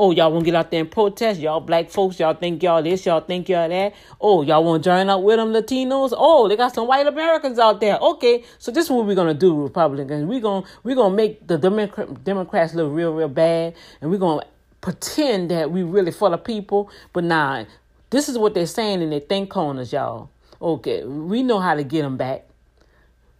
Oh, 0.00 0.12
y'all 0.12 0.30
want 0.30 0.44
to 0.44 0.52
get 0.52 0.54
out 0.54 0.70
there 0.70 0.80
and 0.80 0.88
protest? 0.88 1.40
Y'all 1.40 1.58
black 1.58 1.90
folks, 1.90 2.20
y'all 2.20 2.32
think 2.32 2.62
y'all 2.62 2.80
this, 2.80 3.04
y'all 3.04 3.20
think 3.20 3.48
y'all 3.48 3.68
that. 3.68 3.94
Oh, 4.20 4.42
y'all 4.42 4.62
want 4.62 4.84
to 4.84 4.88
join 4.88 5.08
up 5.08 5.20
with 5.22 5.38
them 5.38 5.52
Latinos? 5.52 6.14
Oh, 6.16 6.46
they 6.46 6.54
got 6.54 6.72
some 6.72 6.86
white 6.86 7.08
Americans 7.08 7.58
out 7.58 7.80
there. 7.80 7.98
Okay, 7.98 8.44
so 8.60 8.70
this 8.70 8.84
is 8.84 8.90
what 8.92 9.06
we're 9.06 9.16
gonna 9.16 9.34
do, 9.34 9.60
Republicans. 9.60 10.24
We're 10.24 10.38
gonna 10.38 10.64
we're 10.84 10.94
gonna 10.94 11.16
make 11.16 11.44
the 11.48 11.58
Democrat, 11.58 12.22
Democrats 12.22 12.74
look 12.74 12.92
real, 12.94 13.12
real 13.12 13.28
bad, 13.28 13.74
and 14.00 14.12
we're 14.12 14.18
gonna 14.18 14.46
pretend 14.80 15.50
that 15.50 15.72
we 15.72 15.82
really 15.82 16.12
for 16.12 16.30
the 16.30 16.38
people. 16.38 16.88
But 17.12 17.24
nah, 17.24 17.64
this 18.10 18.28
is 18.28 18.38
what 18.38 18.54
they're 18.54 18.66
saying 18.66 19.02
in 19.02 19.10
their 19.10 19.18
think 19.18 19.50
corners, 19.50 19.92
y'all. 19.92 20.30
Okay, 20.62 21.04
we 21.04 21.42
know 21.42 21.58
how 21.58 21.74
to 21.74 21.82
get 21.82 22.02
them 22.02 22.16
back 22.16 22.44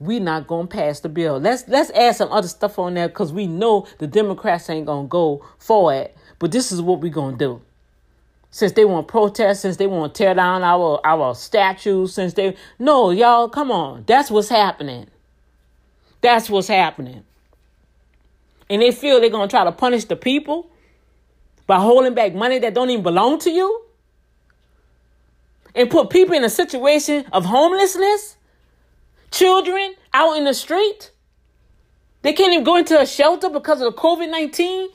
we 0.00 0.20
not 0.20 0.46
gonna 0.46 0.66
pass 0.66 1.00
the 1.00 1.08
bill. 1.08 1.38
Let's 1.38 1.66
let's 1.68 1.90
add 1.90 2.14
some 2.14 2.30
other 2.30 2.48
stuff 2.48 2.78
on 2.78 2.94
there 2.94 3.08
because 3.08 3.32
we 3.32 3.46
know 3.46 3.86
the 3.98 4.06
Democrats 4.06 4.70
ain't 4.70 4.86
gonna 4.86 5.08
go 5.08 5.44
for 5.58 5.92
it. 5.92 6.16
But 6.38 6.52
this 6.52 6.72
is 6.72 6.80
what 6.80 7.00
we're 7.00 7.12
gonna 7.12 7.36
do. 7.36 7.62
Since 8.50 8.72
they 8.72 8.84
want 8.84 9.08
protest, 9.08 9.62
since 9.62 9.76
they 9.76 9.86
want 9.86 10.14
to 10.14 10.18
tear 10.18 10.34
down 10.34 10.62
our 10.62 11.00
our 11.04 11.34
statues, 11.34 12.14
since 12.14 12.34
they 12.34 12.56
no 12.78 13.10
y'all 13.10 13.48
come 13.48 13.70
on, 13.70 14.04
that's 14.06 14.30
what's 14.30 14.48
happening. 14.48 15.06
That's 16.20 16.48
what's 16.48 16.68
happening. 16.68 17.24
And 18.70 18.82
they 18.82 18.90
feel 18.92 19.20
they're 19.20 19.30
gonna 19.30 19.48
try 19.48 19.64
to 19.64 19.72
punish 19.72 20.04
the 20.04 20.16
people 20.16 20.70
by 21.66 21.78
holding 21.78 22.14
back 22.14 22.34
money 22.34 22.58
that 22.60 22.74
don't 22.74 22.90
even 22.90 23.02
belong 23.02 23.38
to 23.40 23.50
you 23.50 23.84
and 25.74 25.90
put 25.90 26.10
people 26.10 26.34
in 26.34 26.42
a 26.42 26.50
situation 26.50 27.24
of 27.32 27.44
homelessness, 27.44 28.36
children 29.30 29.94
out 30.12 30.36
in 30.36 30.44
the 30.44 30.54
street. 30.54 31.12
They 32.22 32.32
can't 32.32 32.52
even 32.52 32.64
go 32.64 32.76
into 32.76 33.00
a 33.00 33.06
shelter 33.06 33.48
because 33.48 33.80
of 33.80 33.94
the 33.94 34.00
COVID 34.00 34.30
19. 34.30 34.88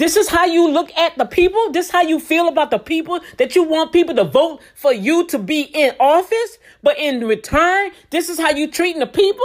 This 0.00 0.16
is 0.16 0.30
how 0.30 0.46
you 0.46 0.66
look 0.66 0.90
at 0.96 1.18
the 1.18 1.26
people. 1.26 1.72
This 1.72 1.88
is 1.88 1.92
how 1.92 2.00
you 2.00 2.18
feel 2.18 2.48
about 2.48 2.70
the 2.70 2.78
people 2.78 3.20
that 3.36 3.54
you 3.54 3.64
want 3.64 3.92
people 3.92 4.14
to 4.14 4.24
vote 4.24 4.62
for 4.74 4.94
you 4.94 5.26
to 5.26 5.38
be 5.38 5.60
in 5.60 5.94
office. 6.00 6.56
But 6.82 6.98
in 6.98 7.26
return, 7.26 7.90
this 8.08 8.30
is 8.30 8.38
how 8.38 8.48
you 8.48 8.70
treating 8.70 9.00
the 9.00 9.06
people. 9.06 9.44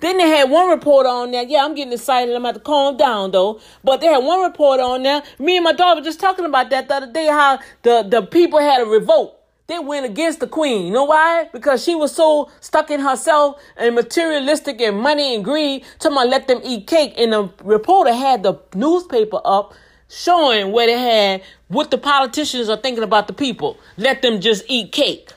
Then 0.00 0.18
they 0.18 0.28
had 0.28 0.50
one 0.50 0.68
reporter 0.68 1.08
on 1.08 1.30
there. 1.30 1.44
Yeah, 1.44 1.64
I'm 1.64 1.74
getting 1.74 1.94
excited. 1.94 2.34
I'm 2.34 2.42
about 2.42 2.56
to 2.56 2.60
calm 2.60 2.98
down 2.98 3.30
though. 3.30 3.58
But 3.82 4.02
they 4.02 4.08
had 4.08 4.22
one 4.22 4.42
reporter 4.42 4.82
on 4.82 5.02
there. 5.02 5.22
Me 5.38 5.56
and 5.56 5.64
my 5.64 5.72
daughter 5.72 5.98
were 5.98 6.04
just 6.04 6.20
talking 6.20 6.44
about 6.44 6.68
that 6.68 6.88
the 6.88 6.94
other 6.96 7.10
day. 7.10 7.28
How 7.28 7.58
the 7.80 8.02
the 8.02 8.20
people 8.20 8.58
had 8.58 8.82
a 8.82 8.84
revolt. 8.84 9.40
They 9.66 9.78
went 9.78 10.04
against 10.04 10.40
the 10.40 10.46
queen. 10.46 10.88
You 10.88 10.92
know 10.92 11.04
why? 11.04 11.48
Because 11.54 11.82
she 11.82 11.94
was 11.94 12.14
so 12.14 12.50
stuck 12.60 12.90
in 12.90 13.00
herself 13.00 13.62
and 13.78 13.94
materialistic 13.94 14.78
and 14.82 14.98
money 14.98 15.34
and 15.34 15.42
greed. 15.42 15.86
Someone 15.98 16.28
let 16.28 16.48
them 16.48 16.60
eat 16.62 16.86
cake. 16.86 17.14
And 17.16 17.32
the 17.32 17.50
reporter 17.64 18.12
had 18.12 18.42
the 18.42 18.60
newspaper 18.74 19.40
up 19.42 19.74
showing 20.08 20.72
where 20.72 20.86
they 20.86 20.98
had 20.98 21.42
what 21.68 21.90
the 21.90 21.98
politicians 21.98 22.68
are 22.68 22.76
thinking 22.76 23.02
about 23.02 23.26
the 23.26 23.32
people. 23.32 23.78
Let 23.96 24.22
them 24.22 24.40
just 24.40 24.64
eat 24.68 24.92
cake. 24.92 25.32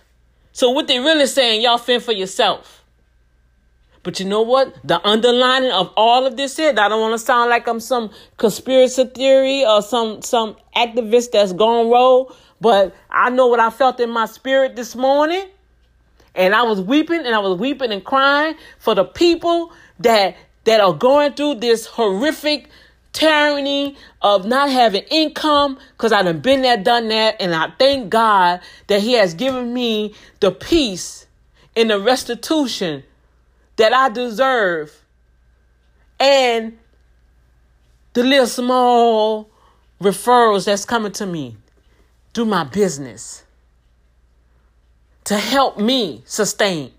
So 0.52 0.70
what 0.72 0.88
they 0.88 1.00
really 1.00 1.28
saying, 1.28 1.62
y'all 1.62 1.78
fend 1.78 2.04
for 2.04 2.12
yourself. 2.12 2.84
But 4.04 4.20
you 4.20 4.26
know 4.26 4.42
what? 4.42 4.76
The 4.84 5.06
underlining 5.06 5.72
of 5.72 5.92
all 5.98 6.26
of 6.26 6.38
this 6.38 6.58
is, 6.58 6.78
I 6.78 6.88
don't 6.88 7.02
want 7.02 7.14
to 7.14 7.24
sound 7.24 7.50
like 7.50 7.68
I'm 7.68 7.80
some 7.80 8.12
conspiracy 8.38 9.06
theory 9.06 9.66
or 9.66 9.82
some 9.82 10.22
some 10.22 10.56
activist 10.76 11.32
that's 11.32 11.52
gone 11.52 11.90
rogue, 11.90 12.34
but 12.62 12.96
I 13.10 13.30
know 13.30 13.48
what 13.48 13.60
I 13.60 13.70
felt 13.70 14.00
in 14.00 14.10
my 14.10 14.26
spirit 14.26 14.76
this 14.76 14.96
morning. 14.96 15.48
And 16.34 16.56
I 16.56 16.64
was 16.64 16.80
weeping 16.80 17.26
and 17.26 17.36
I 17.36 17.40
was 17.40 17.60
weeping 17.60 17.92
and 17.92 18.04
crying 18.04 18.56
for 18.78 18.96
the 18.96 19.04
people 19.04 19.74
that 20.00 20.38
that 20.64 20.80
are 20.80 20.94
going 20.94 21.34
through 21.34 21.56
this 21.56 21.86
horrific 21.86 22.70
tyranny 23.14 23.98
of 24.22 24.46
not 24.46 24.70
having 24.70 25.04
income 25.10 25.78
because 25.92 26.12
I 26.12 26.22
done 26.22 26.40
been 26.40 26.62
there, 26.62 26.78
done 26.78 27.10
that, 27.10 27.38
and 27.40 27.54
I 27.56 27.72
thank 27.78 28.10
God 28.10 28.62
that 28.88 29.02
He 29.02 29.14
has 29.14 29.34
given 29.34 29.74
me 29.74 30.14
the 30.40 30.52
peace 30.52 31.28
and 31.76 31.90
the 31.90 32.00
restitution 32.00 33.04
that 33.78 33.94
I 33.94 34.10
deserve 34.10 35.04
and 36.20 36.78
the 38.14 38.24
little 38.24 38.48
small 38.48 39.50
referrals 40.02 40.66
that's 40.66 40.86
coming 40.86 41.12
to 41.14 41.26
me 41.26 41.58
through 42.34 42.46
my 42.46 42.64
business 42.64 43.44
to 45.26 45.38
help 45.38 45.78
me 45.78 46.24
sustain. 46.26 46.92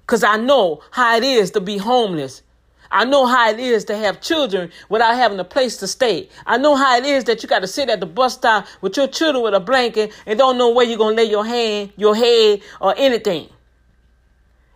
Because 0.00 0.22
I 0.22 0.36
know 0.36 0.82
how 0.90 1.16
it 1.16 1.24
is 1.24 1.50
to 1.52 1.60
be 1.60 1.78
homeless. 1.78 2.42
I 2.90 3.04
know 3.04 3.26
how 3.26 3.50
it 3.50 3.60
is 3.60 3.84
to 3.86 3.96
have 3.96 4.20
children 4.20 4.70
without 4.88 5.14
having 5.16 5.38
a 5.38 5.44
place 5.44 5.76
to 5.78 5.86
stay. 5.86 6.28
I 6.46 6.56
know 6.58 6.74
how 6.74 6.96
it 6.96 7.04
is 7.04 7.24
that 7.24 7.42
you 7.42 7.48
got 7.48 7.60
to 7.60 7.66
sit 7.66 7.90
at 7.90 8.00
the 8.00 8.06
bus 8.06 8.34
stop 8.34 8.66
with 8.80 8.96
your 8.96 9.08
children 9.08 9.44
with 9.44 9.54
a 9.54 9.60
blanket 9.60 10.12
and 10.26 10.38
don't 10.38 10.58
know 10.58 10.70
where 10.70 10.86
you're 10.86 10.98
going 10.98 11.16
to 11.16 11.22
lay 11.22 11.28
your 11.28 11.44
hand, 11.44 11.92
your 11.96 12.14
head, 12.14 12.60
or 12.80 12.94
anything. 12.96 13.48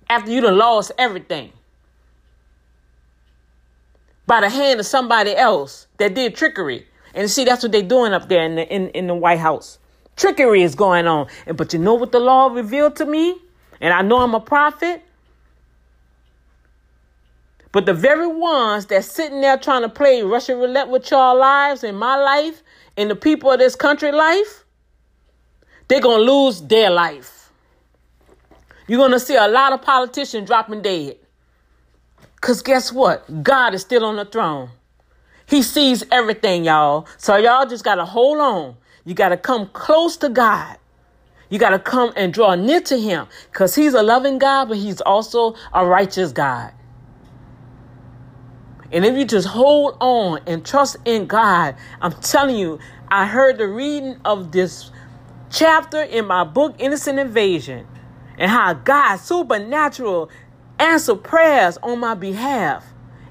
After 0.08 0.30
you 0.30 0.40
done 0.40 0.58
lost 0.58 0.92
everything. 0.98 1.52
By 4.26 4.42
the 4.42 4.50
hand 4.50 4.80
of 4.80 4.86
somebody 4.86 5.34
else 5.34 5.86
that 5.98 6.14
did 6.14 6.34
trickery. 6.34 6.86
And 7.14 7.30
see, 7.30 7.44
that's 7.44 7.62
what 7.62 7.72
they're 7.72 7.82
doing 7.82 8.12
up 8.12 8.28
there 8.28 8.44
in 8.44 8.56
the, 8.56 8.68
in, 8.68 8.88
in 8.90 9.06
the 9.06 9.14
White 9.14 9.38
House. 9.38 9.78
Trickery 10.16 10.62
is 10.62 10.74
going 10.74 11.06
on. 11.06 11.28
And 11.46 11.56
but 11.56 11.72
you 11.72 11.78
know 11.78 11.94
what 11.94 12.12
the 12.12 12.20
law 12.20 12.48
revealed 12.48 12.96
to 12.96 13.06
me? 13.06 13.36
And 13.80 13.92
I 13.92 14.02
know 14.02 14.18
I'm 14.18 14.34
a 14.34 14.40
prophet. 14.40 15.02
But 17.72 17.86
the 17.86 17.94
very 17.94 18.26
ones 18.26 18.86
that's 18.86 19.10
sitting 19.10 19.40
there 19.40 19.56
trying 19.56 19.82
to 19.82 19.88
play 19.88 20.22
Russian 20.22 20.58
roulette 20.58 20.88
with 20.88 21.10
y'all 21.10 21.38
lives 21.38 21.82
and 21.82 21.98
my 21.98 22.16
life 22.16 22.62
and 22.98 23.10
the 23.10 23.16
people 23.16 23.50
of 23.50 23.58
this 23.58 23.74
country 23.74 24.12
life, 24.12 24.64
they're 25.88 26.00
going 26.00 26.24
to 26.24 26.32
lose 26.32 26.60
their 26.60 26.90
life. 26.90 27.50
You're 28.86 28.98
going 28.98 29.12
to 29.12 29.20
see 29.20 29.36
a 29.36 29.48
lot 29.48 29.72
of 29.72 29.80
politicians 29.80 30.46
dropping 30.46 30.82
dead. 30.82 31.16
Because 32.34 32.60
guess 32.60 32.92
what? 32.92 33.42
God 33.42 33.72
is 33.72 33.80
still 33.80 34.04
on 34.04 34.16
the 34.16 34.26
throne. 34.26 34.68
He 35.46 35.62
sees 35.62 36.04
everything, 36.10 36.64
y'all. 36.64 37.06
So 37.16 37.36
y'all 37.36 37.66
just 37.66 37.84
got 37.84 37.94
to 37.94 38.04
hold 38.04 38.38
on. 38.38 38.76
You 39.04 39.14
got 39.14 39.30
to 39.30 39.36
come 39.36 39.68
close 39.68 40.16
to 40.18 40.28
God. 40.28 40.76
You 41.48 41.58
got 41.58 41.70
to 41.70 41.78
come 41.78 42.12
and 42.16 42.32
draw 42.34 42.54
near 42.54 42.80
to 42.82 42.98
Him 42.98 43.26
because 43.50 43.74
He's 43.74 43.94
a 43.94 44.02
loving 44.02 44.38
God, 44.38 44.68
but 44.68 44.76
He's 44.76 45.00
also 45.00 45.54
a 45.72 45.86
righteous 45.86 46.32
God. 46.32 46.72
And 48.92 49.06
if 49.06 49.16
you 49.16 49.24
just 49.24 49.48
hold 49.48 49.96
on 50.00 50.40
and 50.46 50.64
trust 50.64 50.98
in 51.06 51.26
God, 51.26 51.74
I'm 52.00 52.12
telling 52.12 52.56
you, 52.56 52.78
I 53.08 53.26
heard 53.26 53.56
the 53.56 53.66
reading 53.66 54.20
of 54.24 54.52
this 54.52 54.90
chapter 55.50 56.02
in 56.02 56.26
my 56.26 56.44
book, 56.44 56.74
Innocent 56.78 57.18
Invasion, 57.18 57.86
and 58.36 58.50
how 58.50 58.74
God 58.74 59.16
supernatural 59.16 60.30
answered 60.78 61.24
prayers 61.24 61.78
on 61.78 62.00
my 62.00 62.14
behalf 62.14 62.84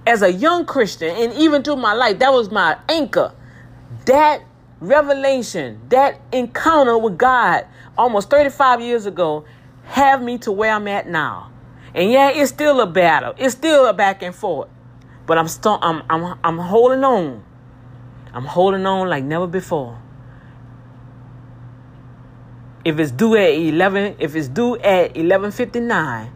as 0.07 0.23
a 0.23 0.31
young 0.31 0.65
Christian 0.65 1.15
and 1.15 1.33
even 1.33 1.61
through 1.61 1.75
my 1.75 1.93
life. 1.93 2.17
That 2.19 2.33
was 2.33 2.49
my 2.49 2.77
anchor. 2.89 3.33
That 4.05 4.41
revelation, 4.79 5.79
that 5.89 6.19
encounter 6.31 6.97
with 6.97 7.19
God 7.19 7.67
almost 7.97 8.31
35 8.31 8.81
years 8.81 9.05
ago 9.05 9.45
have 9.83 10.23
me 10.23 10.39
to 10.39 10.51
where 10.51 10.73
I'm 10.73 10.87
at 10.87 11.07
now. 11.07 11.51
And 11.93 12.09
yeah, 12.11 12.29
it's 12.29 12.49
still 12.49 12.81
a 12.81 12.87
battle. 12.87 13.35
It's 13.37 13.53
still 13.53 13.85
a 13.85 13.93
back 13.93 14.23
and 14.23 14.33
forth. 14.33 14.69
But 15.25 15.37
I'm 15.37 15.47
still 15.47 15.79
I'm 15.81 16.03
I'm 16.09 16.37
I'm 16.43 16.57
holding 16.57 17.03
on. 17.03 17.43
I'm 18.33 18.45
holding 18.45 18.85
on 18.85 19.09
like 19.09 19.23
never 19.23 19.47
before. 19.47 20.01
If 22.83 22.97
it's 22.99 23.11
due 23.11 23.35
at 23.35 23.53
11, 23.53 24.15
if 24.19 24.35
it's 24.35 24.47
due 24.47 24.77
at 24.77 25.13
11:59, 25.13 26.31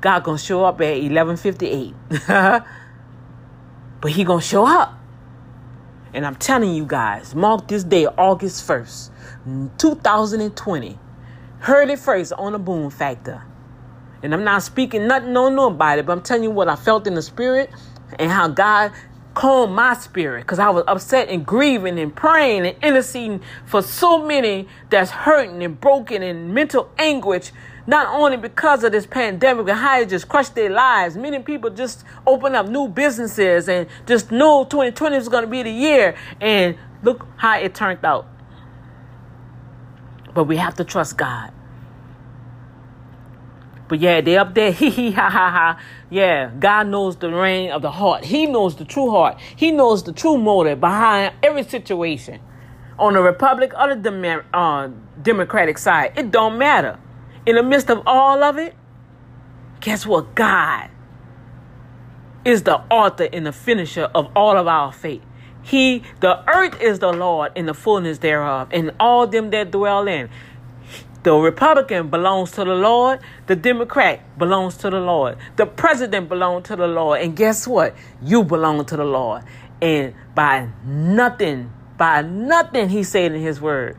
God 0.00 0.22
going 0.22 0.38
to 0.38 0.44
show 0.44 0.64
up 0.64 0.80
at 0.80 0.94
11:58. 0.96 1.94
but 4.00 4.12
he 4.12 4.24
going 4.24 4.40
to 4.40 4.46
show 4.46 4.64
up. 4.66 4.94
And 6.14 6.24
I'm 6.24 6.36
telling 6.36 6.74
you 6.74 6.86
guys, 6.86 7.34
mark 7.34 7.68
this 7.68 7.84
day, 7.84 8.06
August 8.06 8.66
1st, 8.66 9.10
2020. 9.76 10.98
Heard 11.60 11.90
it 11.90 11.98
first 11.98 12.32
on 12.32 12.52
the 12.52 12.58
Boom 12.58 12.90
Factor. 12.90 13.42
And 14.22 14.32
I'm 14.32 14.44
not 14.44 14.62
speaking 14.62 15.06
nothing 15.06 15.36
on 15.36 15.54
nobody, 15.54 16.02
but 16.02 16.12
I'm 16.12 16.22
telling 16.22 16.44
you 16.44 16.50
what 16.50 16.68
I 16.68 16.76
felt 16.76 17.06
in 17.06 17.14
the 17.14 17.22
spirit 17.22 17.70
and 18.18 18.30
how 18.30 18.48
God 18.48 18.92
calmed 19.34 19.72
my 19.72 19.94
spirit 19.94 20.42
because 20.42 20.58
I 20.58 20.68
was 20.70 20.82
upset 20.88 21.28
and 21.28 21.46
grieving 21.46 21.96
and 21.98 22.14
praying 22.14 22.66
and 22.66 22.76
interceding 22.82 23.40
for 23.66 23.82
so 23.82 24.26
many 24.26 24.66
that's 24.90 25.12
hurting 25.12 25.62
and 25.62 25.80
broken 25.80 26.22
and 26.24 26.52
mental 26.52 26.90
anguish. 26.98 27.52
Not 27.86 28.08
only 28.08 28.36
because 28.36 28.84
of 28.84 28.92
this 28.92 29.06
pandemic 29.06 29.68
and 29.68 29.78
how 29.78 30.00
it 30.00 30.08
just 30.08 30.28
crushed 30.28 30.56
their 30.56 30.70
lives, 30.70 31.16
many 31.16 31.38
people 31.38 31.70
just 31.70 32.04
open 32.26 32.54
up 32.54 32.68
new 32.68 32.88
businesses 32.88 33.68
and 33.68 33.86
just 34.06 34.32
know 34.32 34.64
2020 34.64 35.16
is 35.16 35.28
going 35.28 35.44
to 35.44 35.50
be 35.50 35.62
the 35.62 35.70
year. 35.70 36.16
And 36.40 36.76
look 37.02 37.24
how 37.36 37.58
it 37.58 37.74
turned 37.74 38.04
out. 38.04 38.26
But 40.34 40.44
we 40.44 40.56
have 40.56 40.74
to 40.76 40.84
trust 40.84 41.16
God. 41.16 41.52
But 43.88 44.00
yeah, 44.00 44.20
they 44.20 44.36
up 44.36 44.54
there, 44.54 44.72
hee 44.80 44.90
hee 44.90 45.10
ha 45.12 45.30
ha 45.30 45.50
ha. 45.50 45.80
Yeah, 46.10 46.50
God 46.58 46.88
knows 46.88 47.16
the 47.16 47.30
reign 47.30 47.70
of 47.70 47.82
the 47.82 47.90
heart. 47.90 48.24
He 48.24 48.46
knows 48.46 48.76
the 48.76 48.84
true 48.84 49.10
heart. 49.10 49.38
He 49.56 49.70
knows 49.72 50.02
the 50.02 50.12
true 50.12 50.38
motive 50.38 50.80
behind 50.80 51.34
every 51.42 51.64
situation. 51.64 52.40
On 52.98 53.12
the 53.14 53.22
Republic 53.22 53.72
or 53.78 53.94
the 53.94 54.44
uh, 54.52 54.90
Democratic 55.22 55.78
side, 55.78 56.12
it 56.16 56.30
don't 56.30 56.58
matter. 56.58 56.98
In 57.46 57.56
the 57.56 57.62
midst 57.62 57.90
of 57.90 58.02
all 58.06 58.42
of 58.42 58.58
it, 58.58 58.74
guess 59.80 60.04
what? 60.04 60.34
God 60.34 60.90
is 62.44 62.64
the 62.64 62.78
author 62.90 63.28
and 63.32 63.46
the 63.46 63.52
finisher 63.52 64.10
of 64.14 64.28
all 64.34 64.56
of 64.56 64.66
our 64.66 64.92
faith. 64.92 65.22
He, 65.62 66.02
the 66.20 66.42
earth 66.48 66.80
is 66.80 66.98
the 66.98 67.12
Lord 67.12 67.52
and 67.54 67.68
the 67.68 67.74
fullness 67.74 68.18
thereof, 68.18 68.68
and 68.70 68.92
all 68.98 69.26
them 69.26 69.50
that 69.50 69.70
dwell 69.70 70.08
in. 70.08 70.30
The 71.28 71.34
Republican 71.34 72.08
belongs 72.08 72.52
to 72.52 72.64
the 72.64 72.74
Lord. 72.74 73.20
The 73.48 73.54
Democrat 73.54 74.38
belongs 74.38 74.78
to 74.78 74.88
the 74.88 74.98
Lord. 74.98 75.36
The 75.56 75.66
president 75.66 76.26
belongs 76.26 76.68
to 76.68 76.76
the 76.76 76.86
Lord. 76.86 77.20
And 77.20 77.36
guess 77.36 77.68
what? 77.68 77.94
You 78.22 78.42
belong 78.42 78.86
to 78.86 78.96
the 78.96 79.04
Lord. 79.04 79.44
And 79.82 80.14
by 80.34 80.70
nothing, 80.86 81.70
by 81.98 82.22
nothing, 82.22 82.88
he 82.88 83.02
said 83.02 83.32
in 83.32 83.42
his 83.42 83.60
word, 83.60 83.98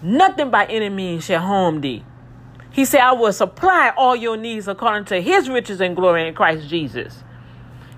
nothing 0.00 0.50
by 0.50 0.66
any 0.66 0.88
means 0.88 1.24
shall 1.24 1.40
harm 1.40 1.80
thee. 1.80 2.04
He 2.70 2.84
said, 2.84 3.00
I 3.00 3.14
will 3.14 3.32
supply 3.32 3.92
all 3.96 4.14
your 4.14 4.36
needs 4.36 4.68
according 4.68 5.06
to 5.06 5.20
his 5.20 5.48
riches 5.48 5.80
and 5.80 5.96
glory 5.96 6.28
in 6.28 6.34
Christ 6.34 6.68
Jesus. 6.68 7.24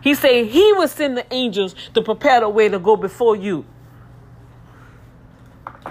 He 0.00 0.14
said 0.14 0.46
he 0.46 0.72
will 0.72 0.88
send 0.88 1.18
the 1.18 1.30
angels 1.30 1.74
to 1.92 2.00
prepare 2.00 2.40
the 2.40 2.48
way 2.48 2.70
to 2.70 2.78
go 2.78 2.96
before 2.96 3.36
you. 3.36 3.66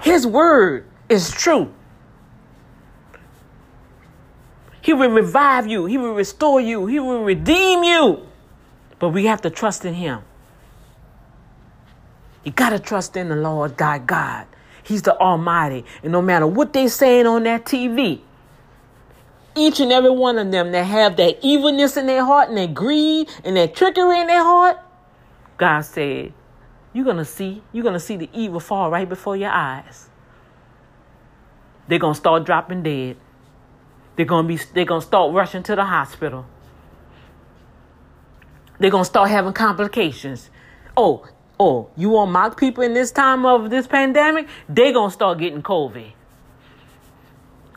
His 0.01 0.25
word 0.25 0.87
is 1.09 1.31
true. 1.31 1.73
He 4.81 4.93
will 4.93 5.09
revive 5.09 5.67
you. 5.67 5.85
He 5.85 5.97
will 5.97 6.13
restore 6.13 6.61
you. 6.61 6.85
He 6.85 6.99
will 6.99 7.23
redeem 7.23 7.83
you. 7.83 8.25
But 8.99 9.09
we 9.09 9.25
have 9.25 9.41
to 9.41 9.49
trust 9.49 9.85
in 9.85 9.93
Him. 9.93 10.21
You 12.43 12.51
got 12.51 12.69
to 12.69 12.79
trust 12.79 13.17
in 13.17 13.27
the 13.27 13.35
Lord 13.35 13.75
God, 13.75 14.07
God. 14.07 14.47
He's 14.83 15.01
the 15.01 15.19
Almighty. 15.19 15.83
And 16.03 16.13
no 16.13 16.21
matter 16.21 16.47
what 16.47 16.71
they're 16.71 16.87
saying 16.87 17.27
on 17.27 17.43
that 17.43 17.65
TV, 17.65 18.21
each 19.53 19.81
and 19.81 19.91
every 19.91 20.11
one 20.11 20.37
of 20.37 20.49
them 20.51 20.71
that 20.71 20.83
have 20.83 21.17
that 21.17 21.39
evilness 21.41 21.97
in 21.97 22.05
their 22.05 22.23
heart 22.23 22.47
and 22.47 22.57
that 22.57 22.73
greed 22.73 23.29
and 23.43 23.57
that 23.57 23.75
trickery 23.75 24.21
in 24.21 24.27
their 24.27 24.43
heart, 24.43 24.77
God 25.57 25.81
said, 25.81 26.31
you're 26.93 27.03
going 27.03 27.17
to 27.17 27.25
see, 27.25 27.61
you're 27.73 27.83
going 27.83 27.93
to 27.93 27.99
see 27.99 28.15
the 28.15 28.29
evil 28.33 28.61
fall 28.61 28.89
right 28.89 29.09
before 29.09 29.35
your 29.35 29.51
eyes. 29.51 30.09
They're 31.87 31.99
to 31.99 32.13
start 32.13 32.45
dropping 32.45 32.83
dead. 32.83 33.17
They're 34.15 34.25
to 34.25 34.43
be 34.43 34.57
they're 34.73 34.85
to 34.85 35.01
start 35.01 35.33
rushing 35.33 35.63
to 35.63 35.75
the 35.75 35.85
hospital. 35.85 36.45
They're 38.79 38.91
to 39.03 39.05
start 39.05 39.29
having 39.29 39.53
complications. 39.53 40.49
Oh, 40.95 41.27
oh, 41.59 41.89
you 41.95 42.09
want 42.09 42.31
mock 42.31 42.59
people 42.59 42.83
in 42.83 42.93
this 42.93 43.11
time 43.11 43.45
of 43.45 43.69
this 43.69 43.87
pandemic? 43.87 44.47
They're 44.67 44.93
to 44.93 45.11
start 45.11 45.39
getting 45.39 45.61
COVID. 45.61 46.11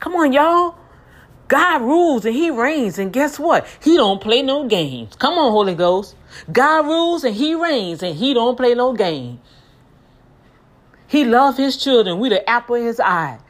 Come 0.01 0.15
on, 0.17 0.33
y'all. 0.33 0.77
God 1.49 1.83
rules 1.83 2.25
and 2.25 2.35
he 2.35 2.51
reigns 2.51 2.99
and 2.99 3.13
guess 3.13 3.39
what? 3.39 3.67
He 3.83 3.97
don't 3.97 4.21
play 4.21 4.41
no 4.41 4.69
games. 4.69 5.17
Come 5.17 5.35
on, 5.35 5.51
Holy 5.51 5.75
Ghost. 5.75 6.15
God 6.51 6.87
rules 6.87 7.25
and 7.25 7.35
he 7.35 7.55
reigns 7.55 8.03
and 8.03 8.17
he 8.17 8.33
don't 8.33 8.57
play 8.57 8.75
no 8.75 8.93
game. 8.93 9.41
He 11.09 11.25
loves 11.25 11.59
his 11.59 11.77
children. 11.77 12.21
We 12.21 12.29
the 12.29 12.49
apple 12.49 12.77
of 12.77 12.83
his 12.85 13.01
eye. 13.01 13.41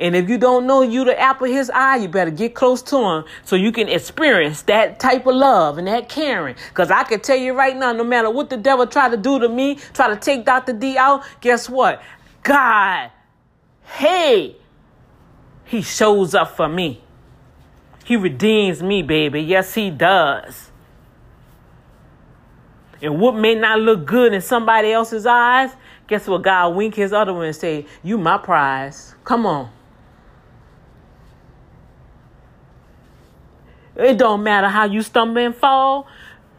And 0.00 0.14
if 0.14 0.28
you 0.28 0.38
don't 0.38 0.66
know 0.66 0.82
you 0.82 1.04
the 1.04 1.18
apple 1.18 1.46
of 1.46 1.52
his 1.52 1.70
eye, 1.70 1.96
you 1.96 2.08
better 2.08 2.30
get 2.30 2.54
close 2.54 2.82
to 2.82 2.96
him 2.96 3.24
so 3.44 3.56
you 3.56 3.72
can 3.72 3.88
experience 3.88 4.62
that 4.62 5.00
type 5.00 5.26
of 5.26 5.34
love 5.34 5.78
and 5.78 5.88
that 5.88 6.08
caring. 6.08 6.54
Because 6.68 6.90
I 6.90 7.02
can 7.02 7.20
tell 7.20 7.36
you 7.36 7.52
right 7.52 7.76
now, 7.76 7.92
no 7.92 8.04
matter 8.04 8.30
what 8.30 8.48
the 8.48 8.56
devil 8.56 8.86
try 8.86 9.08
to 9.08 9.16
do 9.16 9.40
to 9.40 9.48
me, 9.48 9.76
try 9.94 10.08
to 10.08 10.16
take 10.16 10.44
Dr. 10.44 10.72
D 10.72 10.96
out, 10.96 11.24
guess 11.40 11.68
what? 11.68 12.00
God, 12.44 13.10
hey, 13.82 14.56
he 15.64 15.82
shows 15.82 16.34
up 16.34 16.56
for 16.56 16.68
me. 16.68 17.02
He 18.04 18.16
redeems 18.16 18.82
me, 18.82 19.02
baby. 19.02 19.42
Yes, 19.42 19.74
he 19.74 19.90
does. 19.90 20.70
And 23.02 23.20
what 23.20 23.34
may 23.34 23.54
not 23.54 23.80
look 23.80 24.06
good 24.06 24.32
in 24.32 24.40
somebody 24.40 24.92
else's 24.92 25.26
eyes, 25.26 25.70
guess 26.06 26.26
what? 26.26 26.42
God 26.42 26.74
wink 26.74 26.94
his 26.94 27.12
other 27.12 27.34
one 27.34 27.46
and 27.46 27.54
say, 27.54 27.86
You 28.02 28.16
my 28.16 28.38
prize. 28.38 29.14
Come 29.24 29.44
on. 29.44 29.70
It 33.98 34.16
don't 34.16 34.42
matter 34.42 34.68
how 34.68 34.84
you 34.84 35.02
stumble 35.02 35.42
and 35.42 35.54
fall, 35.54 36.06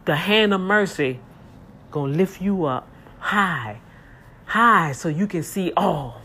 the 0.05 0.15
hand 0.15 0.53
of 0.53 0.61
mercy 0.61 1.19
gonna 1.91 2.13
lift 2.13 2.41
you 2.41 2.65
up 2.65 2.87
high, 3.19 3.79
high, 4.45 4.91
so 4.91 5.09
you 5.09 5.27
can 5.27 5.43
see 5.43 5.71
all. 5.75 6.21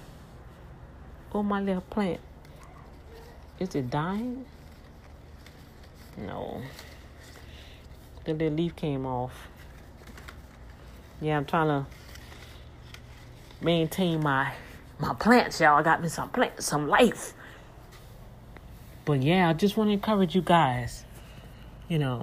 Oh, 1.33 1.43
my 1.43 1.61
little 1.61 1.83
plant. 1.83 2.21
Is 3.59 3.75
it 3.75 3.91
dying? 3.91 4.45
No. 6.17 6.63
The 8.25 8.35
little 8.35 8.57
leaf 8.57 8.77
came 8.77 9.05
off. 9.05 9.49
Yeah, 11.21 11.37
I'm 11.37 11.45
trying 11.45 11.69
to 11.69 11.87
maintain 13.61 14.23
my 14.23 14.53
my 14.99 15.15
plants, 15.15 15.61
y'all. 15.61 15.77
I 15.77 15.83
got 15.83 16.01
me 16.01 16.09
some 16.09 16.31
plants, 16.31 16.67
some 16.67 16.89
life. 16.89 17.35
But 19.05 19.23
yeah, 19.23 19.49
I 19.49 19.53
just 19.53 19.77
want 19.77 19.89
to 19.89 19.93
encourage 19.93 20.35
you 20.35 20.43
guys. 20.43 21.04
You 21.89 21.99
know. 21.99 22.23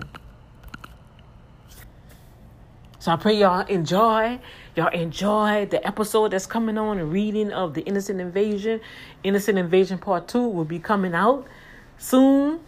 So 3.02 3.12
I 3.12 3.16
pray 3.16 3.36
y'all 3.36 3.66
enjoy. 3.66 4.40
Y'all 4.76 4.88
enjoy 4.90 5.66
the 5.66 5.86
episode 5.86 6.32
that's 6.32 6.46
coming 6.46 6.78
on, 6.78 7.00
a 7.00 7.06
reading 7.06 7.52
of 7.52 7.74
the 7.74 7.82
Innocent 7.82 8.22
Invasion. 8.22 8.80
Innocent 9.24 9.58
Invasion 9.58 9.98
Part 9.98 10.28
2 10.28 10.48
will 10.48 10.66
be 10.66 10.78
coming 10.78 11.16
out 11.16 11.48
soon. 11.98 12.60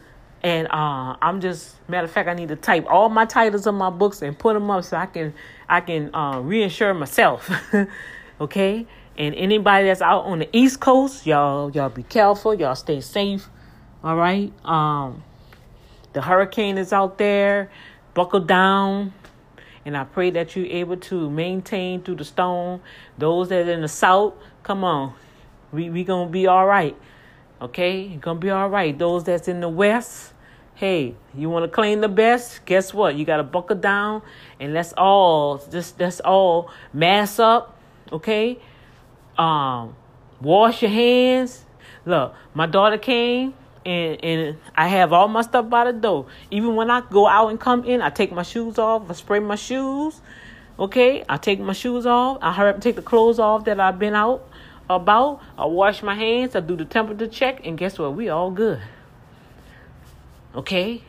And 0.42 0.68
uh, 0.72 1.16
I'm 1.22 1.40
just 1.40 1.76
matter 1.88 2.06
of 2.06 2.12
fact, 2.12 2.28
I 2.28 2.34
need 2.34 2.50
to 2.50 2.56
type 2.56 2.86
all 2.90 3.10
my 3.10 3.26
titles 3.26 3.68
of 3.68 3.76
my 3.76 3.90
books 3.90 4.22
and 4.22 4.38
put 4.38 4.56
them 4.56 4.70
up 4.72 4.84
so 4.84 4.98
I 4.98 5.06
can 5.06 5.34
I 5.70 5.82
can 5.82 6.10
uh, 6.14 6.38
reinsure 6.38 6.98
myself. 6.98 7.50
okay, 8.42 8.86
and 9.18 9.36
anybody 9.36 9.86
that's 9.86 10.02
out 10.02 10.26
on 10.26 10.40
the 10.40 10.50
East 10.52 10.80
Coast, 10.80 11.26
y'all 11.26 11.72
y'all 11.72 11.90
be 11.90 12.04
careful. 12.04 12.54
Y'all 12.56 12.76
stay 12.76 13.00
safe. 13.00 13.48
All 14.04 14.18
right. 14.18 14.52
Um, 14.66 15.24
the 16.14 16.22
hurricane 16.22 16.78
is 16.78 16.94
out 16.94 17.18
there. 17.18 17.70
Buckle 18.14 18.40
down. 18.40 19.14
And 19.86 19.98
I 19.98 20.06
pray 20.06 20.30
that 20.30 20.56
you're 20.56 20.68
able 20.68 20.98
to 20.98 21.30
maintain 21.30 22.02
through 22.02 22.16
the 22.16 22.26
storm. 22.26 22.82
Those 23.18 23.50
that 23.50 23.68
are 23.68 23.72
in 23.72 23.82
the 23.82 23.88
south, 23.88 24.34
come 24.62 24.84
on. 24.84 25.14
We 25.72 25.90
we 25.90 26.04
gonna 26.04 26.30
be 26.30 26.48
all 26.48 26.66
right. 26.66 26.96
Okay? 27.62 28.02
You're 28.02 28.22
gonna 28.22 28.40
be 28.40 28.50
all 28.50 28.70
right. 28.70 28.98
Those 28.98 29.24
that's 29.24 29.48
in 29.48 29.60
the 29.60 29.70
west, 29.70 30.34
hey, 30.76 31.16
you 31.36 31.50
wanna 31.50 31.68
claim 31.68 32.02
the 32.02 32.08
best? 32.08 32.64
Guess 32.66 32.94
what? 32.94 33.16
You 33.16 33.26
gotta 33.26 33.44
buckle 33.44 33.76
down 33.76 34.22
and 34.60 34.74
let's 34.74 34.94
all 34.94 35.58
just 35.58 36.00
let's 36.00 36.20
all 36.22 36.70
mass 36.94 37.40
up, 37.40 37.78
okay? 38.12 38.60
Um, 39.38 39.96
wash 40.40 40.82
your 40.82 40.92
hands. 40.92 41.66
Look, 42.06 42.36
my 42.54 42.68
daughter 42.68 42.98
came 42.98 43.54
and 43.86 44.24
and 44.24 44.58
I 44.76 44.88
have 44.88 45.14
all 45.14 45.28
my 45.28 45.42
stuff 45.42 45.70
by 45.70 45.86
the 45.86 45.94
door. 45.94 46.28
Even 46.52 46.76
when 46.76 46.90
I 46.90 47.02
go 47.02 47.28
out 47.28 47.50
and 47.50 47.60
come 47.60 47.84
in, 47.86 48.02
I 48.02 48.10
take 48.10 48.32
my 48.32 48.44
shoes 48.44 48.78
off. 48.78 49.10
I 49.10 49.14
spray 49.14 49.40
my 49.40 49.56
shoes. 49.56 50.22
Okay, 50.80 51.24
I 51.30 51.38
take 51.38 51.60
my 51.60 51.74
shoes 51.74 52.06
off. 52.06 52.40
I 52.42 52.52
hurry 52.52 52.70
up 52.70 52.76
and 52.76 52.84
take 52.84 52.96
the 52.96 53.02
clothes 53.02 53.40
off 53.40 53.66
that 53.66 53.80
I've 53.80 54.00
been 54.00 54.16
out 54.16 54.48
about. 54.90 55.42
I 55.58 55.66
wash 55.66 56.02
my 56.02 56.16
hands. 56.16 56.56
I 56.56 56.62
do 56.62 56.76
the 56.76 56.86
temperature 56.86 57.28
check, 57.28 57.66
and 57.66 57.78
guess 57.78 58.00
what? 58.00 58.16
We 58.16 58.30
all 58.30 58.52
good. 58.52 58.82
Okay, 60.56 61.04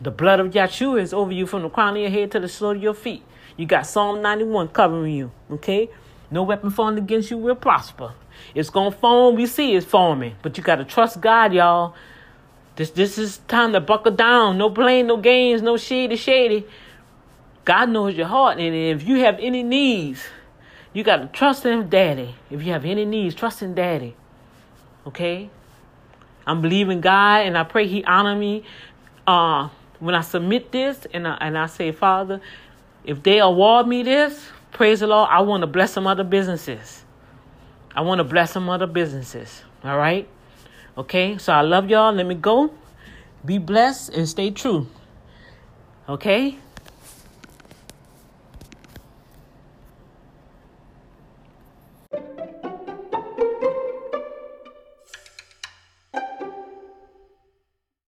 the 0.00 0.10
blood 0.10 0.40
of 0.40 0.52
Yahshua 0.52 1.00
is 1.00 1.12
over 1.12 1.32
you 1.32 1.46
from 1.46 1.62
the 1.62 1.68
crown 1.68 1.96
of 1.96 2.02
your 2.02 2.10
head 2.10 2.30
to 2.32 2.40
the 2.40 2.48
sole 2.48 2.72
of 2.72 2.82
your 2.82 2.94
feet. 2.94 3.22
You 3.56 3.66
got 3.66 3.86
Psalm 3.86 4.22
91 4.22 4.68
covering 4.68 5.14
you. 5.14 5.30
Okay, 5.50 5.88
no 6.30 6.42
weapon 6.42 6.70
formed 6.70 6.98
against 6.98 7.30
you 7.30 7.38
will 7.38 7.54
prosper. 7.54 8.12
It's 8.54 8.70
gonna 8.70 8.90
form. 8.90 9.36
We 9.36 9.46
see 9.46 9.74
it's 9.74 9.86
forming, 9.86 10.34
but 10.42 10.56
you 10.56 10.64
gotta 10.64 10.84
trust 10.84 11.20
God, 11.20 11.52
y'all. 11.52 11.94
This 12.76 12.90
this 12.90 13.18
is 13.18 13.38
time 13.48 13.72
to 13.72 13.80
buckle 13.80 14.12
down. 14.12 14.58
No 14.58 14.70
playing, 14.70 15.06
no 15.06 15.16
games, 15.16 15.62
no 15.62 15.76
shady, 15.76 16.16
shady. 16.16 16.66
God 17.64 17.88
knows 17.88 18.14
your 18.16 18.26
heart, 18.26 18.58
and 18.58 18.74
if 18.74 19.06
you 19.06 19.20
have 19.20 19.38
any 19.40 19.62
needs, 19.62 20.22
you 20.92 21.02
gotta 21.02 21.26
trust 21.26 21.66
in 21.66 21.88
Daddy. 21.88 22.34
If 22.50 22.62
you 22.62 22.72
have 22.72 22.84
any 22.84 23.04
needs, 23.04 23.34
trust 23.34 23.62
in 23.62 23.74
Daddy. 23.74 24.14
Okay. 25.06 25.50
I'm 26.46 26.62
believing 26.62 27.00
God, 27.00 27.46
and 27.46 27.58
I 27.58 27.64
pray 27.64 27.86
He 27.86 28.04
honor 28.04 28.36
me. 28.36 28.64
Uh, 29.26 29.68
when 29.98 30.14
I 30.14 30.20
submit 30.20 30.70
this, 30.70 31.06
and 31.12 31.26
I, 31.26 31.36
and 31.40 31.58
I 31.58 31.66
say, 31.66 31.90
Father, 31.90 32.40
if 33.04 33.22
they 33.22 33.40
award 33.40 33.88
me 33.88 34.02
this, 34.02 34.48
praise 34.72 35.00
the 35.00 35.06
Lord. 35.06 35.28
I 35.30 35.40
want 35.40 35.62
to 35.62 35.66
bless 35.66 35.92
some 35.92 36.06
other 36.06 36.24
businesses. 36.24 37.04
I 37.96 38.02
want 38.02 38.18
to 38.18 38.24
bless 38.24 38.52
some 38.52 38.68
other 38.68 38.86
businesses. 38.86 39.62
All 39.82 39.96
right. 39.96 40.28
Okay. 40.98 41.38
So 41.38 41.52
I 41.52 41.62
love 41.62 41.88
y'all. 41.88 42.12
Let 42.12 42.26
me 42.26 42.34
go. 42.34 42.70
Be 43.44 43.56
blessed 43.56 44.10
and 44.10 44.28
stay 44.28 44.50
true. 44.50 44.86
Okay. 46.06 46.58